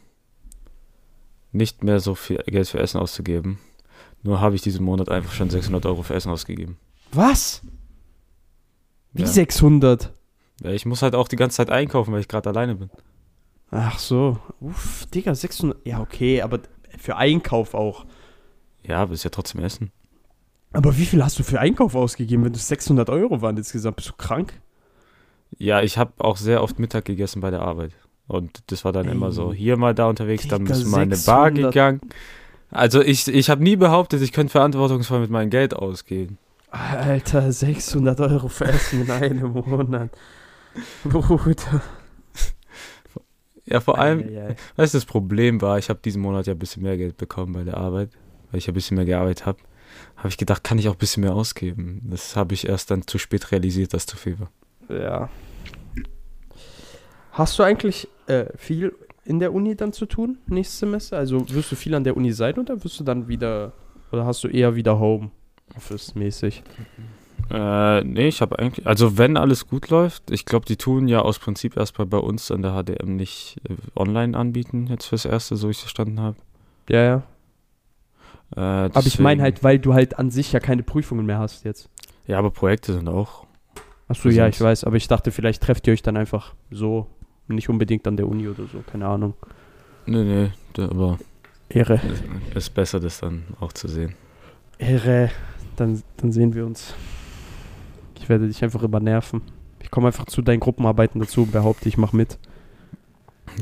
nicht 1.52 1.84
mehr 1.84 2.00
so 2.00 2.16
viel 2.16 2.38
Geld 2.48 2.68
für 2.68 2.80
Essen 2.80 3.00
auszugeben. 3.00 3.60
Nur 4.24 4.42
habe 4.42 4.56
ich 4.56 4.62
diesen 4.62 4.84
Monat 4.84 5.10
einfach 5.10 5.34
schon 5.34 5.50
600 5.50 5.86
Euro 5.86 6.02
für 6.04 6.14
Essen 6.16 6.32
ausgegeben. 6.32 6.78
Was? 7.12 7.62
Wie 9.14 9.22
Ja. 9.22 9.28
600? 9.28 10.12
Ja, 10.64 10.72
ich 10.72 10.86
muss 10.86 11.02
halt 11.02 11.16
auch 11.16 11.28
die 11.28 11.36
ganze 11.38 11.58
Zeit 11.58 11.70
einkaufen, 11.70 12.12
weil 12.12 12.20
ich 12.22 12.28
gerade 12.28 12.50
alleine 12.50 12.76
bin. 12.76 12.90
Ach 13.72 13.98
so. 14.00 14.40
Uff, 14.60 15.06
Digga, 15.14 15.34
600. 15.36 15.86
Ja, 15.86 16.02
okay, 16.02 16.42
aber 16.42 16.60
für 16.98 17.16
Einkauf 17.16 17.74
auch. 17.74 18.06
Ja, 18.84 18.98
aber 19.04 19.14
ist 19.14 19.24
ja 19.24 19.30
trotzdem 19.30 19.62
Essen. 19.64 19.92
Aber 20.72 20.98
wie 20.98 21.06
viel 21.06 21.24
hast 21.24 21.40
du 21.40 21.44
für 21.44 21.60
Einkauf 21.60 21.96
ausgegeben, 21.96 22.46
wenn 22.46 22.54
das 22.54 22.68
600 22.68 23.10
Euro 23.10 23.42
waren 23.42 23.58
insgesamt? 23.58 23.98
Bist 23.98 24.10
du 24.10 24.14
krank? 24.14 24.54
Ja, 25.58 25.82
ich 25.82 25.98
habe 25.98 26.14
auch 26.20 26.38
sehr 26.38 26.62
oft 26.62 26.78
Mittag 26.80 27.06
gegessen 27.06 27.42
bei 27.42 27.50
der 27.50 27.62
Arbeit. 27.62 27.92
Und 28.28 28.60
das 28.68 28.86
war 28.86 28.92
dann 28.92 29.08
Ey. 29.08 29.14
immer 29.14 29.32
so, 29.32 29.52
hier 29.52 29.78
mal 29.78 29.96
da 29.96 30.06
unterwegs, 30.06 30.48
dann 30.48 30.66
bist 30.66 30.84
du 30.84 30.90
mal 30.90 30.98
in 30.98 31.12
eine 31.12 31.18
Bar 31.18 31.48
600. 31.48 31.56
gegangen. 31.56 32.02
Also 32.70 33.02
ich, 33.02 33.28
ich 33.28 33.50
habe 33.50 33.64
nie 33.64 33.76
behauptet, 33.76 34.22
ich 34.22 34.32
könnte 34.32 34.52
verantwortungsvoll 34.52 35.22
mit 35.22 35.32
meinem 35.32 35.50
Geld 35.50 35.74
ausgehen. 35.74 36.38
Alter, 36.70 37.52
600 37.52 38.20
Euro 38.20 38.48
für 38.48 38.66
Essen 38.66 39.02
in 39.02 39.10
einem 39.10 39.52
Monat. 39.52 40.12
Bruder. 41.04 41.82
Ja, 43.66 43.80
vor 43.80 43.98
allem, 43.98 44.24
weißt 44.76 44.94
du, 44.94 44.98
das 44.98 45.06
Problem 45.06 45.62
war, 45.62 45.80
ich 45.80 45.90
habe 45.90 46.00
diesen 46.04 46.22
Monat 46.22 46.46
ja 46.48 46.54
ein 46.54 46.60
bisschen 46.60 46.84
mehr 46.84 46.98
Geld 46.98 47.18
bekommen 47.18 47.54
bei 47.54 47.64
der 47.64 47.78
Arbeit, 47.78 48.10
weil 48.52 48.60
ich 48.60 48.68
ja 48.68 48.72
ein 48.72 48.76
bisschen 48.76 48.98
mehr 48.98 49.06
gearbeitet 49.06 49.48
habe. 49.48 49.58
Habe 50.20 50.28
ich 50.28 50.38
gedacht, 50.38 50.64
kann 50.64 50.78
ich 50.78 50.90
auch 50.90 50.96
ein 50.96 51.00
bisschen 51.00 51.22
mehr 51.22 51.34
ausgeben. 51.34 52.02
Das 52.04 52.36
habe 52.36 52.54
ich 52.54 52.68
erst 52.68 52.92
dann 52.92 53.08
zu 53.08 53.18
spät 53.18 53.52
realisiert, 53.52 53.94
dass 53.94 54.06
zu 54.06 54.18
viel 54.18 54.38
war. 54.40 54.52
Ja. 54.90 55.30
Hast 57.32 57.58
du 57.58 57.64
eigentlich 57.64 58.08
äh, 58.28 58.46
viel 58.58 58.94
in 59.24 59.40
der 59.40 59.54
Uni 59.54 59.76
dann 59.76 59.94
zu 59.94 60.06
tun, 60.06 60.40
nächstes 60.48 60.80
Semester? 60.80 61.18
Also 61.18 61.50
wirst 61.54 61.72
du 61.72 61.76
viel 61.76 61.96
an 61.96 62.04
der 62.04 62.18
Uni 62.18 62.34
sein 62.34 62.58
oder 62.58 62.84
wirst 62.84 63.00
du 63.00 63.04
dann 63.06 63.30
wieder, 63.30 63.72
oder 64.12 64.26
hast 64.26 64.44
du 64.44 64.50
eher 64.50 64.76
wieder 64.76 65.00
Homeoffice-mäßig? 65.00 66.64
Äh, 67.50 68.04
nee, 68.04 68.28
ich 68.28 68.42
habe 68.42 68.60
eigentlich, 68.60 68.86
also 68.86 69.18
wenn 69.18 69.38
alles 69.38 69.68
gut 69.68 69.90
läuft, 69.90 70.32
ich 70.32 70.46
glaube, 70.46 70.66
die 70.66 70.76
tun 70.76 71.08
ja 71.08 71.22
aus 71.22 71.40
Prinzip 71.40 71.78
erstmal 71.78 72.08
bei 72.08 72.18
uns 72.18 72.52
an 72.52 72.62
der 72.62 72.74
HDM 72.74 73.16
nicht 73.16 73.58
äh, 73.70 73.76
online 73.96 74.38
anbieten, 74.38 74.88
jetzt 74.88 75.06
fürs 75.06 75.26
Erste, 75.26 75.56
so 75.56 75.70
ich 75.70 75.78
es 75.78 75.84
verstanden 75.84 76.20
habe. 76.20 76.38
Ja, 76.90 77.04
ja. 77.04 77.24
Äh, 78.60 78.92
Aber 78.94 79.06
ich 79.06 79.20
meine 79.20 79.42
halt, 79.42 79.64
weil 79.64 79.80
du 79.80 79.94
halt 79.94 80.20
an 80.20 80.32
sich 80.32 80.52
ja 80.52 80.60
keine 80.60 80.84
Prüfungen 80.84 81.26
mehr 81.26 81.40
hast 81.40 81.64
jetzt. 81.64 81.90
Ja, 82.28 82.38
aber 82.40 82.52
Projekte 82.52 82.92
sind 82.92 83.08
auch. 83.08 83.46
Achso, 84.10 84.28
ja, 84.28 84.50
ich 84.50 84.60
weiß, 84.60 84.84
aber 84.84 84.98
ich 84.98 85.08
dachte, 85.08 85.32
vielleicht 85.32 85.64
trefft 85.64 85.88
ihr 85.88 85.94
euch 85.94 86.02
dann 86.02 86.18
einfach 86.18 86.56
so, 86.70 87.08
nicht 87.48 87.70
unbedingt 87.70 88.06
an 88.06 88.18
der 88.18 88.28
Uni 88.28 88.50
oder 88.50 88.66
so, 88.66 88.84
keine 88.92 89.08
Ahnung. 89.08 89.34
Nee, 90.06 90.24
nee, 90.76 90.84
aber 90.84 91.20
Ehre. 91.70 92.02
ist 92.54 92.74
besser, 92.74 93.00
das 93.00 93.22
dann 93.22 93.44
auch 93.62 93.72
zu 93.72 93.88
sehen. 93.88 94.16
Ehre. 94.78 95.32
Dann, 95.78 96.04
dann 96.18 96.34
sehen 96.34 96.54
wir 96.54 96.66
uns. 96.66 96.94
Ich 98.20 98.28
werde 98.28 98.48
dich 98.48 98.62
einfach 98.62 98.84
übernerven. 98.84 99.42
Ich 99.82 99.90
komme 99.90 100.08
einfach 100.08 100.26
zu 100.26 100.42
deinen 100.42 100.60
Gruppenarbeiten 100.60 101.22
dazu 101.22 101.44
und 101.44 101.54
behaupte, 101.54 101.88
ich 101.88 101.98
mache 101.98 102.18
mit. 102.18 102.38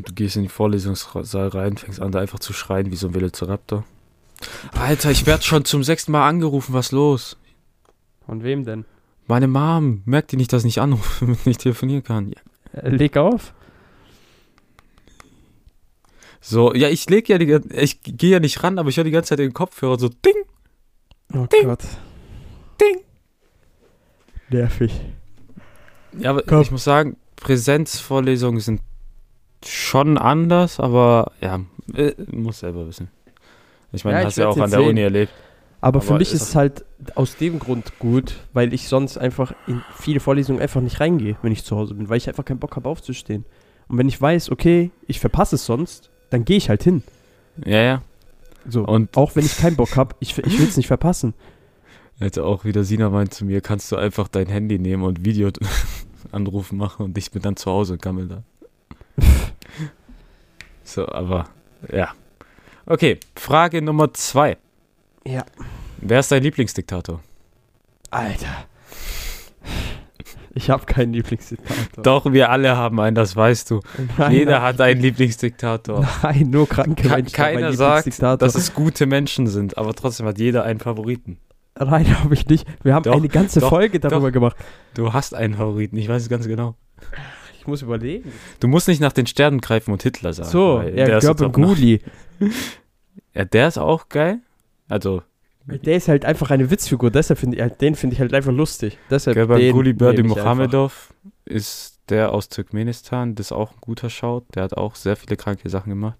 Du 0.04 0.14
gehst 0.14 0.38
in 0.38 0.44
den 0.44 0.50
Vorlesungssaal 0.50 1.50
rein, 1.50 1.78
fängst 1.78 2.02
an, 2.02 2.12
da 2.12 2.20
einfach 2.20 2.40
zu 2.40 2.54
schreien 2.54 2.92
wie 2.92 2.96
so 2.96 3.10
ein 3.10 3.14
Velociraptor. 3.14 3.84
Alter, 4.74 5.12
ich 5.12 5.26
werde 5.26 5.44
schon 5.44 5.66
zum 5.66 5.84
sechsten 5.84 6.12
Mal 6.12 6.28
angerufen, 6.28 6.74
was 6.74 6.92
los? 6.92 7.38
Von 8.26 8.44
wem 8.44 8.66
denn? 8.66 8.86
Meine 9.28 9.48
Mom, 9.48 10.02
merkt 10.06 10.32
die 10.32 10.38
nicht, 10.38 10.54
dass 10.54 10.62
ich 10.62 10.66
nicht 10.66 10.80
anrufe, 10.80 11.26
wenn 11.28 11.34
ich 11.34 11.46
nicht 11.46 11.62
telefonieren 11.62 12.04
kann? 12.04 12.32
Ja. 12.74 12.82
Äh, 12.82 12.90
leg 12.90 13.18
auf. 13.18 13.54
So, 16.40 16.74
ja, 16.74 16.88
ich 16.88 17.10
leg 17.10 17.28
ja 17.28 17.38
die, 17.38 17.60
ich 17.74 18.02
gehe 18.04 18.32
ja 18.32 18.40
nicht 18.40 18.64
ran, 18.64 18.80
aber 18.80 18.90
ich 18.90 18.98
höre 18.98 19.04
die 19.04 19.12
ganze 19.12 19.30
Zeit 19.30 19.40
den 19.40 19.54
Kopfhörer 19.54 20.00
so 20.00 20.08
ding. 20.08 20.36
Oh 21.34 21.46
Ding. 21.48 21.66
Gott. 21.66 21.84
Ding. 22.80 23.02
Nervig. 24.50 24.94
Ja, 26.18 26.30
aber 26.30 26.44
Komm. 26.44 26.62
ich 26.62 26.72
muss 26.72 26.84
sagen, 26.86 27.18
Präsenzvorlesungen 27.36 28.62
sind 28.62 28.82
schon 29.66 30.18
anders, 30.18 30.80
aber 30.80 31.34
ja, 31.42 31.60
äh, 31.94 32.14
muss 32.32 32.60
selber 32.60 32.88
wissen. 32.88 33.10
Ich 33.92 34.04
meine, 34.04 34.20
Ja, 34.20 34.26
hast 34.26 34.38
ja 34.38 34.46
werd's 34.46 34.58
auch 34.58 34.64
an 34.64 34.70
der 34.72 34.80
sehen. 34.80 34.90
Uni 34.90 35.02
erlebt. 35.02 35.32
Aber, 35.80 36.02
für 36.02 36.10
Aber 36.10 36.20
mich 36.20 36.34
ist 36.34 36.42
ist 36.42 36.50
es 36.50 36.56
halt 36.56 36.86
aus 37.16 37.36
dem 37.38 37.60
Grund 37.60 38.00
gut, 38.00 38.36
weil 38.54 38.74
ich 38.74 38.88
sonst 38.88 39.18
einfach 39.18 39.54
in 39.68 39.84
viele 39.96 40.20
Vorlesungen 40.20 40.60
einfach 40.60 40.82
nicht 40.82 41.00
reingehe, 41.00 41.38
wenn 41.44 41.52
ich 41.52 41.64
zu 41.64 41.76
Hause 41.78 41.94
bin, 41.94 42.10
weil 42.10 42.18
ich 42.18 42.28
einfach 42.28 42.44
keinen 42.46 42.60
Bock 42.60 42.76
habe 42.76 42.90
aufzustehen. 42.90 43.46
Und 43.88 43.98
wenn 43.98 44.08
ich 44.08 44.20
weiß, 44.20 44.52
okay, 44.52 44.92
ich 45.08 45.20
verpasse 45.20 45.56
es 45.56 45.66
sonst, 45.66 46.10
dann 46.30 46.46
gehe 46.46 46.58
ich 46.58 46.70
halt 46.70 46.84
hin. 46.84 47.04
Ja, 47.64 47.82
ja. 47.82 48.02
So. 48.68 48.84
Und 48.86 49.16
auch 49.16 49.36
wenn 49.36 49.46
ich 49.46 49.56
keinen 49.58 49.76
Bock 49.76 49.96
habe, 49.96 50.16
ich, 50.20 50.38
ich 50.38 50.60
will 50.60 50.68
es 50.68 50.78
nicht 50.78 50.88
verpassen. 50.88 51.34
Jetzt 52.20 52.40
auch 52.40 52.66
wieder 52.66 52.84
Sina 52.84 53.10
meint 53.12 53.34
zu 53.34 53.46
mir, 53.46 53.62
kannst 53.62 53.92
du 53.92 53.96
einfach 53.96 54.28
dein 54.28 54.48
Handy 54.48 54.80
nehmen 54.80 55.04
und 55.04 55.24
Video 55.24 55.52
anrufen 56.32 56.78
machen 56.78 57.06
und 57.06 57.18
ich 57.18 57.30
bin 57.30 57.44
dann 57.44 57.56
zu 57.56 57.70
Hause 57.72 57.94
und 57.94 58.02
gammel 58.02 58.28
da. 58.28 58.44
so, 60.84 61.08
aber 61.08 61.46
ja. 61.94 62.10
Okay, 62.90 63.20
Frage 63.36 63.82
Nummer 63.82 64.14
zwei. 64.14 64.58
Ja. 65.26 65.46
Wer 65.98 66.22
ist 66.22 66.32
dein 66.32 66.42
Lieblingsdiktator? 66.42 67.22
Alter. 68.12 68.66
Ich 70.54 70.70
habe 70.70 70.86
keinen 70.86 71.12
Lieblingsdiktator. 71.14 72.02
Doch, 72.02 72.32
wir 72.32 72.50
alle 72.50 72.78
haben 72.78 73.00
einen, 73.02 73.14
das 73.14 73.36
weißt 73.36 73.70
du. 73.72 73.82
Nein, 74.18 74.32
Jeder 74.32 74.52
nein. 74.54 74.62
hat 74.62 74.82
einen 74.82 75.02
Lieblingsdiktator. 75.02 76.08
Nein, 76.24 76.50
nur 76.50 76.68
kranke 76.68 77.04
Ke 77.04 77.10
Menschen. 77.10 77.34
keiner 77.34 77.74
sagt, 77.74 78.22
dass 78.42 78.56
es 78.56 78.74
gute 78.74 79.06
Menschen 79.06 79.48
sind, 79.48 79.78
aber 79.78 79.94
trotzdem 79.94 80.26
hat 80.26 80.40
jeder 80.40 80.64
einen 80.64 80.80
Favoriten. 80.80 81.40
Nein, 81.78 82.24
habe 82.24 82.34
ich 82.34 82.48
nicht. 82.48 82.66
Wir 82.84 82.96
haben 82.96 83.04
Doch, 83.04 83.16
eine 83.18 83.28
ganze 83.28 83.60
doch, 83.60 83.70
Folge 83.70 84.00
darüber 84.00 84.28
doch. 84.28 84.34
gemacht. 84.34 84.56
Du 84.94 85.12
hast 85.12 85.36
einen 85.36 85.56
Favoriten, 85.56 85.98
ich 85.98 86.08
weiß 86.08 86.24
es 86.24 86.30
ganz 86.30 86.48
genau. 86.48 86.76
Ich 87.68 87.70
muss 87.70 87.82
überlegen. 87.82 88.32
Du 88.62 88.70
musst 88.70 88.88
nicht 88.88 89.02
nach 89.02 89.12
den 89.12 89.28
Sternen 89.28 89.60
greifen 89.60 89.92
und 89.92 90.02
Hitler 90.02 90.32
sagen. 90.32 90.48
So, 90.50 90.82
ja, 90.82 91.18
auch 91.18 91.38
noch- 91.38 91.52
Guli. 91.52 92.00
Ja, 93.34 93.44
der 93.44 93.68
ist 93.68 93.78
auch 93.78 94.08
geil. 94.08 94.40
Also, 94.88 95.22
Der 95.66 95.98
ist 95.98 96.08
halt 96.08 96.24
einfach 96.24 96.50
eine 96.50 96.72
Witzfigur, 96.72 97.12
deshalb 97.12 97.38
finde 97.40 97.58
ich, 97.58 97.62
halt- 97.62 97.82
den 97.82 97.96
finde 97.96 98.14
ich 98.14 98.22
halt 98.22 98.34
einfach 98.34 98.54
lustig. 98.54 98.98
Deshalb 99.10 99.36
Guli 99.74 99.94
einfach. 100.30 100.44
Mohamedov 100.46 101.14
ist 101.44 102.00
der 102.08 102.32
aus 102.34 102.48
Turkmenistan. 102.48 103.36
Das 103.36 103.48
ist 103.48 103.52
auch 103.52 103.74
ein 103.74 103.78
guter 103.82 104.10
Schaut. 104.10 104.46
Der 104.56 104.64
hat 104.64 104.74
auch 104.78 104.96
sehr 104.96 105.18
viele 105.18 105.36
kranke 105.36 105.68
Sachen 105.70 105.90
gemacht. 105.90 106.18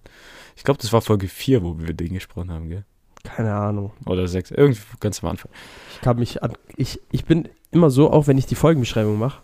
Ich 0.54 0.64
glaube, 0.64 0.78
das 0.82 0.92
war 0.92 1.00
Folge 1.00 1.28
4, 1.28 1.62
wo 1.64 1.78
wir 1.78 1.94
den 1.94 2.12
gesprochen 2.12 2.50
haben, 2.52 2.68
gell? 2.68 2.84
Keine 3.24 3.54
Ahnung. 3.54 3.92
Oder 4.04 4.28
6. 4.28 4.50
Irgendwie 4.50 4.82
ganz 5.00 5.24
am 5.24 5.30
Anfang. 5.30 5.50
Ich 5.94 6.02
kann 6.02 6.18
mich 6.18 6.42
an, 6.42 6.52
ich, 6.76 7.00
ich 7.10 7.24
bin 7.24 7.48
immer 7.70 7.88
so, 7.88 8.10
auch 8.10 8.26
wenn 8.26 8.36
ich 8.36 8.44
die 8.46 8.54
Folgenbeschreibung 8.54 9.18
mache, 9.18 9.40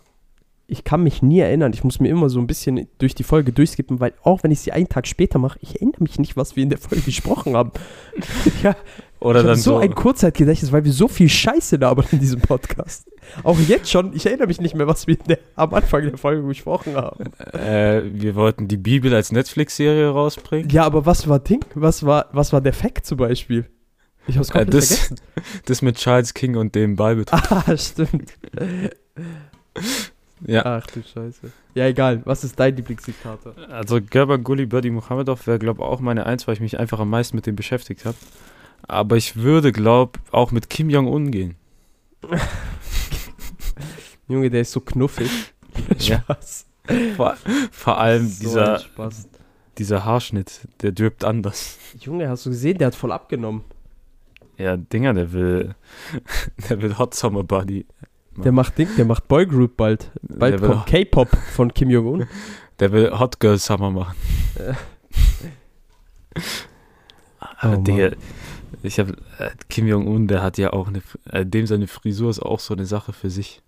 ich 0.67 0.83
kann 0.83 1.03
mich 1.03 1.21
nie 1.21 1.39
erinnern. 1.39 1.73
Ich 1.73 1.83
muss 1.83 1.99
mir 1.99 2.09
immer 2.09 2.29
so 2.29 2.39
ein 2.39 2.47
bisschen 2.47 2.87
durch 2.97 3.13
die 3.15 3.23
Folge 3.23 3.51
durchskippen, 3.51 3.99
weil 3.99 4.13
auch 4.23 4.41
wenn 4.43 4.51
ich 4.51 4.61
sie 4.61 4.71
einen 4.71 4.89
Tag 4.89 5.05
später 5.07 5.37
mache, 5.39 5.59
ich 5.61 5.75
erinnere 5.75 6.01
mich 6.03 6.17
nicht, 6.19 6.35
was 6.37 6.55
wir 6.55 6.63
in 6.63 6.69
der 6.69 6.79
Folge 6.79 7.01
gesprochen 7.05 7.55
haben. 7.55 7.71
ja, 8.63 8.75
Oder 9.19 9.39
ich 9.39 9.43
dann 9.43 9.51
habe 9.51 9.59
so 9.59 9.71
so. 9.71 9.77
ein 9.77 9.93
Kurzzeitgedächtnis, 9.93 10.71
weil 10.71 10.83
wir 10.83 10.91
so 10.91 11.07
viel 11.07 11.29
Scheiße 11.29 11.75
labern 11.77 12.05
in 12.11 12.19
diesem 12.19 12.41
Podcast. 12.41 13.07
Auch 13.43 13.59
jetzt 13.59 13.89
schon, 13.91 14.15
ich 14.15 14.25
erinnere 14.25 14.47
mich 14.47 14.59
nicht 14.61 14.75
mehr, 14.75 14.87
was 14.87 15.07
wir 15.07 15.17
in 15.19 15.25
der, 15.27 15.39
am 15.55 15.73
Anfang 15.73 16.03
der 16.03 16.17
Folge 16.17 16.41
besprochen 16.43 16.95
haben. 16.95 17.25
äh, 17.53 18.01
wir 18.13 18.35
wollten 18.35 18.67
die 18.67 18.77
Bibel 18.77 19.13
als 19.13 19.31
Netflix-Serie 19.31 20.09
rausbringen. 20.09 20.69
Ja, 20.69 20.83
aber 20.85 21.05
was 21.05 21.27
war 21.27 21.39
Ding? 21.39 21.63
Was 21.75 22.05
war, 22.05 22.27
was 22.33 22.53
war 22.53 22.61
der 22.61 22.73
Fact 22.73 23.05
zum 23.05 23.17
Beispiel? 23.17 23.65
Ich 24.27 24.37
hab's 24.37 24.49
Äh, 24.49 24.53
komplett 24.53 24.73
das, 24.73 24.87
vergessen. 24.97 25.15
das 25.65 25.81
mit 25.83 25.97
Charles 25.97 26.33
King 26.33 26.55
und 26.55 26.73
dem 26.73 26.95
Ballbetrug. 26.95 27.39
Ah, 27.51 27.77
stimmt. 27.77 28.33
Ja. 30.47 30.63
Ach 30.65 30.85
du 30.87 31.01
Scheiße. 31.01 31.51
Ja, 31.73 31.87
egal. 31.87 32.21
Was 32.25 32.43
ist 32.43 32.59
dein 32.59 32.75
Lieblingsdiktator? 32.75 33.55
Also 33.69 33.99
Gerban 34.01 34.43
Guli 34.43 34.65
Berdi 34.65 34.91
Mohamedov 34.91 35.47
wäre, 35.47 35.59
glaube 35.59 35.81
ich, 35.81 35.87
auch 35.87 35.99
meine 35.99 36.25
Eins, 36.25 36.47
weil 36.47 36.53
ich 36.53 36.59
mich 36.59 36.79
einfach 36.79 36.99
am 36.99 37.09
meisten 37.09 37.35
mit 37.35 37.45
dem 37.45 37.55
beschäftigt 37.55 38.05
habe. 38.05 38.17
Aber 38.87 39.17
ich 39.17 39.37
würde, 39.37 39.71
glaube 39.71 40.19
auch 40.31 40.51
mit 40.51 40.69
Kim 40.69 40.89
Jong-un 40.89 41.31
gehen. 41.31 41.55
Junge, 44.27 44.49
der 44.49 44.61
ist 44.61 44.71
so 44.71 44.81
knuffig. 44.81 45.29
Ja. 45.99 46.19
Spaß. 46.21 46.67
Vor, 47.17 47.35
vor 47.69 47.97
allem 47.97 48.29
So 48.29 48.43
dieser, 48.45 48.81
dieser 49.77 50.05
Haarschnitt, 50.05 50.69
der 50.81 50.93
drippt 50.93 51.25
anders. 51.25 51.77
Junge, 51.99 52.29
hast 52.29 52.45
du 52.45 52.51
gesehen, 52.51 52.77
der 52.77 52.87
hat 52.87 52.95
voll 52.95 53.11
abgenommen. 53.11 53.65
Ja, 54.57 54.77
Dinger, 54.77 55.13
der 55.13 55.33
will, 55.33 55.75
der 56.69 56.81
will 56.81 56.97
Hot 56.97 57.13
Summer 57.13 57.43
Buddy. 57.43 57.85
Der 58.43 58.51
macht 58.51 58.77
Ding, 58.77 58.89
der 58.97 59.05
macht 59.05 59.27
Boygroup 59.27 59.77
bald. 59.77 60.11
Bald 60.21 60.59
der 60.59 60.69
kommt 60.69 60.85
K-Pop 60.87 61.29
von 61.53 61.73
Kim 61.73 61.89
Jong-un. 61.89 62.27
der 62.79 62.91
will 62.91 63.17
Hot 63.17 63.39
Girl 63.39 63.57
Summer 63.57 63.91
machen. 63.91 64.15
Oh, 67.63 67.67
Mann. 67.67 68.15
ich 68.83 68.99
habe 68.99 69.13
äh, 69.39 69.49
Kim 69.69 69.87
Jong-un, 69.87 70.27
der 70.27 70.43
hat 70.43 70.57
ja 70.57 70.73
auch 70.73 70.89
eine, 70.89 71.01
äh, 71.31 71.45
dem 71.45 71.65
seine 71.65 71.87
Frisur 71.87 72.29
ist 72.29 72.41
auch 72.41 72.59
so 72.59 72.73
eine 72.73 72.85
Sache 72.85 73.13
für 73.13 73.29
sich. 73.29 73.61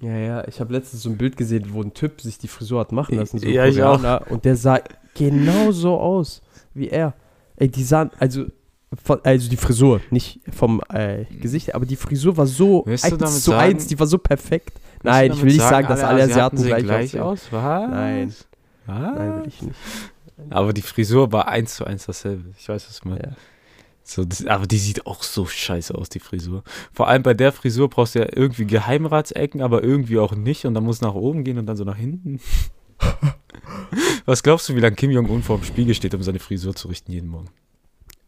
Ja, 0.00 0.16
ja, 0.16 0.48
ich 0.48 0.60
habe 0.60 0.72
letztens 0.72 1.02
so 1.02 1.10
ein 1.10 1.16
Bild 1.16 1.36
gesehen, 1.36 1.72
wo 1.72 1.82
ein 1.82 1.94
Typ 1.94 2.20
sich 2.20 2.38
die 2.38 2.48
Frisur 2.48 2.80
hat 2.80 2.92
machen 2.92 3.16
lassen, 3.16 3.38
so 3.38 3.46
Ja, 3.46 3.66
ich 3.66 3.82
auch. 3.82 4.26
Und 4.28 4.44
der 4.44 4.56
sah 4.56 4.80
genau 5.14 5.70
so 5.70 5.98
aus 5.98 6.42
wie 6.74 6.88
er. 6.88 7.14
Ey, 7.56 7.68
die 7.68 7.82
sahen, 7.82 8.10
also, 8.18 8.46
von, 9.04 9.20
also 9.24 9.48
die 9.50 9.56
Frisur, 9.56 10.00
nicht 10.10 10.40
vom 10.52 10.80
äh, 10.88 11.24
Gesicht, 11.26 11.74
aber 11.74 11.84
die 11.86 11.96
Frisur 11.96 12.36
war 12.36 12.46
so 12.46 12.84
eins 12.84 13.02
zu 13.02 13.50
sagen- 13.50 13.58
eins, 13.58 13.86
die 13.86 13.98
war 13.98 14.06
so 14.06 14.18
perfekt. 14.18 14.80
Nein, 15.02 15.32
ich 15.32 15.38
will 15.38 15.46
nicht 15.46 15.60
damit 15.60 15.70
sagen, 15.70 15.88
dass 15.88 16.00
alle 16.02 16.22
Asiaten 16.24 16.56
sehen 16.56 16.82
gleich, 16.82 17.20
aussehen. 17.20 17.22
aus. 17.22 17.48
Was? 17.52 17.90
Nein. 17.90 18.34
Was? 18.86 18.98
Nein, 18.98 19.40
will 19.40 19.48
ich 19.48 19.62
nicht. 19.62 19.76
Aber 20.50 20.72
die 20.72 20.82
Frisur 20.82 21.30
war 21.32 21.48
eins 21.48 21.76
zu 21.76 21.84
eins 21.84 22.06
dasselbe. 22.06 22.50
Ich 22.58 22.68
weiß, 22.68 22.88
was 22.88 23.00
du 23.00 23.08
meinst. 23.08 23.24
Ja. 23.24 23.32
So, 24.04 24.24
das, 24.24 24.46
aber 24.46 24.66
die 24.66 24.78
sieht 24.78 25.06
auch 25.06 25.22
so 25.22 25.44
scheiße 25.44 25.94
aus, 25.94 26.08
die 26.08 26.20
Frisur. 26.20 26.62
Vor 26.94 27.08
allem 27.08 27.22
bei 27.22 27.34
der 27.34 27.52
Frisur 27.52 27.90
brauchst 27.90 28.14
du 28.14 28.20
ja 28.20 28.26
irgendwie 28.34 28.64
Geheimratsecken, 28.64 29.60
aber 29.60 29.84
irgendwie 29.84 30.18
auch 30.18 30.34
nicht. 30.34 30.64
Und 30.64 30.72
dann 30.74 30.84
muss 30.84 31.02
nach 31.02 31.14
oben 31.14 31.44
gehen 31.44 31.58
und 31.58 31.66
dann 31.66 31.76
so 31.76 31.84
nach 31.84 31.96
hinten. 31.98 32.40
Was 34.24 34.42
glaubst 34.42 34.68
du, 34.68 34.74
wie 34.76 34.80
lange 34.80 34.96
Kim 34.96 35.10
Jong-un 35.10 35.42
vor 35.42 35.58
dem 35.58 35.64
Spiegel 35.64 35.94
steht, 35.94 36.14
um 36.14 36.22
seine 36.22 36.38
Frisur 36.38 36.74
zu 36.74 36.88
richten 36.88 37.12
jeden 37.12 37.28
Morgen? 37.28 37.48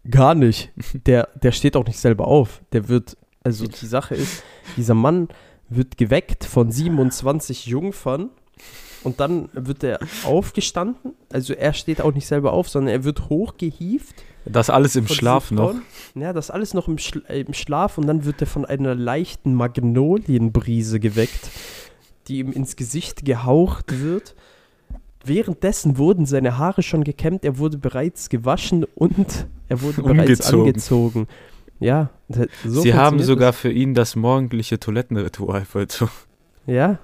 Gar 0.09 0.35
nicht. 0.35 0.71
Der, 1.07 1.29
der 1.35 1.53
steht 1.53 1.77
auch 1.77 1.87
nicht 1.87 1.99
selber 1.99 2.27
auf. 2.27 2.63
Der 2.73 2.89
wird, 2.89 3.17
also 3.43 3.67
die 3.67 3.87
Sache 3.87 4.15
ist, 4.15 4.43
dieser 4.77 4.95
Mann 4.95 5.29
wird 5.69 5.99
geweckt 5.99 6.45
von 6.45 6.71
27 6.71 7.67
Jungfern 7.67 8.31
und 9.05 9.21
dann 9.21 9.49
wird 9.53 9.85
er 9.85 10.01
aufgestanden. 10.25 11.15
Also 11.33 11.55
er 11.55 11.73
steht 11.73 12.01
auch 12.01 12.13
nicht 12.13 12.27
selber 12.27 12.53
auf, 12.53 12.69
sondern 12.69 12.93
er 12.93 13.05
wird 13.05 13.29
hochgehievt. 13.29 14.15
Das 14.47 14.71
alles 14.71 14.97
im 14.97 15.07
Schlaf 15.07 15.51
noch. 15.51 15.75
Ja, 16.15 16.33
das 16.33 16.51
alles 16.51 16.73
noch 16.73 16.89
im, 16.89 16.99
Schla 16.99 17.23
äh, 17.29 17.41
im 17.41 17.53
Schlaf 17.53 17.99
und 17.99 18.07
dann 18.07 18.25
wird 18.25 18.41
er 18.41 18.47
von 18.47 18.65
einer 18.65 18.95
leichten 18.95 19.55
Magnolienbrise 19.55 20.99
geweckt, 20.99 21.51
die 22.27 22.39
ihm 22.39 22.53
ins 22.53 22.77
Gesicht 22.77 23.25
gehaucht 23.25 24.01
wird. 24.01 24.35
Währenddessen 25.25 25.99
wurden 25.99 26.25
seine 26.27 26.57
Haare 26.57 26.83
schon 26.83 27.05
gekämmt, 27.05 27.45
er 27.45 27.59
wurde 27.59 27.77
bereits 27.79 28.29
gewaschen 28.31 28.85
und 28.95 29.47
er 29.69 29.83
wurde 29.83 30.03
bereits 30.03 30.53
Umgezogen. 30.53 30.67
angezogen. 30.67 31.29
Ja, 31.79 32.11
so 32.65 32.83
Sie 32.83 32.95
haben 32.95 33.23
sogar 33.23 33.53
für 33.53 33.71
ihn 33.71 33.95
das 33.95 34.15
morgendliche 34.17 34.79
Toilettenritual 34.79 35.65
vollzogen. 35.65 36.13
das. 36.67 36.75
Ja. 36.75 36.99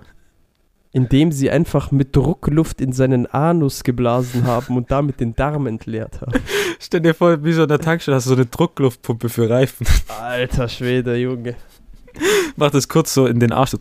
Indem 0.93 1.31
sie 1.33 1.51
einfach 1.51 1.91
mit 1.93 2.17
Druckluft 2.17 2.81
in 2.81 2.93
seinen 2.93 3.27
Anus 3.27 3.85
geblasen 3.85 4.45
haben 4.47 4.77
und 4.77 4.91
damit 4.91 5.21
den 5.21 5.35
Darm 5.35 5.67
entleert 5.67 6.21
haben. 6.23 6.41
Stell 6.79 7.01
dir 7.01 7.13
vor, 7.15 7.43
wie 7.45 7.53
so 7.53 7.63
in 7.63 7.69
der 7.69 7.79
Tankstelle 7.79 8.15
hast 8.17 8.25
du 8.27 8.31
so 8.31 8.35
eine 8.37 8.47
Druckluftpumpe 8.47 9.29
für 9.29 9.49
Reifen. 9.51 9.87
Alter 10.09 10.69
Schwede, 10.69 11.17
Junge. 11.17 11.55
Mach 12.57 12.71
das 12.71 12.89
kurz 12.89 13.13
so 13.13 13.27
in 13.27 13.41
den 13.41 13.53
Arsch. 13.53 13.73
So. 13.73 13.79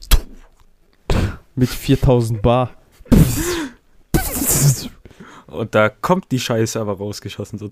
Mit 1.55 1.69
4000 1.69 2.41
Bar. 2.41 2.71
Und 5.47 5.75
da 5.75 5.89
kommt 5.89 6.31
die 6.31 6.39
Scheiße 6.39 6.79
aber 6.79 6.97
rausgeschossen. 6.97 7.59
So. 7.59 7.69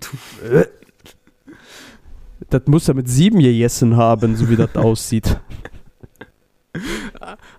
Das 2.50 2.62
muss 2.66 2.88
er 2.88 2.94
mit 2.94 3.08
sieben 3.08 3.40
gegessen 3.40 3.96
haben, 3.96 4.36
so 4.36 4.48
wie 4.48 4.56
das 4.56 4.74
aussieht. 4.76 5.38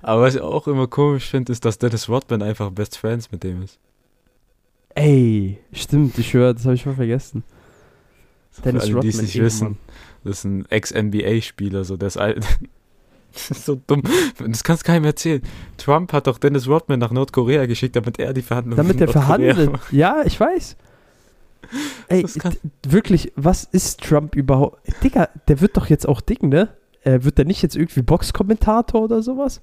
Aber 0.02 0.22
was 0.22 0.36
ich 0.36 0.42
auch 0.42 0.68
immer 0.68 0.88
komisch 0.88 1.30
finde, 1.30 1.52
ist, 1.52 1.66
dass 1.66 1.78
Dennis 1.78 2.10
Rodman 2.10 2.42
einfach 2.42 2.72
Best 2.72 2.98
Friends 2.98 3.32
mit 3.32 3.44
dem 3.44 3.64
ist. 3.64 3.80
Ey, 4.94 5.60
stimmt, 5.74 6.18
ich 6.18 6.30
schwöre, 6.30 6.54
das 6.54 6.66
habe 6.66 6.76
ich 6.76 6.86
mal 6.86 6.96
vergessen. 6.96 7.44
Dennis 8.64 8.86
Für 8.86 8.94
alle, 8.94 9.02
die 9.02 9.08
es 9.10 9.16
Rodman, 9.16 9.26
nicht 9.26 9.42
wissen, 9.42 9.78
das 10.24 10.40
ist 10.40 10.44
ein 10.46 10.66
Ex-NBA-Spieler, 10.70 11.84
so 11.84 11.98
der 11.98 12.08
ist 12.08 12.18
alt. 12.18 12.46
Das 13.36 13.52
ist 13.52 13.66
so 13.66 13.80
dumm. 13.88 14.02
Das 14.40 14.64
kannst 14.64 14.84
du 14.84 14.88
keinem 14.88 15.06
erzählen. 15.06 15.42
Trump 15.78 16.14
hat 16.14 16.28
doch 16.28 16.38
Dennis 16.38 16.68
Rodman 16.68 17.00
nach 17.00 17.12
Nordkorea 17.12 17.66
geschickt, 17.66 17.96
damit 17.96 18.18
er 18.20 18.34
die 18.34 18.42
Verhandlungen 18.42 18.78
Damit 18.78 19.02
er 19.02 19.08
verhandelt. 19.10 19.72
macht. 19.72 19.94
Ja, 19.94 20.24
ich 20.26 20.40
weiß. 20.40 20.76
Ey, 22.08 22.26
wirklich, 22.88 23.32
was 23.36 23.64
ist 23.64 24.02
Trump 24.02 24.36
überhaupt? 24.36 24.80
Digga, 25.04 25.30
der 25.48 25.62
wird 25.62 25.76
doch 25.78 25.88
jetzt 25.88 26.08
auch 26.08 26.22
dick, 26.22 26.44
ne? 26.44 26.70
Äh, 27.02 27.24
wird 27.24 27.38
der 27.38 27.46
nicht 27.46 27.62
jetzt 27.62 27.76
irgendwie 27.76 28.02
Boxkommentator 28.02 29.02
oder 29.02 29.22
sowas? 29.22 29.60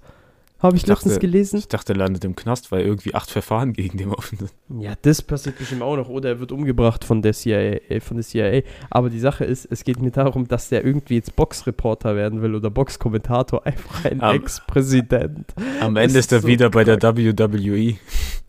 Habe 0.62 0.76
ich, 0.76 0.82
Ich 0.84 0.88
letztens 0.88 1.14
dachte- 1.14 1.26
gelesen. 1.26 1.58
Ich 1.58 1.68
dachte, 1.68 1.92
er 1.92 1.96
landet 1.96 2.24
im 2.24 2.36
Knast, 2.36 2.70
weil 2.70 2.82
irgendwie 2.82 3.14
acht 3.14 3.30
Verfahren 3.30 3.72
gegen 3.72 3.98
den 3.98 4.10
offen 4.10 4.38
sind. 4.38 4.52
Ja, 4.80 4.94
das 5.02 5.20
passiert 5.20 5.58
bestimmt 5.58 5.82
auch 5.82 5.96
noch. 5.96 6.08
Oder 6.08 6.30
er 6.30 6.40
wird 6.40 6.52
umgebracht 6.52 7.04
von 7.04 7.20
der 7.20 7.32
CIA. 7.32 7.80
äh, 7.88 8.00
Von 8.00 8.16
der 8.18 8.24
CIA. 8.24 8.62
Aber 8.88 9.10
die 9.10 9.18
Sache 9.18 9.44
ist, 9.44 9.66
es 9.70 9.82
geht 9.84 10.00
mir 10.00 10.12
darum, 10.12 10.46
dass 10.46 10.68
der 10.68 10.84
irgendwie 10.84 11.16
jetzt 11.16 11.34
Boxreporter 11.34 12.14
werden 12.14 12.42
will 12.42 12.54
oder 12.54 12.70
Boxkommentator. 12.70 13.66
Einfach 13.66 14.04
ein 14.04 14.20
Ex-Präsident. 14.20 15.52
Am 15.80 15.96
Ende 15.96 16.18
ist 16.18 16.30
er 16.32 16.40
so 16.40 16.46
wieder 16.48 16.70
bei 16.70 16.84
der. 16.84 17.02
WWE. 17.02 17.96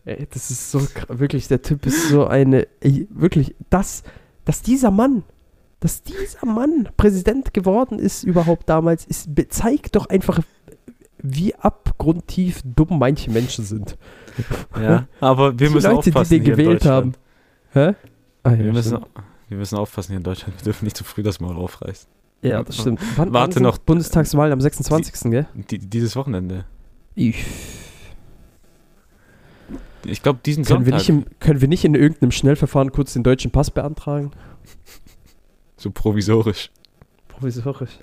Ey, 0.06 0.28
das 0.30 0.50
ist 0.50 0.70
so 0.70 0.86
wirklich, 1.08 1.48
der 1.48 1.62
Typ 1.62 1.84
ist 1.86 2.10
so 2.10 2.26
eine, 2.26 2.68
ey, 2.80 3.08
wirklich, 3.10 3.54
das, 3.70 4.02
dass 4.44 4.62
dieser 4.62 4.90
Mann, 4.90 5.24
dass 5.80 6.02
dieser 6.02 6.46
Mann 6.46 6.88
Präsident 6.96 7.52
geworden 7.54 7.98
ist 7.98 8.22
überhaupt 8.22 8.68
damals, 8.68 9.04
ist, 9.06 9.28
zeigt 9.48 9.96
doch 9.96 10.06
einfach, 10.06 10.40
wie 11.26 11.54
abgrundtief 11.54 12.60
dumm 12.64 12.98
manche 12.98 13.30
Menschen 13.30 13.64
sind. 13.64 13.96
Ja, 14.80 15.06
aber 15.20 15.58
wir 15.58 15.68
Die 15.68 15.74
müssen 15.74 15.90
Leute, 15.90 16.10
die 16.10 16.16
aufpassen 16.16 16.30
den 16.34 16.42
hier 16.44 16.52
in 16.52 16.58
gewählt 16.58 16.84
haben. 16.84 17.14
Hä? 17.72 17.94
Ah, 18.42 18.50
ja, 18.52 18.58
Wir 18.58 18.72
müssen, 18.72 18.98
wir 19.48 19.56
müssen 19.56 19.76
aufpassen 19.78 20.08
hier 20.12 20.18
in 20.18 20.22
Deutschland. 20.22 20.58
Wir 20.58 20.64
dürfen 20.64 20.84
nicht 20.84 20.96
zu 20.98 21.02
früh 21.04 21.22
das 21.22 21.40
Maul 21.40 21.56
aufreißen. 21.56 22.08
ja, 22.42 22.62
das 22.62 22.76
stimmt. 22.76 23.00
Wann, 23.16 23.32
Warte 23.32 23.56
wann 23.56 23.62
noch. 23.62 23.78
Bundestagswahl 23.78 24.52
am 24.52 24.60
26. 24.60 25.30
gell? 25.30 25.46
Die, 25.70 25.78
dieses 25.78 26.14
Wochenende. 26.14 26.66
Ich. 27.14 27.42
Ich 30.04 30.22
glaube, 30.22 30.40
diesen 30.44 30.64
Können 30.64 30.84
wir, 30.84 30.92
Sonntag. 30.98 31.08
nicht 31.16 31.30
im, 31.32 31.38
können 31.40 31.60
wir 31.62 31.68
nicht 31.68 31.84
in 31.86 31.94
irgendeinem 31.94 32.32
Schnellverfahren 32.32 32.92
kurz 32.92 33.14
den 33.14 33.22
deutschen 33.22 33.50
Pass 33.50 33.70
beantragen? 33.70 34.32
so 35.78 35.90
provisorisch. 35.90 36.70
Provisorisch. 37.28 37.98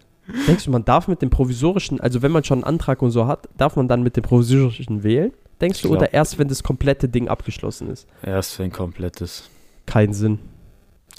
Denkst 0.48 0.66
du, 0.66 0.72
man 0.72 0.86
darf 0.86 1.08
mit 1.08 1.22
dem 1.22 1.30
provisorischen, 1.30 2.00
also 2.00 2.22
wenn 2.22 2.32
man 2.32 2.44
schon 2.44 2.60
einen 2.60 2.64
Antrag 2.64 3.02
und 3.02 3.12
so 3.12 3.28
hat, 3.28 3.50
darf 3.58 3.76
man 3.76 3.88
dann 3.88 4.04
mit 4.04 4.16
dem 4.16 4.24
provisorischen 4.24 5.04
wählen? 5.04 5.32
Denkst 5.60 5.82
du, 5.82 5.90
glaub- 5.90 6.00
oder 6.02 6.14
erst, 6.14 6.38
wenn 6.40 6.48
das 6.48 6.64
komplette 6.64 7.10
Ding 7.10 7.28
abgeschlossen 7.28 7.90
ist? 7.90 8.08
Erst 8.24 8.58
wenn 8.60 8.72
komplettes. 8.72 9.50
Kein 9.86 10.14
Sinn. 10.14 10.40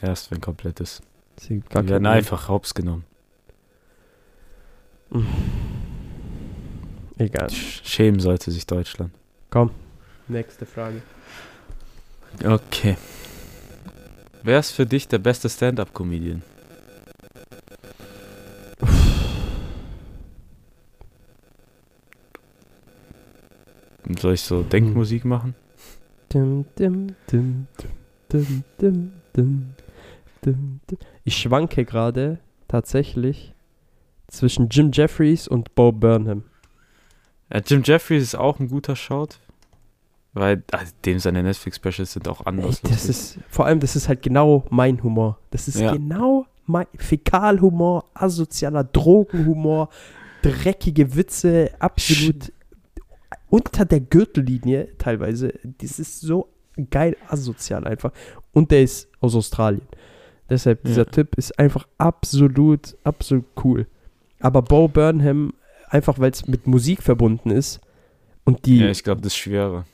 Erst 0.01 0.31
wenn 0.31 0.41
komplettes. 0.41 1.03
Die 1.49 1.63
werden 1.73 2.07
einfach 2.07 2.49
hops 2.49 2.75
genommen. 2.75 3.05
Sinn. 5.11 5.27
Egal. 7.19 7.49
Sch- 7.49 7.81
Schämen 7.85 8.21
sollte 8.21 8.51
sich 8.51 8.67
Deutschland. 8.67 9.13
Nächste 10.29 10.65
Frage. 10.65 11.03
Okay. 12.45 12.97
Wer 14.43 14.59
ist 14.59 14.71
für 14.71 14.87
dich 14.87 15.07
der 15.09 15.19
beste 15.19 15.49
Stand-Up-Comedian? 15.51 16.43
Soll 24.23 24.35
ich 24.35 24.43
so 24.43 24.63
Denkmusik 24.63 25.25
machen? 25.25 25.57
Ich 31.25 31.37
schwanke 31.37 31.85
gerade 31.85 32.39
tatsächlich 32.69 33.53
zwischen 34.29 34.69
Jim 34.69 34.91
Jeffries 34.93 35.49
und 35.49 35.75
Bo 35.75 35.91
Burnham. 35.91 36.45
Ja, 37.53 37.61
Jim 37.67 37.83
Jeffries 37.85 38.23
ist 38.23 38.35
auch 38.37 38.61
ein 38.61 38.69
guter 38.69 38.95
Shout. 38.95 39.41
Weil 40.35 40.63
ah, 40.71 40.79
dem 41.05 41.19
seine 41.19 41.43
Netflix-Specials 41.43 42.13
sind 42.13 42.29
auch 42.29 42.43
Ey, 42.43 42.47
anders. 42.47 42.81
das 42.81 42.91
lustig. 42.93 43.11
ist, 43.11 43.39
vor 43.49 43.67
allem, 43.67 43.81
das 43.81 43.97
ist 43.97 44.09
halt 44.09 44.23
genau 44.23 44.65
mein 44.71 45.03
Humor. 45.03 45.41
Das 45.51 45.67
ist 45.67 45.81
Ja. 45.81 45.93
genau 45.93 46.47
mein 46.65 46.87
Fäkalhumor, 46.97 48.05
asozialer 48.15 48.85
Drogenhumor, 48.85 49.89
dreckige 50.43 51.17
Witze, 51.17 51.73
absolut 51.81 52.53
unter 53.53 53.85
der 53.85 54.01
Gürtellinie 54.01 54.89
teilweise. 54.97 55.53
Das 55.79 55.99
ist 55.99 56.21
so 56.23 56.49
geil 56.91 57.19
asozial 57.29 57.87
einfach. 57.87 58.11
Und 58.53 58.71
der 58.71 58.83
ist 58.83 59.09
aus 59.21 59.35
Australien. 59.35 59.87
Deshalb, 60.49 60.85
dieser 60.85 61.05
Ja. 61.05 61.11
Typ 61.11 61.37
ist 61.37 61.59
einfach 61.59 61.87
absolut, 61.99 62.97
absolut 63.05 63.45
cool. 63.63 63.87
Aber 64.41 64.63
Bo 64.63 64.89
Burnham, 64.89 65.53
einfach 65.89 66.19
weil 66.19 66.31
es 66.31 66.47
mit 66.47 66.67
Musik 66.67 67.03
verbunden 67.03 67.51
ist 67.51 67.81
und 68.45 68.65
die 68.65 68.79
ja, 68.79 68.89
ich 68.89 69.05
glaube, 69.05 69.21
das 69.21 69.35
ist 69.35 69.37
schwerer. 69.39 69.85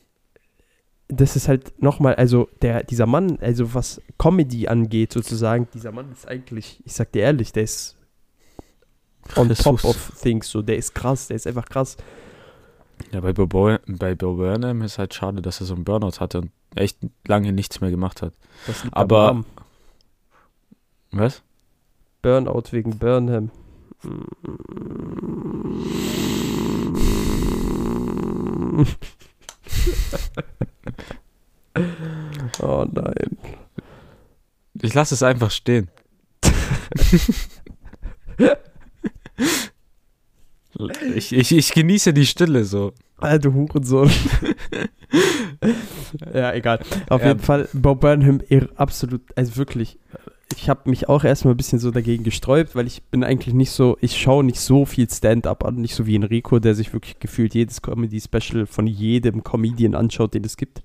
das 1.09 1.35
ist 1.35 1.49
halt 1.49 1.83
nochmal, 1.83 2.15
also 2.15 2.49
der, 2.63 2.85
dieser 2.85 3.07
Mann, 3.07 3.39
also 3.41 3.75
was 3.75 4.01
Comedy 4.19 4.69
angeht 4.69 5.13
sozusagen, 5.13 5.67
dieser 5.75 5.91
Mann 5.91 6.13
ist 6.13 6.29
eigentlich, 6.29 6.81
ich 6.85 6.93
sag 6.93 7.11
dir 7.13 7.23
ehrlich, 7.23 7.53
der 7.53 7.65
ist 7.65 7.97
on 9.35 9.49
Jesus. 9.49 9.65
top 9.65 9.85
of 9.85 10.13
things, 10.23 10.49
so, 10.49 10.63
der 10.63 10.77
ist 10.77 10.95
krass, 10.95 11.27
der 11.27 11.37
ist 11.37 11.47
einfach 11.49 11.67
krass. 11.69 11.97
Ja, 13.13 13.21
bei 13.21 13.33
Bo, 13.33 13.47
Bur- 13.47 13.81
bei 13.87 14.15
Bo 14.15 14.35
Burnham 14.35 14.83
ist 14.83 14.99
halt 14.99 15.15
schade, 15.15 15.43
dass 15.43 15.61
er 15.61 15.67
so 15.67 15.75
einen 15.75 15.85
Burnout 15.85 16.21
hatte 16.21 16.39
und 16.43 16.51
echt 16.75 16.99
lange 17.27 17.53
nichts 17.53 17.81
mehr 17.81 17.91
gemacht 17.91 18.23
hat. 18.23 18.33
Das 18.67 18.85
liegt 18.85 18.97
Aber- 18.97 19.29
am. 19.29 19.45
Was? 21.13 21.43
Burnout 22.23 22.65
wegen 22.73 22.99
Burnham. 22.99 23.51
oh 32.63 32.87
nein. 32.91 33.39
Ich 34.81 34.95
lasse 34.95 35.15
es 35.15 35.23
einfach 35.23 35.51
stehen. 35.51 35.89
ich, 41.19 41.33
ich, 41.33 41.53
ich 41.53 41.73
genieße 41.73 42.13
die 42.13 42.27
Stille 42.27 42.65
so. 42.65 42.93
Alter 43.19 43.53
Hurensohn. 43.53 44.11
ja, 46.35 46.53
egal. 46.55 46.81
Auf 47.09 47.23
Ja. 47.23 47.29
jeden 47.29 47.41
Fall, 47.41 47.69
Bob 47.73 48.01
Burnham, 48.01 48.41
absolut, 48.77 49.23
also 49.37 49.57
wirklich, 49.57 49.99
ich 50.57 50.69
habe 50.69 50.89
mich 50.89 51.09
auch 51.09 51.25
erstmal 51.25 51.55
ein 51.55 51.57
bisschen 51.57 51.79
so 51.79 51.91
dagegen 51.91 52.25
gesträubt, 52.25 52.75
weil 52.75 52.87
ich 52.87 53.03
bin 53.05 53.25
eigentlich 53.25 53.55
nicht 53.55 53.71
so, 53.71 53.97
ich 54.01 54.19
schaue 54.19 54.45
nicht 54.45 54.61
so 54.61 54.85
viel 54.85 55.09
Stand-up 55.11 55.65
an, 55.65 55.77
nicht 55.77 55.95
so 55.95 56.07
wie 56.07 56.17
Enrico, 56.17 56.59
der 56.59 56.75
sich 56.75 56.93
wirklich 56.93 57.19
gefühlt 57.19 57.55
jedes 57.55 57.83
Comedy-Special 57.83 58.67
von 58.67 58.87
jedem 58.87 59.45
Comedian 59.45 59.95
anschaut, 59.95 60.35
den 60.35 60.45
es 60.45 60.57
gibt. 60.57 60.83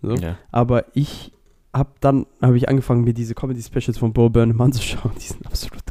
So. 0.00 0.14
Ja. 0.14 0.38
Aber 0.52 0.84
ich 0.94 1.32
habe 1.72 1.90
dann, 2.00 2.26
habe 2.40 2.56
ich 2.56 2.68
angefangen, 2.68 3.04
mir 3.04 3.14
diese 3.14 3.34
Comedy-Specials 3.34 3.98
von 3.98 4.12
Bob 4.12 4.32
Burnham 4.32 4.60
anzuschauen, 4.60 5.12
die 5.20 5.26
sind 5.26 5.44
absolut. 5.46 5.82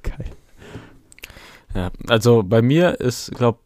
Ja. 1.78 1.91
Also 2.09 2.43
bei 2.43 2.61
mir 2.61 2.99
ist, 2.99 3.32
glaube 3.36 3.59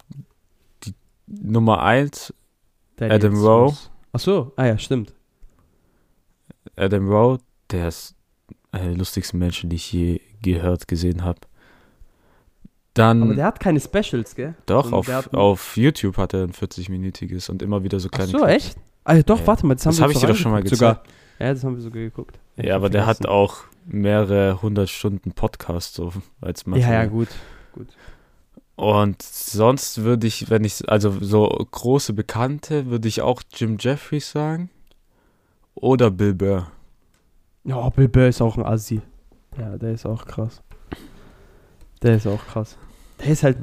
die 0.84 0.94
Nummer 1.26 1.82
1 1.82 2.32
Adam 3.00 3.34
Rowe. 3.36 3.76
Ach 4.12 4.20
so, 4.20 4.52
ah 4.56 4.66
ja, 4.66 4.78
stimmt. 4.78 5.12
Adam 6.76 7.08
Rowe, 7.08 7.38
der 7.70 7.88
ist 7.88 8.14
einer 8.70 8.86
der 8.88 8.96
lustigsten 8.96 9.38
Menschen, 9.38 9.70
die 9.70 9.76
ich 9.76 9.92
je 9.92 10.20
gehört, 10.42 10.88
gesehen 10.88 11.24
habe. 11.24 11.40
Dann, 12.94 13.22
Aber 13.22 13.34
der 13.34 13.46
hat 13.46 13.58
keine 13.60 13.80
Specials, 13.80 14.34
gell? 14.34 14.54
doch, 14.66 14.92
auf, 14.92 15.08
hat- 15.08 15.34
auf 15.34 15.76
YouTube 15.76 16.18
hat 16.18 16.34
er 16.34 16.42
ein 16.44 16.52
40-minütiges 16.52 17.50
und 17.50 17.62
immer 17.62 17.82
wieder 17.84 17.98
so 18.00 18.08
Ach 18.12 18.16
kleine 18.16 18.30
so, 18.30 18.38
Clips. 18.38 18.52
echt? 18.52 18.76
Ja, 19.08 19.22
doch, 19.22 19.40
Ja. 19.40 19.46
warte 19.46 19.66
mal, 19.66 19.74
das 19.74 19.86
haben 19.86 19.90
Das 19.92 19.98
wir 19.98 20.02
habe 20.04 20.12
ich 20.12 20.18
dir 20.20 20.26
doch 20.26 20.36
schon 20.36 20.52
mal 20.52 20.62
gezeigt. 20.62 20.78
sogar. 20.78 21.02
Ja, 21.38 21.54
das 21.54 21.64
haben 21.64 21.74
wir 21.74 21.82
sogar 21.82 22.02
geguckt. 22.02 22.38
Ja, 22.56 22.76
aber 22.76 22.90
der 22.90 23.06
hat 23.06 23.16
vergessen. 23.18 23.32
auch 23.34 23.56
mehrere 23.86 24.60
hundert 24.62 24.90
Stunden 24.90 25.32
Podcast 25.32 25.94
so 25.94 26.12
als 26.40 26.64
Ja, 26.66 26.76
ja, 26.76 26.78
Material. 27.08 27.26
Gut. 27.72 27.88
Und 28.76 29.22
sonst 29.22 30.02
würde 30.02 30.26
ich, 30.26 30.50
wenn 30.50 30.64
ich, 30.64 30.88
also 30.88 31.16
so 31.20 31.46
große 31.48 32.14
Bekannte, 32.14 32.86
würde 32.86 33.08
ich 33.08 33.20
auch 33.20 33.42
Jim 33.54 33.76
Jeffries 33.78 34.30
sagen. 34.30 34.70
Oder 35.74 36.10
Bill 36.10 36.34
Burr. 36.34 36.70
Ja, 37.64 37.88
Bill 37.90 38.08
Burr 38.08 38.28
ist 38.28 38.40
auch 38.42 38.56
ein 38.56 38.64
Assi. 38.64 39.00
Ja, 39.58 39.76
der 39.76 39.92
ist 39.92 40.06
auch 40.06 40.24
krass. 40.26 40.62
Der 42.02 42.16
ist 42.16 42.26
auch 42.26 42.44
krass. 42.44 42.76
Der 43.20 43.28
ist 43.28 43.42
halt, 43.42 43.58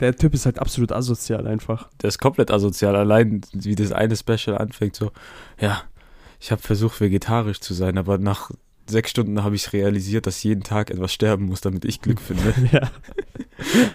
der 0.00 0.14
Typ 0.14 0.34
ist 0.34 0.44
halt 0.44 0.58
absolut 0.58 0.92
asozial 0.92 1.46
einfach. 1.46 1.88
Der 2.02 2.08
ist 2.08 2.18
komplett 2.18 2.50
asozial. 2.50 2.96
Allein 2.96 3.40
wie 3.52 3.74
das 3.74 3.92
eine 3.92 4.16
Special 4.16 4.58
anfängt, 4.58 4.96
so, 4.96 5.12
ja, 5.58 5.82
ich 6.40 6.50
habe 6.52 6.60
versucht, 6.60 7.00
vegetarisch 7.00 7.60
zu 7.60 7.72
sein, 7.72 7.96
aber 7.96 8.18
nach 8.18 8.50
sechs 8.90 9.10
Stunden 9.10 9.42
habe 9.42 9.54
ich 9.56 9.72
realisiert, 9.72 10.26
dass 10.26 10.42
jeden 10.42 10.62
Tag 10.62 10.90
etwas 10.90 11.12
sterben 11.12 11.46
muss, 11.46 11.60
damit 11.60 11.84
ich 11.84 12.00
Glück 12.00 12.20
finde. 12.20 12.54
ja. 12.72 12.90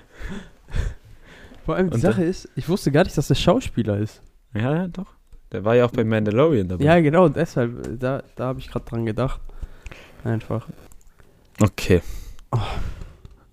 Vor 1.65 1.75
allem 1.75 1.89
die 1.89 1.95
Und 1.95 2.01
Sache 2.01 2.23
ist, 2.23 2.49
ich 2.55 2.67
wusste 2.69 2.91
gar 2.91 3.03
nicht, 3.03 3.17
dass 3.17 3.27
der 3.27 3.35
Schauspieler 3.35 3.97
ist. 3.97 4.21
ja, 4.53 4.75
ja, 4.75 4.87
doch. 4.87 5.13
Der 5.51 5.65
war 5.65 5.75
ja 5.75 5.85
auch 5.85 5.91
bei 5.91 6.05
Mandalorian 6.05 6.69
dabei. 6.69 6.83
Ja, 6.85 6.99
genau, 7.01 7.27
deshalb, 7.27 7.85
äh, 7.85 7.97
da, 7.97 8.23
da 8.37 8.45
habe 8.45 8.59
ich 8.59 8.69
gerade 8.69 8.85
dran 8.85 9.05
gedacht. 9.05 9.41
Einfach. 10.23 10.67
Okay. 11.59 12.01
Oh. 12.51 12.57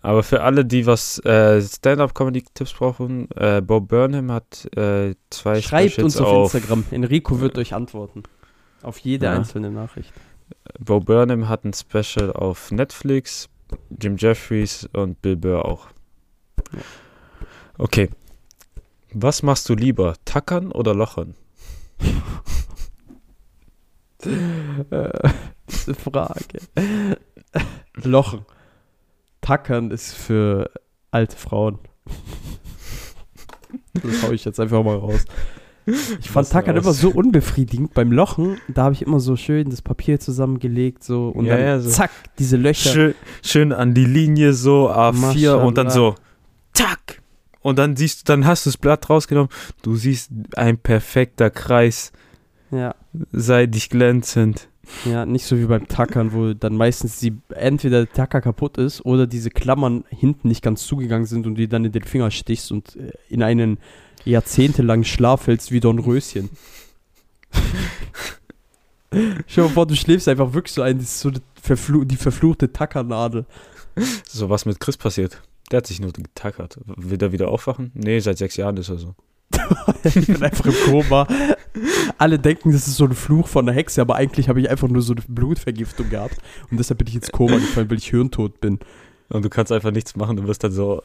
Aber 0.00 0.22
für 0.22 0.42
alle, 0.42 0.64
die 0.64 0.86
was 0.86 1.18
äh, 1.24 1.60
Stand-up-Comedy-Tipps 1.60 2.72
brauchen, 2.74 3.28
äh, 3.32 3.60
Bob 3.60 3.88
Burnham 3.88 4.30
hat 4.30 4.68
äh, 4.76 5.16
zwei 5.30 5.60
Schreibt 5.60 5.92
Specials 5.94 6.16
uns 6.16 6.20
auf, 6.20 6.54
Instagram. 6.54 6.84
Enrico 6.92 7.40
wird 7.40 7.58
euch 7.58 7.74
antworten. 7.74 8.22
Auf 8.82 8.98
jede 9.00 9.26
Ja. 9.26 9.34
einzelne 9.34 9.70
Nachricht. 9.72 10.12
Bo 10.78 11.00
Burnham 11.00 11.48
hat 11.48 11.64
ein 11.64 11.72
Special 11.72 12.32
auf 12.32 12.70
Netflix, 12.70 13.48
Jim 13.90 14.16
Jeffries 14.16 14.88
und 14.92 15.20
Bill 15.22 15.36
Burr 15.36 15.64
auch. 15.64 15.88
Okay. 17.76 18.10
Was 19.12 19.42
machst 19.42 19.68
du 19.68 19.74
lieber, 19.74 20.14
tackern 20.24 20.72
oder 20.72 20.94
lochern? 20.94 21.34
Äh, 24.20 25.30
diese 25.68 25.94
Frage. 25.94 26.58
Lochen. 27.94 28.44
Tackern 29.40 29.92
ist 29.92 30.12
für 30.12 30.70
alte 31.10 31.36
Frauen. 31.36 31.78
Das 33.92 34.22
hau 34.22 34.30
ich 34.30 34.44
jetzt 34.44 34.60
einfach 34.60 34.82
mal 34.82 34.96
raus. 34.96 35.24
Ich 36.20 36.30
fand 36.30 36.50
Tackern 36.50 36.76
immer 36.76 36.92
so 36.92 37.10
unbefriedigend. 37.10 37.94
Beim 37.94 38.12
Lochen, 38.12 38.58
da 38.68 38.84
habe 38.84 38.94
ich 38.94 39.02
immer 39.02 39.20
so 39.20 39.36
schön 39.36 39.70
das 39.70 39.82
Papier 39.82 40.20
zusammengelegt 40.20 41.02
so 41.04 41.28
und 41.28 41.46
Ja, 41.46 41.56
dann 41.56 41.64
ja, 41.66 41.80
so. 41.80 41.90
zack, 41.90 42.10
diese 42.38 42.56
Löcher. 42.56 42.90
Schön, 42.90 43.14
schön 43.42 43.72
an 43.72 43.94
die 43.94 44.04
Linie 44.04 44.52
so 44.52 44.90
A4 44.90 45.54
und 45.54 45.78
dann 45.78 45.86
Maschallah. 45.86 45.90
so 45.90 46.14
tack. 46.74 47.22
Und 47.60 47.78
dann 47.78 47.96
siehst 47.96 48.20
du, 48.28 48.32
dann 48.32 48.46
hast 48.46 48.66
du 48.66 48.70
das 48.70 48.76
Blatt 48.76 49.10
rausgenommen. 49.10 49.50
Du 49.82 49.96
siehst 49.96 50.30
ein 50.56 50.78
perfekter 50.78 51.50
Kreis, 51.50 52.12
Ja, 52.70 52.94
seidig 53.32 53.90
glänzend. 53.90 54.68
ja, 55.04 55.26
nicht 55.26 55.44
so 55.44 55.58
wie 55.58 55.64
beim 55.66 55.86
Tackern, 55.88 56.32
wo 56.32 56.54
dann 56.54 56.76
meistens 56.76 57.18
die, 57.18 57.34
entweder 57.54 58.04
der 58.06 58.12
Tacker 58.14 58.40
kaputt 58.40 58.78
ist 58.78 59.04
oder 59.04 59.26
diese 59.26 59.50
Klammern 59.50 60.04
hinten 60.08 60.48
nicht 60.48 60.62
ganz 60.62 60.86
zugegangen 60.86 61.26
sind 61.26 61.46
und 61.46 61.54
du 61.56 61.60
dir 61.62 61.68
dann 61.68 61.84
in 61.84 61.92
den 61.92 62.04
Finger 62.04 62.30
stichst 62.30 62.70
und 62.72 62.96
äh, 62.96 63.10
in 63.28 63.42
einen 63.42 63.78
jahrzehntelangen 64.24 65.04
Schlaf 65.04 65.42
fällst 65.42 65.70
wie 65.70 65.80
Dornröschen. 65.80 66.50
Stell 69.10 69.44
dir 69.54 69.62
mal 69.62 69.68
vor, 69.68 69.86
du 69.86 69.96
schläfst 69.96 70.28
einfach 70.28 70.52
wirklich 70.52 70.72
so 70.72 70.82
ein, 70.82 71.00
so 71.00 71.30
die, 71.30 71.40
verflu 71.60 72.04
die 72.04 72.16
verfluchte 72.16 72.72
Tackernadel. 72.72 73.46
So 74.28 74.48
was 74.50 74.64
mit 74.64 74.80
Chris 74.80 74.96
passiert. 74.96 75.42
Der 75.70 75.78
hat 75.78 75.86
sich 75.86 76.00
nur 76.00 76.12
getackert. 76.12 76.78
Will 76.86 77.20
er 77.22 77.32
wieder 77.32 77.48
aufwachen? 77.48 77.90
Nee, 77.94 78.20
seit 78.20 78.38
sechs 78.38 78.56
Jahren 78.56 78.76
ist 78.76 78.88
er 78.88 78.96
so. 78.96 79.14
ich 80.04 80.26
bin 80.26 80.42
einfach 80.42 80.66
im 80.66 80.74
Koma. 80.84 81.26
Alle 82.16 82.38
denken, 82.38 82.72
das 82.72 82.86
ist 82.86 82.96
so 82.96 83.04
ein 83.04 83.14
Fluch 83.14 83.48
von 83.48 83.68
einer 83.68 83.76
Hexe, 83.76 84.00
aber 84.00 84.16
eigentlich 84.16 84.48
habe 84.48 84.60
ich 84.60 84.70
einfach 84.70 84.88
nur 84.88 85.02
so 85.02 85.12
eine 85.12 85.22
Blutvergiftung 85.26 86.10
gehabt. 86.10 86.38
Und 86.70 86.78
deshalb 86.78 86.98
bin 86.98 87.08
ich 87.08 87.16
ins 87.16 87.30
Koma 87.30 87.56
gefallen, 87.56 87.90
weil 87.90 87.98
ich 87.98 88.08
hirntot 88.08 88.60
bin. 88.60 88.78
Und 89.28 89.44
du 89.44 89.50
kannst 89.50 89.72
einfach 89.72 89.90
nichts 89.90 90.16
machen, 90.16 90.36
du 90.36 90.46
wirst 90.46 90.64
dann 90.64 90.72
so 90.72 91.02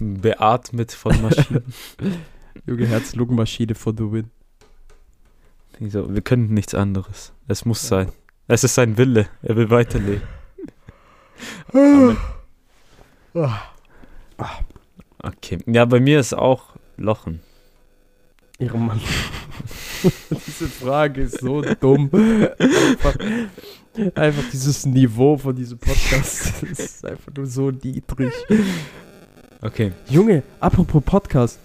beatmet 0.00 0.92
von 0.92 1.20
Maschinen. 1.22 1.64
Junge 2.66 2.86
Herz-Lungenmaschine 2.86 3.74
for 3.74 3.92
the 3.96 4.10
win. 4.10 4.30
Die 5.78 5.88
so, 5.88 6.12
wir 6.12 6.20
können 6.20 6.52
nichts 6.52 6.74
anderes. 6.74 7.32
Es 7.48 7.64
muss 7.64 7.86
sein. 7.86 8.12
Es 8.48 8.64
ist 8.64 8.74
sein 8.74 8.98
Wille. 8.98 9.28
Er 9.42 9.56
will 9.56 9.70
weiterleben. 9.70 10.22
Amen. 11.72 12.16
Okay. 15.22 15.58
Ja, 15.66 15.84
bei 15.84 16.00
mir 16.00 16.20
ist 16.20 16.34
auch 16.34 16.74
Lochen. 16.96 17.40
Ihre 18.58 18.78
Mann. 18.78 19.00
Diese 20.30 20.68
Frage 20.68 21.22
ist 21.22 21.40
so 21.40 21.62
dumm. 21.62 22.10
Einfach, 22.58 23.16
einfach 24.14 24.50
dieses 24.50 24.86
Niveau 24.86 25.36
von 25.36 25.54
diesem 25.54 25.78
Podcast 25.78 26.62
ist 26.70 27.04
einfach 27.04 27.32
nur 27.34 27.46
so 27.46 27.70
niedrig. 27.70 28.32
Okay. 29.62 29.92
Junge, 30.08 30.42
apropos 30.60 31.02
Podcast. 31.04 31.58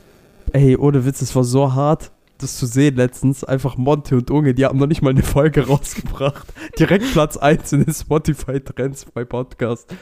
Ey, 0.51 0.75
ohne 0.77 1.05
Witz, 1.05 1.21
es 1.21 1.35
war 1.35 1.43
so 1.43 1.73
hart, 1.73 2.11
das 2.37 2.57
zu 2.57 2.65
sehen 2.65 2.95
letztens. 2.95 3.43
Einfach 3.43 3.77
Monte 3.77 4.15
und 4.17 4.29
Unge, 4.31 4.53
die 4.53 4.65
haben 4.65 4.77
noch 4.79 4.87
nicht 4.87 5.01
mal 5.01 5.11
eine 5.11 5.23
Folge 5.23 5.61
rausgebracht. 5.67 6.47
Direkt 6.77 7.11
Platz 7.13 7.37
1 7.37 7.73
in 7.73 7.85
den 7.85 7.93
Spotify-Trends 7.93 9.05
bei 9.13 9.23
Podcast. 9.25 9.93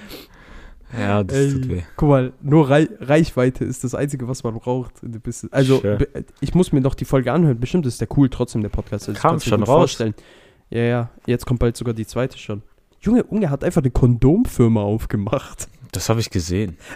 Ja, 0.98 1.24
das 1.24 1.38
Ey, 1.38 1.52
tut 1.54 1.70
weh. 1.70 1.82
Guck 1.96 2.10
mal, 2.10 2.34
nur 2.42 2.70
Rei 2.70 2.88
Reichweite 3.00 3.64
ist 3.66 3.84
das 3.84 3.96
Einzige, 3.96 4.28
was 4.28 4.44
man 4.44 4.54
braucht. 4.56 4.94
Also, 5.52 5.80
Sure. 5.80 5.98
ich 6.40 6.54
muss 6.54 6.72
mir 6.72 6.82
noch 6.82 6.94
die 6.94 7.06
Folge 7.06 7.32
anhören. 7.32 7.60
Bestimmt 7.60 7.86
ist 7.88 8.00
der 8.00 8.08
cool 8.16 8.30
trotzdem, 8.30 8.62
der 8.62 8.70
Podcast. 8.70 9.08
Also, 9.08 9.14
ich 9.18 9.22
Kam 9.22 9.40
schon 9.40 9.64
raus. 9.64 9.68
Vorstellen. 9.80 10.14
Ja, 10.70 10.82
ja, 10.82 11.10
jetzt 11.26 11.46
kommt 11.46 11.60
bald 11.60 11.78
sogar 11.78 11.94
die 11.94 12.06
zweite 12.06 12.38
schon. 12.38 12.62
Junge, 13.02 13.24
Unge 13.24 13.50
hat 13.50 13.64
einfach 13.64 13.82
eine 13.82 13.92
Kondomfirma 13.92 14.82
aufgemacht. 14.82 15.68
Das 15.92 16.10
habe 16.10 16.20
ich 16.20 16.30
gesehen. 16.30 16.78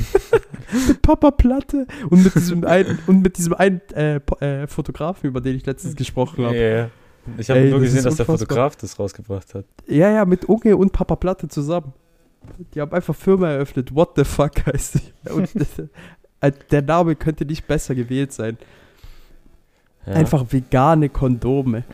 mit 0.88 1.02
Papa 1.02 1.30
Platte 1.30 1.86
und 2.10 2.24
mit 2.24 2.34
diesem 2.34 2.64
einen, 2.64 2.98
und 3.06 3.22
mit 3.22 3.38
diesem 3.38 3.54
einen 3.54 3.80
äh, 3.94 4.16
äh, 4.40 4.66
Fotografen, 4.66 5.28
über 5.28 5.40
den 5.40 5.56
ich 5.56 5.66
letztens 5.66 5.96
gesprochen 5.96 6.44
habe. 6.46 6.56
ja. 6.56 6.90
Ich 7.38 7.48
habe 7.50 7.60
nur 7.60 7.80
gesehen, 7.80 8.02
dass 8.02 8.16
der 8.16 8.28
unfassbar. 8.28 8.38
Fotograf 8.38 8.76
das 8.76 8.98
rausgebracht 8.98 9.54
hat. 9.54 9.64
Ja, 9.86 10.10
ja, 10.10 10.24
mit 10.24 10.46
Unge 10.46 10.76
und 10.76 10.92
Papa 10.92 11.14
Platte 11.16 11.46
zusammen. 11.46 11.92
Die 12.74 12.80
haben 12.80 12.92
einfach 12.92 13.14
Firma 13.14 13.50
eröffnet. 13.50 13.94
What 13.94 14.14
the 14.16 14.24
fuck 14.24 14.66
heißt 14.66 14.96
die? 14.96 15.30
Und, 15.30 15.48
äh, 16.40 16.50
der 16.72 16.82
Name 16.82 17.14
könnte 17.14 17.44
nicht 17.44 17.68
besser 17.68 17.94
gewählt 17.94 18.32
sein. 18.32 18.58
Ja. 20.06 20.14
Einfach 20.14 20.44
vegane 20.50 21.08
Kondome. 21.08 21.84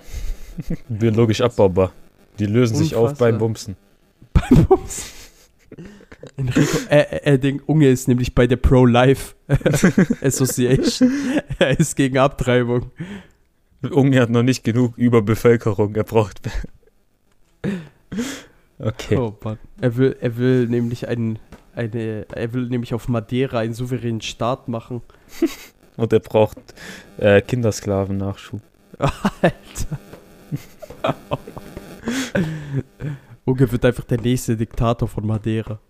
biologisch 0.88 1.42
abbaubar. 1.42 1.92
Die 2.38 2.46
lösen 2.46 2.76
sich 2.76 2.94
auf 2.94 3.11
Unfassbar. 3.11 3.28
beim 3.28 3.38
Bumsen. 3.38 3.76
Beim 4.32 4.64
Bums. 4.64 5.12
Enrico, 6.37 6.79
äh, 6.91 7.01
äh, 7.01 7.35
äh, 7.35 7.39
der 7.39 7.69
Unge 7.69 7.89
ist 7.89 8.09
nämlich 8.09 8.35
bei 8.35 8.47
der 8.47 8.57
Pro-Life 8.57 9.35
Association. 10.23 11.12
er 11.59 11.79
ist 11.79 11.95
gegen 11.95 12.19
Abtreibung. 12.19 12.91
Unge 13.91 14.21
hat 14.21 14.31
noch 14.31 14.43
nicht 14.43 14.64
genug 14.64 14.99
Überbevölkerung, 14.99 15.95
er 15.95 16.05
braucht. 16.05 16.41
okay. 18.79 19.16
Oh 19.16 19.37
Mann. 19.45 19.59
Er 19.81 19.97
will, 19.97 20.16
er 20.21 20.37
will 20.37 20.66
nämlich 20.66 21.07
einen, 21.07 21.39
eine, 21.77 22.27
er 22.35 22.53
will 22.53 22.66
nämlich 22.69 22.95
auf 22.95 23.09
Madeira 23.09 23.61
einen 23.61 23.75
souveränen 23.75 24.21
Staat 24.21 24.66
machen. 24.69 25.03
Und 25.97 26.12
er 26.12 26.21
braucht 26.21 26.59
äh, 27.19 27.41
Kindersklaven-Nachschub. 27.41 28.61
Alter. 28.99 29.99
Unge 33.45 33.73
wird 33.73 33.85
einfach 33.85 34.05
der 34.05 34.21
nächste 34.21 34.57
Diktator 34.57 35.09
von 35.09 35.27
Madeira. 35.27 35.81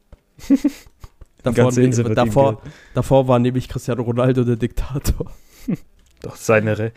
Davor, 1.42 1.76
ihm 1.78 2.14
davor, 2.14 2.62
davor 2.94 3.28
war 3.28 3.38
nämlich 3.38 3.68
Cristiano 3.68 4.02
Ronaldo 4.02 4.44
der 4.44 4.56
Diktator. 4.56 5.32
Doch 6.22 6.36
seine 6.36 6.78
Re 6.78 6.92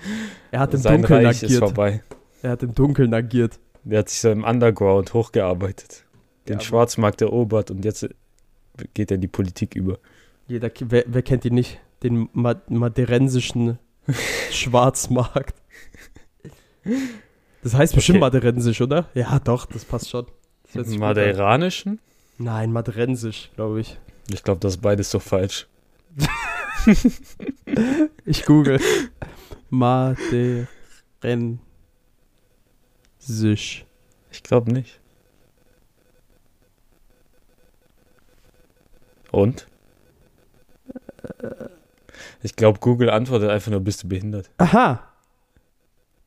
Er 0.51 0.59
hat 0.61 0.73
im 0.73 0.79
sein 0.79 1.01
Dunkeln 1.01 1.25
Reich 1.25 1.37
ist 1.43 1.49
agiert. 1.49 1.59
vorbei. 1.59 2.01
Er 2.41 2.51
hat 2.51 2.63
im 2.63 2.73
Dunkeln 2.73 3.13
agiert. 3.13 3.59
Der 3.83 3.99
hat 3.99 4.09
sich 4.09 4.19
so 4.21 4.29
im 4.31 4.43
Underground 4.43 5.13
hochgearbeitet. 5.13 6.05
Den 6.47 6.57
Ja, 6.57 6.61
Schwarzmarkt 6.61 7.21
erobert 7.21 7.69
und 7.71 7.85
jetzt 7.85 8.07
geht 8.93 9.11
er 9.11 9.15
in 9.15 9.21
die 9.21 9.27
Politik 9.27 9.75
über. 9.75 9.99
Jeder, 10.47 10.71
wer, 10.79 11.03
wer 11.07 11.21
kennt 11.21 11.45
ihn 11.45 11.53
nicht? 11.53 11.79
Den 12.03 12.29
ma 12.33 12.55
maderensischen 12.67 13.77
Schwarzmarkt. 14.51 15.55
Das 17.63 17.75
heißt 17.75 17.93
bestimmt 17.93 18.17
Okay. 18.17 18.21
maderensisch, 18.25 18.81
oder? 18.81 19.07
Ja, 19.13 19.37
doch, 19.39 19.67
das 19.67 19.85
passt 19.85 20.09
schon. 20.09 20.25
Madeiranischen? 20.73 21.99
Nein, 22.41 22.71
maderensisch, 22.71 23.51
glaube 23.55 23.81
ich. 23.81 23.99
Ich 24.31 24.41
glaube, 24.43 24.59
das 24.59 24.73
ist 24.75 24.81
beides 24.81 25.11
so 25.11 25.19
falsch. 25.19 25.67
Ich 28.25 28.45
google. 28.45 28.79
Maderensisch. 29.69 30.65
Ich 34.31 34.41
glaube 34.41 34.73
nicht. 34.73 34.99
Und? 39.31 39.67
Ich 42.41 42.55
glaube, 42.55 42.79
Google 42.79 43.11
antwortet 43.11 43.51
einfach 43.51 43.69
nur, 43.69 43.81
bist 43.81 44.01
du 44.01 44.07
behindert? 44.07 44.49
Aha. 44.57 45.10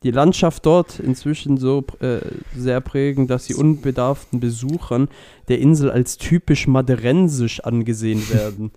Die 0.04 0.10
Landschaft 0.10 0.66
dort 0.66 1.00
inzwischen 1.00 1.56
so 1.56 1.82
äh, 2.00 2.20
sehr 2.54 2.82
prägend, 2.82 3.30
dass 3.30 3.46
die 3.46 3.54
unbedarften 3.54 4.38
Besuchern 4.38 5.08
der 5.48 5.58
Insel 5.60 5.90
als 5.90 6.18
typisch 6.18 6.66
maderensisch 6.66 7.60
angesehen 7.60 8.28
werden. 8.32 8.70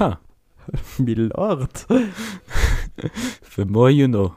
Ha, 0.00 0.18
Milord. 0.98 1.86
the 3.56 3.64
more 3.64 3.90
you 3.90 4.08
know. 4.08 4.32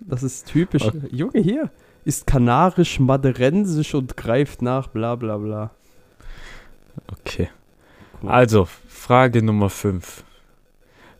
Das 0.00 0.22
ist 0.22 0.46
typisch. 0.48 0.84
Okay. 0.84 1.08
Junge, 1.12 1.40
hier. 1.40 1.70
Ist 2.06 2.26
kanarisch, 2.26 2.98
maderensisch 2.98 3.94
und 3.94 4.16
greift 4.16 4.62
nach, 4.62 4.88
bla 4.88 5.16
bla 5.16 5.36
bla. 5.36 5.70
Okay. 7.12 7.50
Also, 8.24 8.66
Frage 8.88 9.42
Nummer 9.42 9.68
5. 9.68 10.24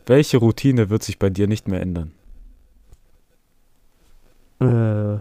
Welche 0.07 0.37
Routine 0.37 0.89
wird 0.89 1.03
sich 1.03 1.19
bei 1.19 1.29
dir 1.29 1.47
nicht 1.47 1.67
mehr 1.67 1.81
ändern? 1.81 2.13
Äh, 4.61 5.19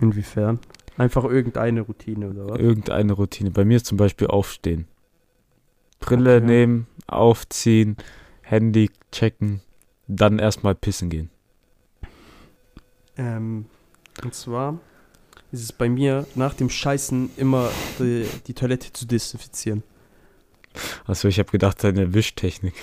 inwiefern? 0.00 0.58
Einfach 0.96 1.24
irgendeine 1.24 1.80
Routine 1.82 2.30
oder 2.30 2.48
was? 2.50 2.58
Irgendeine 2.58 3.12
Routine. 3.12 3.50
Bei 3.50 3.64
mir 3.64 3.76
ist 3.76 3.86
zum 3.86 3.98
Beispiel 3.98 4.26
Aufstehen. 4.28 4.86
Brille 5.98 6.36
Okay. 6.36 6.46
nehmen, 6.46 6.86
aufziehen, 7.06 7.96
Handy 8.42 8.90
checken, 9.12 9.60
dann 10.06 10.38
erstmal 10.38 10.74
pissen 10.74 11.10
gehen. 11.10 11.30
Ähm, 13.16 13.66
und 14.22 14.34
zwar 14.34 14.78
ist 15.52 15.62
es 15.62 15.72
bei 15.72 15.88
mir 15.88 16.26
nach 16.34 16.54
dem 16.54 16.70
Scheißen 16.70 17.30
immer 17.36 17.70
die, 17.98 18.26
die 18.46 18.54
Toilette 18.54 18.92
zu 18.92 19.06
desinfizieren. 19.06 19.82
Achso, 21.06 21.28
ich 21.28 21.38
habe 21.38 21.50
gedacht, 21.50 21.82
deine 21.82 22.14
Wischtechnik. 22.14 22.74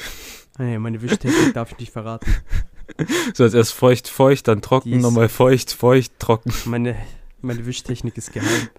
Hey, 0.57 0.77
meine 0.77 1.01
Wischtechnik 1.01 1.53
darf 1.53 1.71
ich 1.71 1.79
nicht 1.79 1.91
verraten. 1.91 2.29
So 3.33 3.43
als 3.43 3.53
erst 3.53 3.73
feucht, 3.73 4.07
feucht, 4.07 4.47
dann 4.47 4.61
trocken, 4.61 4.99
nochmal 5.01 5.29
feucht, 5.29 5.71
feucht, 5.71 6.17
trocken. 6.19 6.53
Meine, 6.65 6.95
meine 7.41 7.65
Wischtechnik 7.65 8.17
ist 8.17 8.31
geheim. 8.33 8.69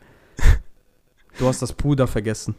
Du 1.38 1.46
hast 1.46 1.62
das 1.62 1.72
Puder 1.72 2.06
vergessen. 2.08 2.56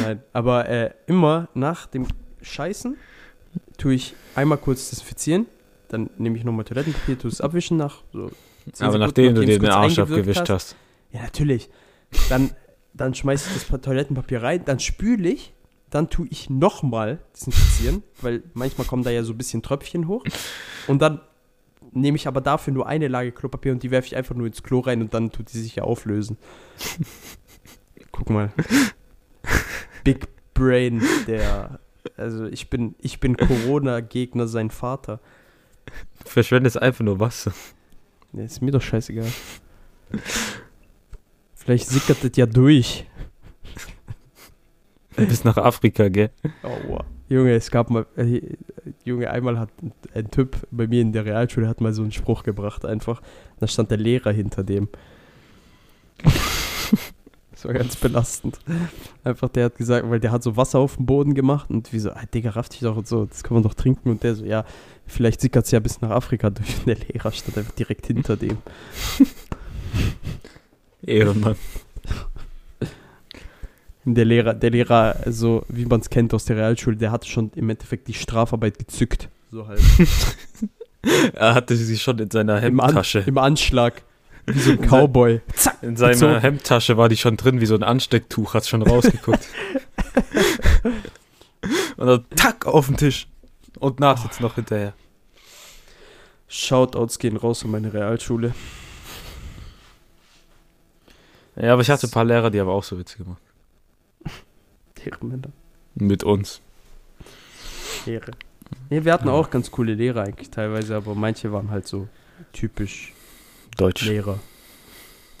Nein, 0.00 0.22
aber 0.32 0.68
äh, 0.68 0.90
immer 1.06 1.48
nach 1.54 1.86
dem 1.86 2.06
Scheißen 2.40 2.96
tue 3.78 3.94
ich 3.94 4.14
einmal 4.34 4.58
kurz 4.58 4.90
desinfizieren, 4.90 5.46
dann 5.88 6.08
nehme 6.18 6.38
ich 6.38 6.44
nochmal 6.44 6.64
Toilettenpapier, 6.64 7.18
tue 7.18 7.30
es 7.30 7.40
abwischen 7.40 7.76
nach 7.76 8.02
so 8.12 8.30
10 8.72 8.86
Aber 8.86 8.98
nachdem 8.98 9.34
du 9.34 9.44
dir 9.44 9.58
den 9.58 9.68
Arsch 9.70 9.98
abgewischt 9.98 10.40
hast. 10.42 10.50
hast. 10.50 10.76
Ja, 11.12 11.22
natürlich. 11.22 11.68
Dann, 12.28 12.50
dann 12.94 13.14
schmeiße 13.14 13.48
ich 13.48 13.54
das 13.54 13.64
Pa- 13.64 13.78
Toilettenpapier 13.78 14.42
rein, 14.42 14.64
dann 14.64 14.78
spüle 14.80 15.28
ich, 15.30 15.52
dann 15.90 16.10
tue 16.10 16.26
ich 16.28 16.50
nochmal 16.50 17.20
desinfizieren, 17.34 18.02
weil 18.20 18.42
manchmal 18.54 18.86
kommen 18.86 19.04
da 19.04 19.10
ja 19.10 19.22
so 19.22 19.32
ein 19.32 19.38
bisschen 19.38 19.62
Tröpfchen 19.62 20.08
hoch. 20.08 20.24
Und 20.86 21.00
dann 21.00 21.20
nehme 21.92 22.16
ich 22.16 22.26
aber 22.26 22.40
dafür 22.40 22.72
nur 22.72 22.86
eine 22.86 23.08
Lage 23.08 23.32
Klopapier 23.32 23.72
und 23.72 23.82
die 23.82 23.90
werfe 23.90 24.06
ich 24.06 24.16
einfach 24.16 24.34
nur 24.34 24.46
ins 24.46 24.62
Klo 24.62 24.80
rein 24.80 25.00
und 25.00 25.14
dann 25.14 25.30
tut 25.30 25.52
die 25.52 25.58
sich 25.58 25.76
ja 25.76 25.84
auflösen. 25.84 26.36
Guck 28.12 28.30
mal. 28.30 28.52
Big 30.04 30.26
Brain, 30.54 31.02
der. 31.26 31.80
Also 32.16 32.46
ich 32.46 32.70
bin, 32.70 32.94
ich 32.98 33.20
bin 33.20 33.36
Corona-Gegner, 33.36 34.46
sein 34.46 34.70
Vater. 34.70 35.20
Du 36.24 36.30
verschwendest 36.30 36.80
einfach 36.80 37.04
nur 37.04 37.20
Wasser. 37.20 37.52
Nee, 38.32 38.44
ist 38.44 38.62
mir 38.62 38.70
doch 38.70 38.82
scheißegal. 38.82 39.30
Vielleicht 41.54 41.88
sickert 41.88 42.22
das 42.22 42.36
ja 42.36 42.46
durch. 42.46 43.06
Bis 45.28 45.44
nach 45.44 45.56
Afrika, 45.56 46.08
gell? 46.08 46.30
Aua. 46.62 47.04
Junge, 47.28 47.54
es 47.54 47.70
gab 47.70 47.90
mal, 47.90 48.06
äh, 48.16 48.40
Junge, 49.04 49.30
einmal 49.30 49.58
hat 49.58 49.70
ein, 50.14 50.30
Typ 50.30 50.56
bei 50.70 50.86
mir 50.86 51.00
in 51.00 51.12
der 51.12 51.24
Realschule 51.24 51.68
hat 51.68 51.80
mal 51.80 51.92
so 51.92 52.02
einen 52.02 52.12
Spruch 52.12 52.42
gebracht 52.42 52.84
einfach. 52.84 53.22
Da 53.58 53.66
stand 53.66 53.90
der 53.90 53.98
Lehrer 53.98 54.30
hinter 54.30 54.62
dem. 54.62 54.88
das 57.50 57.64
war 57.64 57.72
ganz 57.72 57.96
belastend. 57.96 58.60
Einfach, 59.24 59.48
der 59.48 59.64
hat 59.66 59.76
gesagt, 59.76 60.08
weil 60.08 60.20
der 60.20 60.30
hat 60.30 60.42
so 60.42 60.56
Wasser 60.56 60.78
auf 60.78 60.96
dem 60.96 61.06
Boden 61.06 61.34
gemacht 61.34 61.68
und 61.70 61.92
wie 61.92 61.98
so, 61.98 62.10
ah, 62.10 62.22
Digga, 62.32 62.50
raff 62.50 62.68
dich 62.68 62.80
doch 62.80 62.96
und 62.96 63.08
so, 63.08 63.24
das 63.24 63.42
kann 63.42 63.54
man 63.54 63.62
doch 63.62 63.74
trinken. 63.74 64.10
Und 64.10 64.22
der 64.22 64.34
so, 64.34 64.44
ja, 64.44 64.64
vielleicht 65.06 65.40
sickert 65.40 65.64
es 65.64 65.72
ja 65.72 65.80
bis 65.80 66.00
nach 66.00 66.10
Afrika 66.10 66.50
durch. 66.50 66.78
Und 66.78 66.86
der 66.86 66.96
Lehrer 66.96 67.32
stand 67.32 67.58
einfach 67.58 67.74
direkt 67.74 68.06
hinter 68.06 68.36
dem. 68.36 68.58
Ehrenmann. 71.02 71.56
Der 74.08 74.24
Lehrer, 74.24 74.54
der 74.54 74.70
Lehrer, 74.70 75.16
so 75.26 75.64
wie 75.68 75.84
man 75.84 76.00
es 76.00 76.10
kennt 76.10 76.32
aus 76.32 76.44
der 76.44 76.56
Realschule, 76.56 76.96
der 76.96 77.10
hatte 77.10 77.28
schon 77.28 77.50
im 77.56 77.68
Endeffekt 77.68 78.06
die 78.06 78.14
Strafarbeit 78.14 78.78
gezückt. 78.78 79.28
So 79.50 79.66
halt. 79.66 79.80
Er 81.34 81.54
hatte 81.54 81.76
sie 81.76 81.98
schon 81.98 82.18
in 82.18 82.30
seiner 82.30 82.62
Im, 82.62 82.80
An 82.80 82.86
Hemdtasche. 82.86 83.18
Im 83.20 83.38
Anschlag. 83.38 84.02
Wie 84.46 84.58
so 84.58 84.72
ein 84.72 84.80
Cowboy. 84.80 85.40
Zack. 85.54 85.80
In 85.82 85.96
seiner 85.96 86.14
so. 86.14 86.28
Hemdtasche 86.28 86.96
war 86.96 87.08
die 87.08 87.16
schon 87.16 87.36
drin, 87.36 87.60
wie 87.60 87.66
so 87.66 87.76
ein 87.76 87.84
Anstecktuch, 87.84 88.54
hat's 88.54 88.68
schon 88.68 88.82
rausgeguckt. 88.82 89.44
Und 91.96 92.06
dann 92.06 92.24
tack 92.34 92.66
auf 92.66 92.86
den 92.86 92.96
Tisch. 92.96 93.28
Und 93.78 94.00
Nachsitz 94.00 94.40
noch 94.40 94.56
hinterher. 94.56 94.94
Shoutouts 96.48 97.18
gehen 97.18 97.36
raus 97.36 97.64
an 97.64 97.72
meine 97.72 97.92
Realschule. 97.92 98.54
Ja, 101.56 101.72
aber 101.72 101.82
ich 101.82 101.90
hatte 101.90 102.06
ein 102.06 102.10
paar 102.10 102.24
Lehrer, 102.24 102.50
die 102.50 102.60
haben 102.60 102.68
auch 102.68 102.84
so 102.84 102.98
Witze 102.98 103.18
gemacht. 103.18 103.42
Ehrenmänner. 105.06 105.50
Mit 105.94 106.24
uns. 106.24 106.60
Ehre. 108.06 108.32
Nee, 108.90 109.04
wir 109.04 109.12
hatten 109.12 109.28
auch 109.28 109.50
ganz 109.50 109.70
coole 109.70 109.94
Lehrer 109.94 110.22
eigentlich 110.22 110.50
teilweise, 110.50 110.96
aber 110.96 111.14
manche 111.14 111.52
waren 111.52 111.70
halt 111.70 111.86
so 111.86 112.08
typisch 112.52 113.12
Deutsch. 113.76 114.04
Lehrer, 114.06 114.38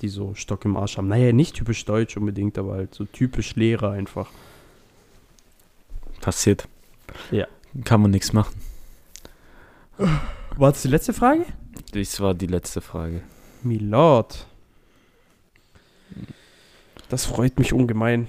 die 0.00 0.08
so 0.08 0.34
Stock 0.34 0.64
im 0.64 0.76
Arsch 0.76 0.96
haben. 0.96 1.08
Naja, 1.08 1.32
nicht 1.32 1.56
typisch 1.56 1.84
deutsch 1.84 2.16
unbedingt, 2.16 2.58
aber 2.58 2.74
halt 2.74 2.94
so 2.94 3.04
typisch 3.04 3.56
Lehrer 3.56 3.90
einfach. 3.90 4.30
Passiert. 6.20 6.68
Ja. 7.30 7.46
Kann 7.84 8.02
man 8.02 8.10
nichts 8.10 8.32
machen. 8.32 8.54
War 9.98 10.72
das 10.72 10.82
die 10.82 10.88
letzte 10.88 11.12
Frage? 11.12 11.44
Das 11.92 12.20
war 12.20 12.34
die 12.34 12.46
letzte 12.46 12.80
Frage. 12.80 13.22
Milord. 13.62 14.46
Das 17.08 17.24
freut 17.24 17.58
mich 17.58 17.72
ungemein. 17.72 18.28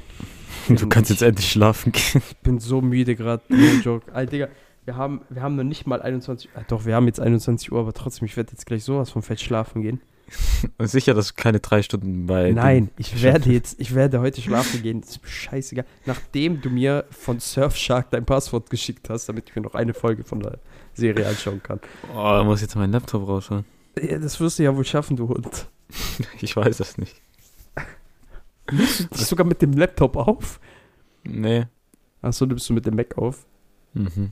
Du 0.67 0.87
kannst 0.87 1.09
jetzt 1.09 1.21
endlich 1.21 1.51
schlafen 1.51 1.91
gehen. 1.91 2.21
Ich 2.29 2.37
bin 2.37 2.59
so 2.59 2.81
müde 2.81 3.15
gerade. 3.15 3.43
No 3.49 3.65
joke. 3.83 4.13
Alter, 4.13 4.31
Digga, 4.31 4.47
wir 4.85 4.95
haben, 4.95 5.21
wir 5.29 5.41
haben 5.41 5.55
noch 5.55 5.63
nicht 5.63 5.85
mal 5.85 6.01
21 6.01 6.49
Uhr. 6.55 6.63
Doch, 6.67 6.85
wir 6.85 6.95
haben 6.95 7.07
jetzt 7.07 7.19
21 7.19 7.71
Uhr, 7.71 7.79
aber 7.79 7.93
trotzdem, 7.93 8.25
ich 8.25 8.37
werde 8.37 8.51
jetzt 8.51 8.65
gleich 8.65 8.83
sowas 8.83 9.09
vom 9.09 9.21
Fett 9.21 9.41
schlafen 9.41 9.81
gehen. 9.81 10.01
Und 10.77 10.87
sicher, 10.87 11.13
dass 11.13 11.35
keine 11.35 11.59
drei 11.59 11.81
Stunden 11.81 12.25
bei. 12.25 12.51
Nein, 12.51 12.89
ich 12.97 13.21
werde 13.21 13.51
jetzt, 13.51 13.79
ich 13.79 13.95
werde 13.95 14.19
heute 14.19 14.41
schlafen 14.41 14.81
gehen. 14.81 15.01
Das 15.01 15.11
ist 15.11 15.23
mir 15.23 15.29
scheißegal. 15.29 15.85
Nachdem 16.05 16.61
du 16.61 16.69
mir 16.69 17.05
von 17.11 17.39
Surfshark 17.39 18.11
dein 18.11 18.25
Passwort 18.25 18.69
geschickt 18.69 19.09
hast, 19.09 19.27
damit 19.29 19.49
ich 19.49 19.55
mir 19.55 19.61
noch 19.61 19.75
eine 19.75 19.93
Folge 19.93 20.23
von 20.23 20.39
der 20.41 20.59
Serie 20.93 21.27
anschauen 21.27 21.61
kann. 21.63 21.79
Oh, 22.13 22.17
da 22.17 22.43
muss 22.43 22.59
ich 22.59 22.63
jetzt 22.63 22.75
meinen 22.75 22.91
Laptop 22.91 23.27
rausholen. 23.27 23.65
Ja, 24.01 24.19
das 24.19 24.39
wirst 24.39 24.59
du 24.59 24.63
ja 24.63 24.75
wohl 24.75 24.85
schaffen, 24.85 25.15
du 25.15 25.29
Hund. 25.29 25.67
Ich 26.41 26.55
weiß 26.55 26.77
das 26.77 26.97
nicht. 26.97 27.21
Nimmst 28.71 28.99
du 28.99 29.05
dich 29.05 29.25
sogar 29.25 29.45
mit 29.45 29.61
dem 29.61 29.73
Laptop 29.73 30.15
auf? 30.15 30.59
Nee. 31.23 31.65
Achso, 32.21 32.45
nimmst 32.45 32.69
du 32.69 32.73
mit 32.73 32.85
dem 32.85 32.95
Mac 32.95 33.17
auf? 33.17 33.45
Mhm. 33.93 34.31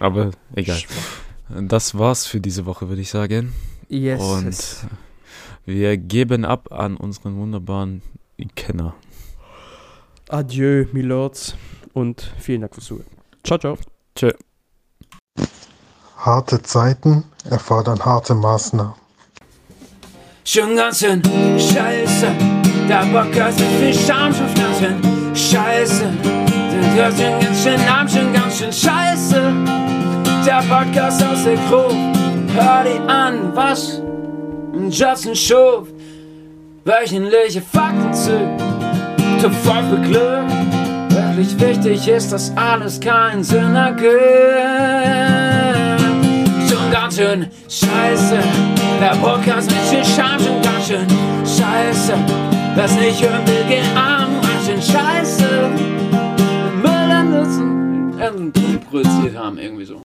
Aber 0.00 0.30
egal. 0.54 0.80
Das 1.48 1.96
war's 1.98 2.26
für 2.26 2.40
diese 2.40 2.66
Woche, 2.66 2.88
würde 2.88 3.02
ich 3.02 3.10
sagen. 3.10 3.52
Yes. 3.88 4.20
Und 4.20 4.88
wir 5.64 5.96
geben 5.96 6.44
ab 6.44 6.72
an 6.72 6.96
unseren 6.96 7.36
wunderbaren 7.36 8.02
Kenner. 8.54 8.94
Adieu, 10.28 10.86
Milords. 10.92 11.56
Und 11.94 12.32
vielen 12.38 12.60
Dank 12.60 12.74
fürs 12.74 12.86
Zuhören. 12.86 13.06
Ciao, 13.44 13.58
ciao. 13.58 13.78
Tschö. 14.14 14.30
Harte 16.16 16.62
Zeiten 16.62 17.24
erfordern 17.48 18.04
harte 18.04 18.34
Maßnahmen. 18.34 18.94
Schon 20.44 20.76
ganz 20.76 21.00
schön 21.00 21.22
scheiße, 21.22 22.57
der 22.88 23.04
Podcast 23.12 23.60
mit 23.60 23.68
viel 23.68 24.06
Scham 24.06 24.32
schon 24.32 24.46
ganz 24.54 24.78
schön 24.78 24.96
scheiße. 25.34 26.04
Du 26.22 26.96
hörst 26.96 27.20
schon 27.20 27.40
ganz 27.40 27.62
schön 27.62 27.84
Namen, 27.84 28.08
schon 28.08 28.32
ganz 28.32 28.58
schön 28.58 28.72
scheiße. 28.72 29.52
Der 30.46 30.62
Podcast 30.68 31.22
aus 31.22 31.44
der 31.44 31.56
Gruppe, 31.68 31.94
hör 32.54 32.84
dir 32.84 33.06
an, 33.08 33.50
was 33.54 34.00
Justin 34.88 35.36
Schuf, 35.36 35.88
wöchentliche 36.84 37.60
Fakten 37.60 38.14
zu, 38.14 38.38
Volk 39.64 39.90
beglückt. 39.90 40.50
Wirklich 41.10 41.60
wichtig 41.60 42.08
ist, 42.08 42.32
dass 42.32 42.52
alles 42.56 42.98
keinen 42.98 43.44
Sinn 43.44 43.74
ergibt. 43.74 44.10
Schon 46.70 46.90
ganz 46.90 47.16
schön 47.16 47.46
scheiße, 47.68 48.38
der 49.00 49.16
Podcast 49.20 49.70
mit 49.70 49.80
viel 49.80 50.04
Scham, 50.04 50.38
schon 50.38 50.62
ganz 50.62 50.86
schön 50.86 51.06
scheiße. 51.44 52.57
Will, 52.78 53.64
geh 53.68 53.80
an, 53.96 54.40
ganz 54.40 54.66
schön 54.66 54.80
scheiße. 54.80 55.68
Müll 56.80 57.10
an 57.10 57.30
Nutzen, 57.32 58.14
produziert 58.88 59.36
haben, 59.36 59.58
irgendwie 59.58 59.84
so. 59.84 59.96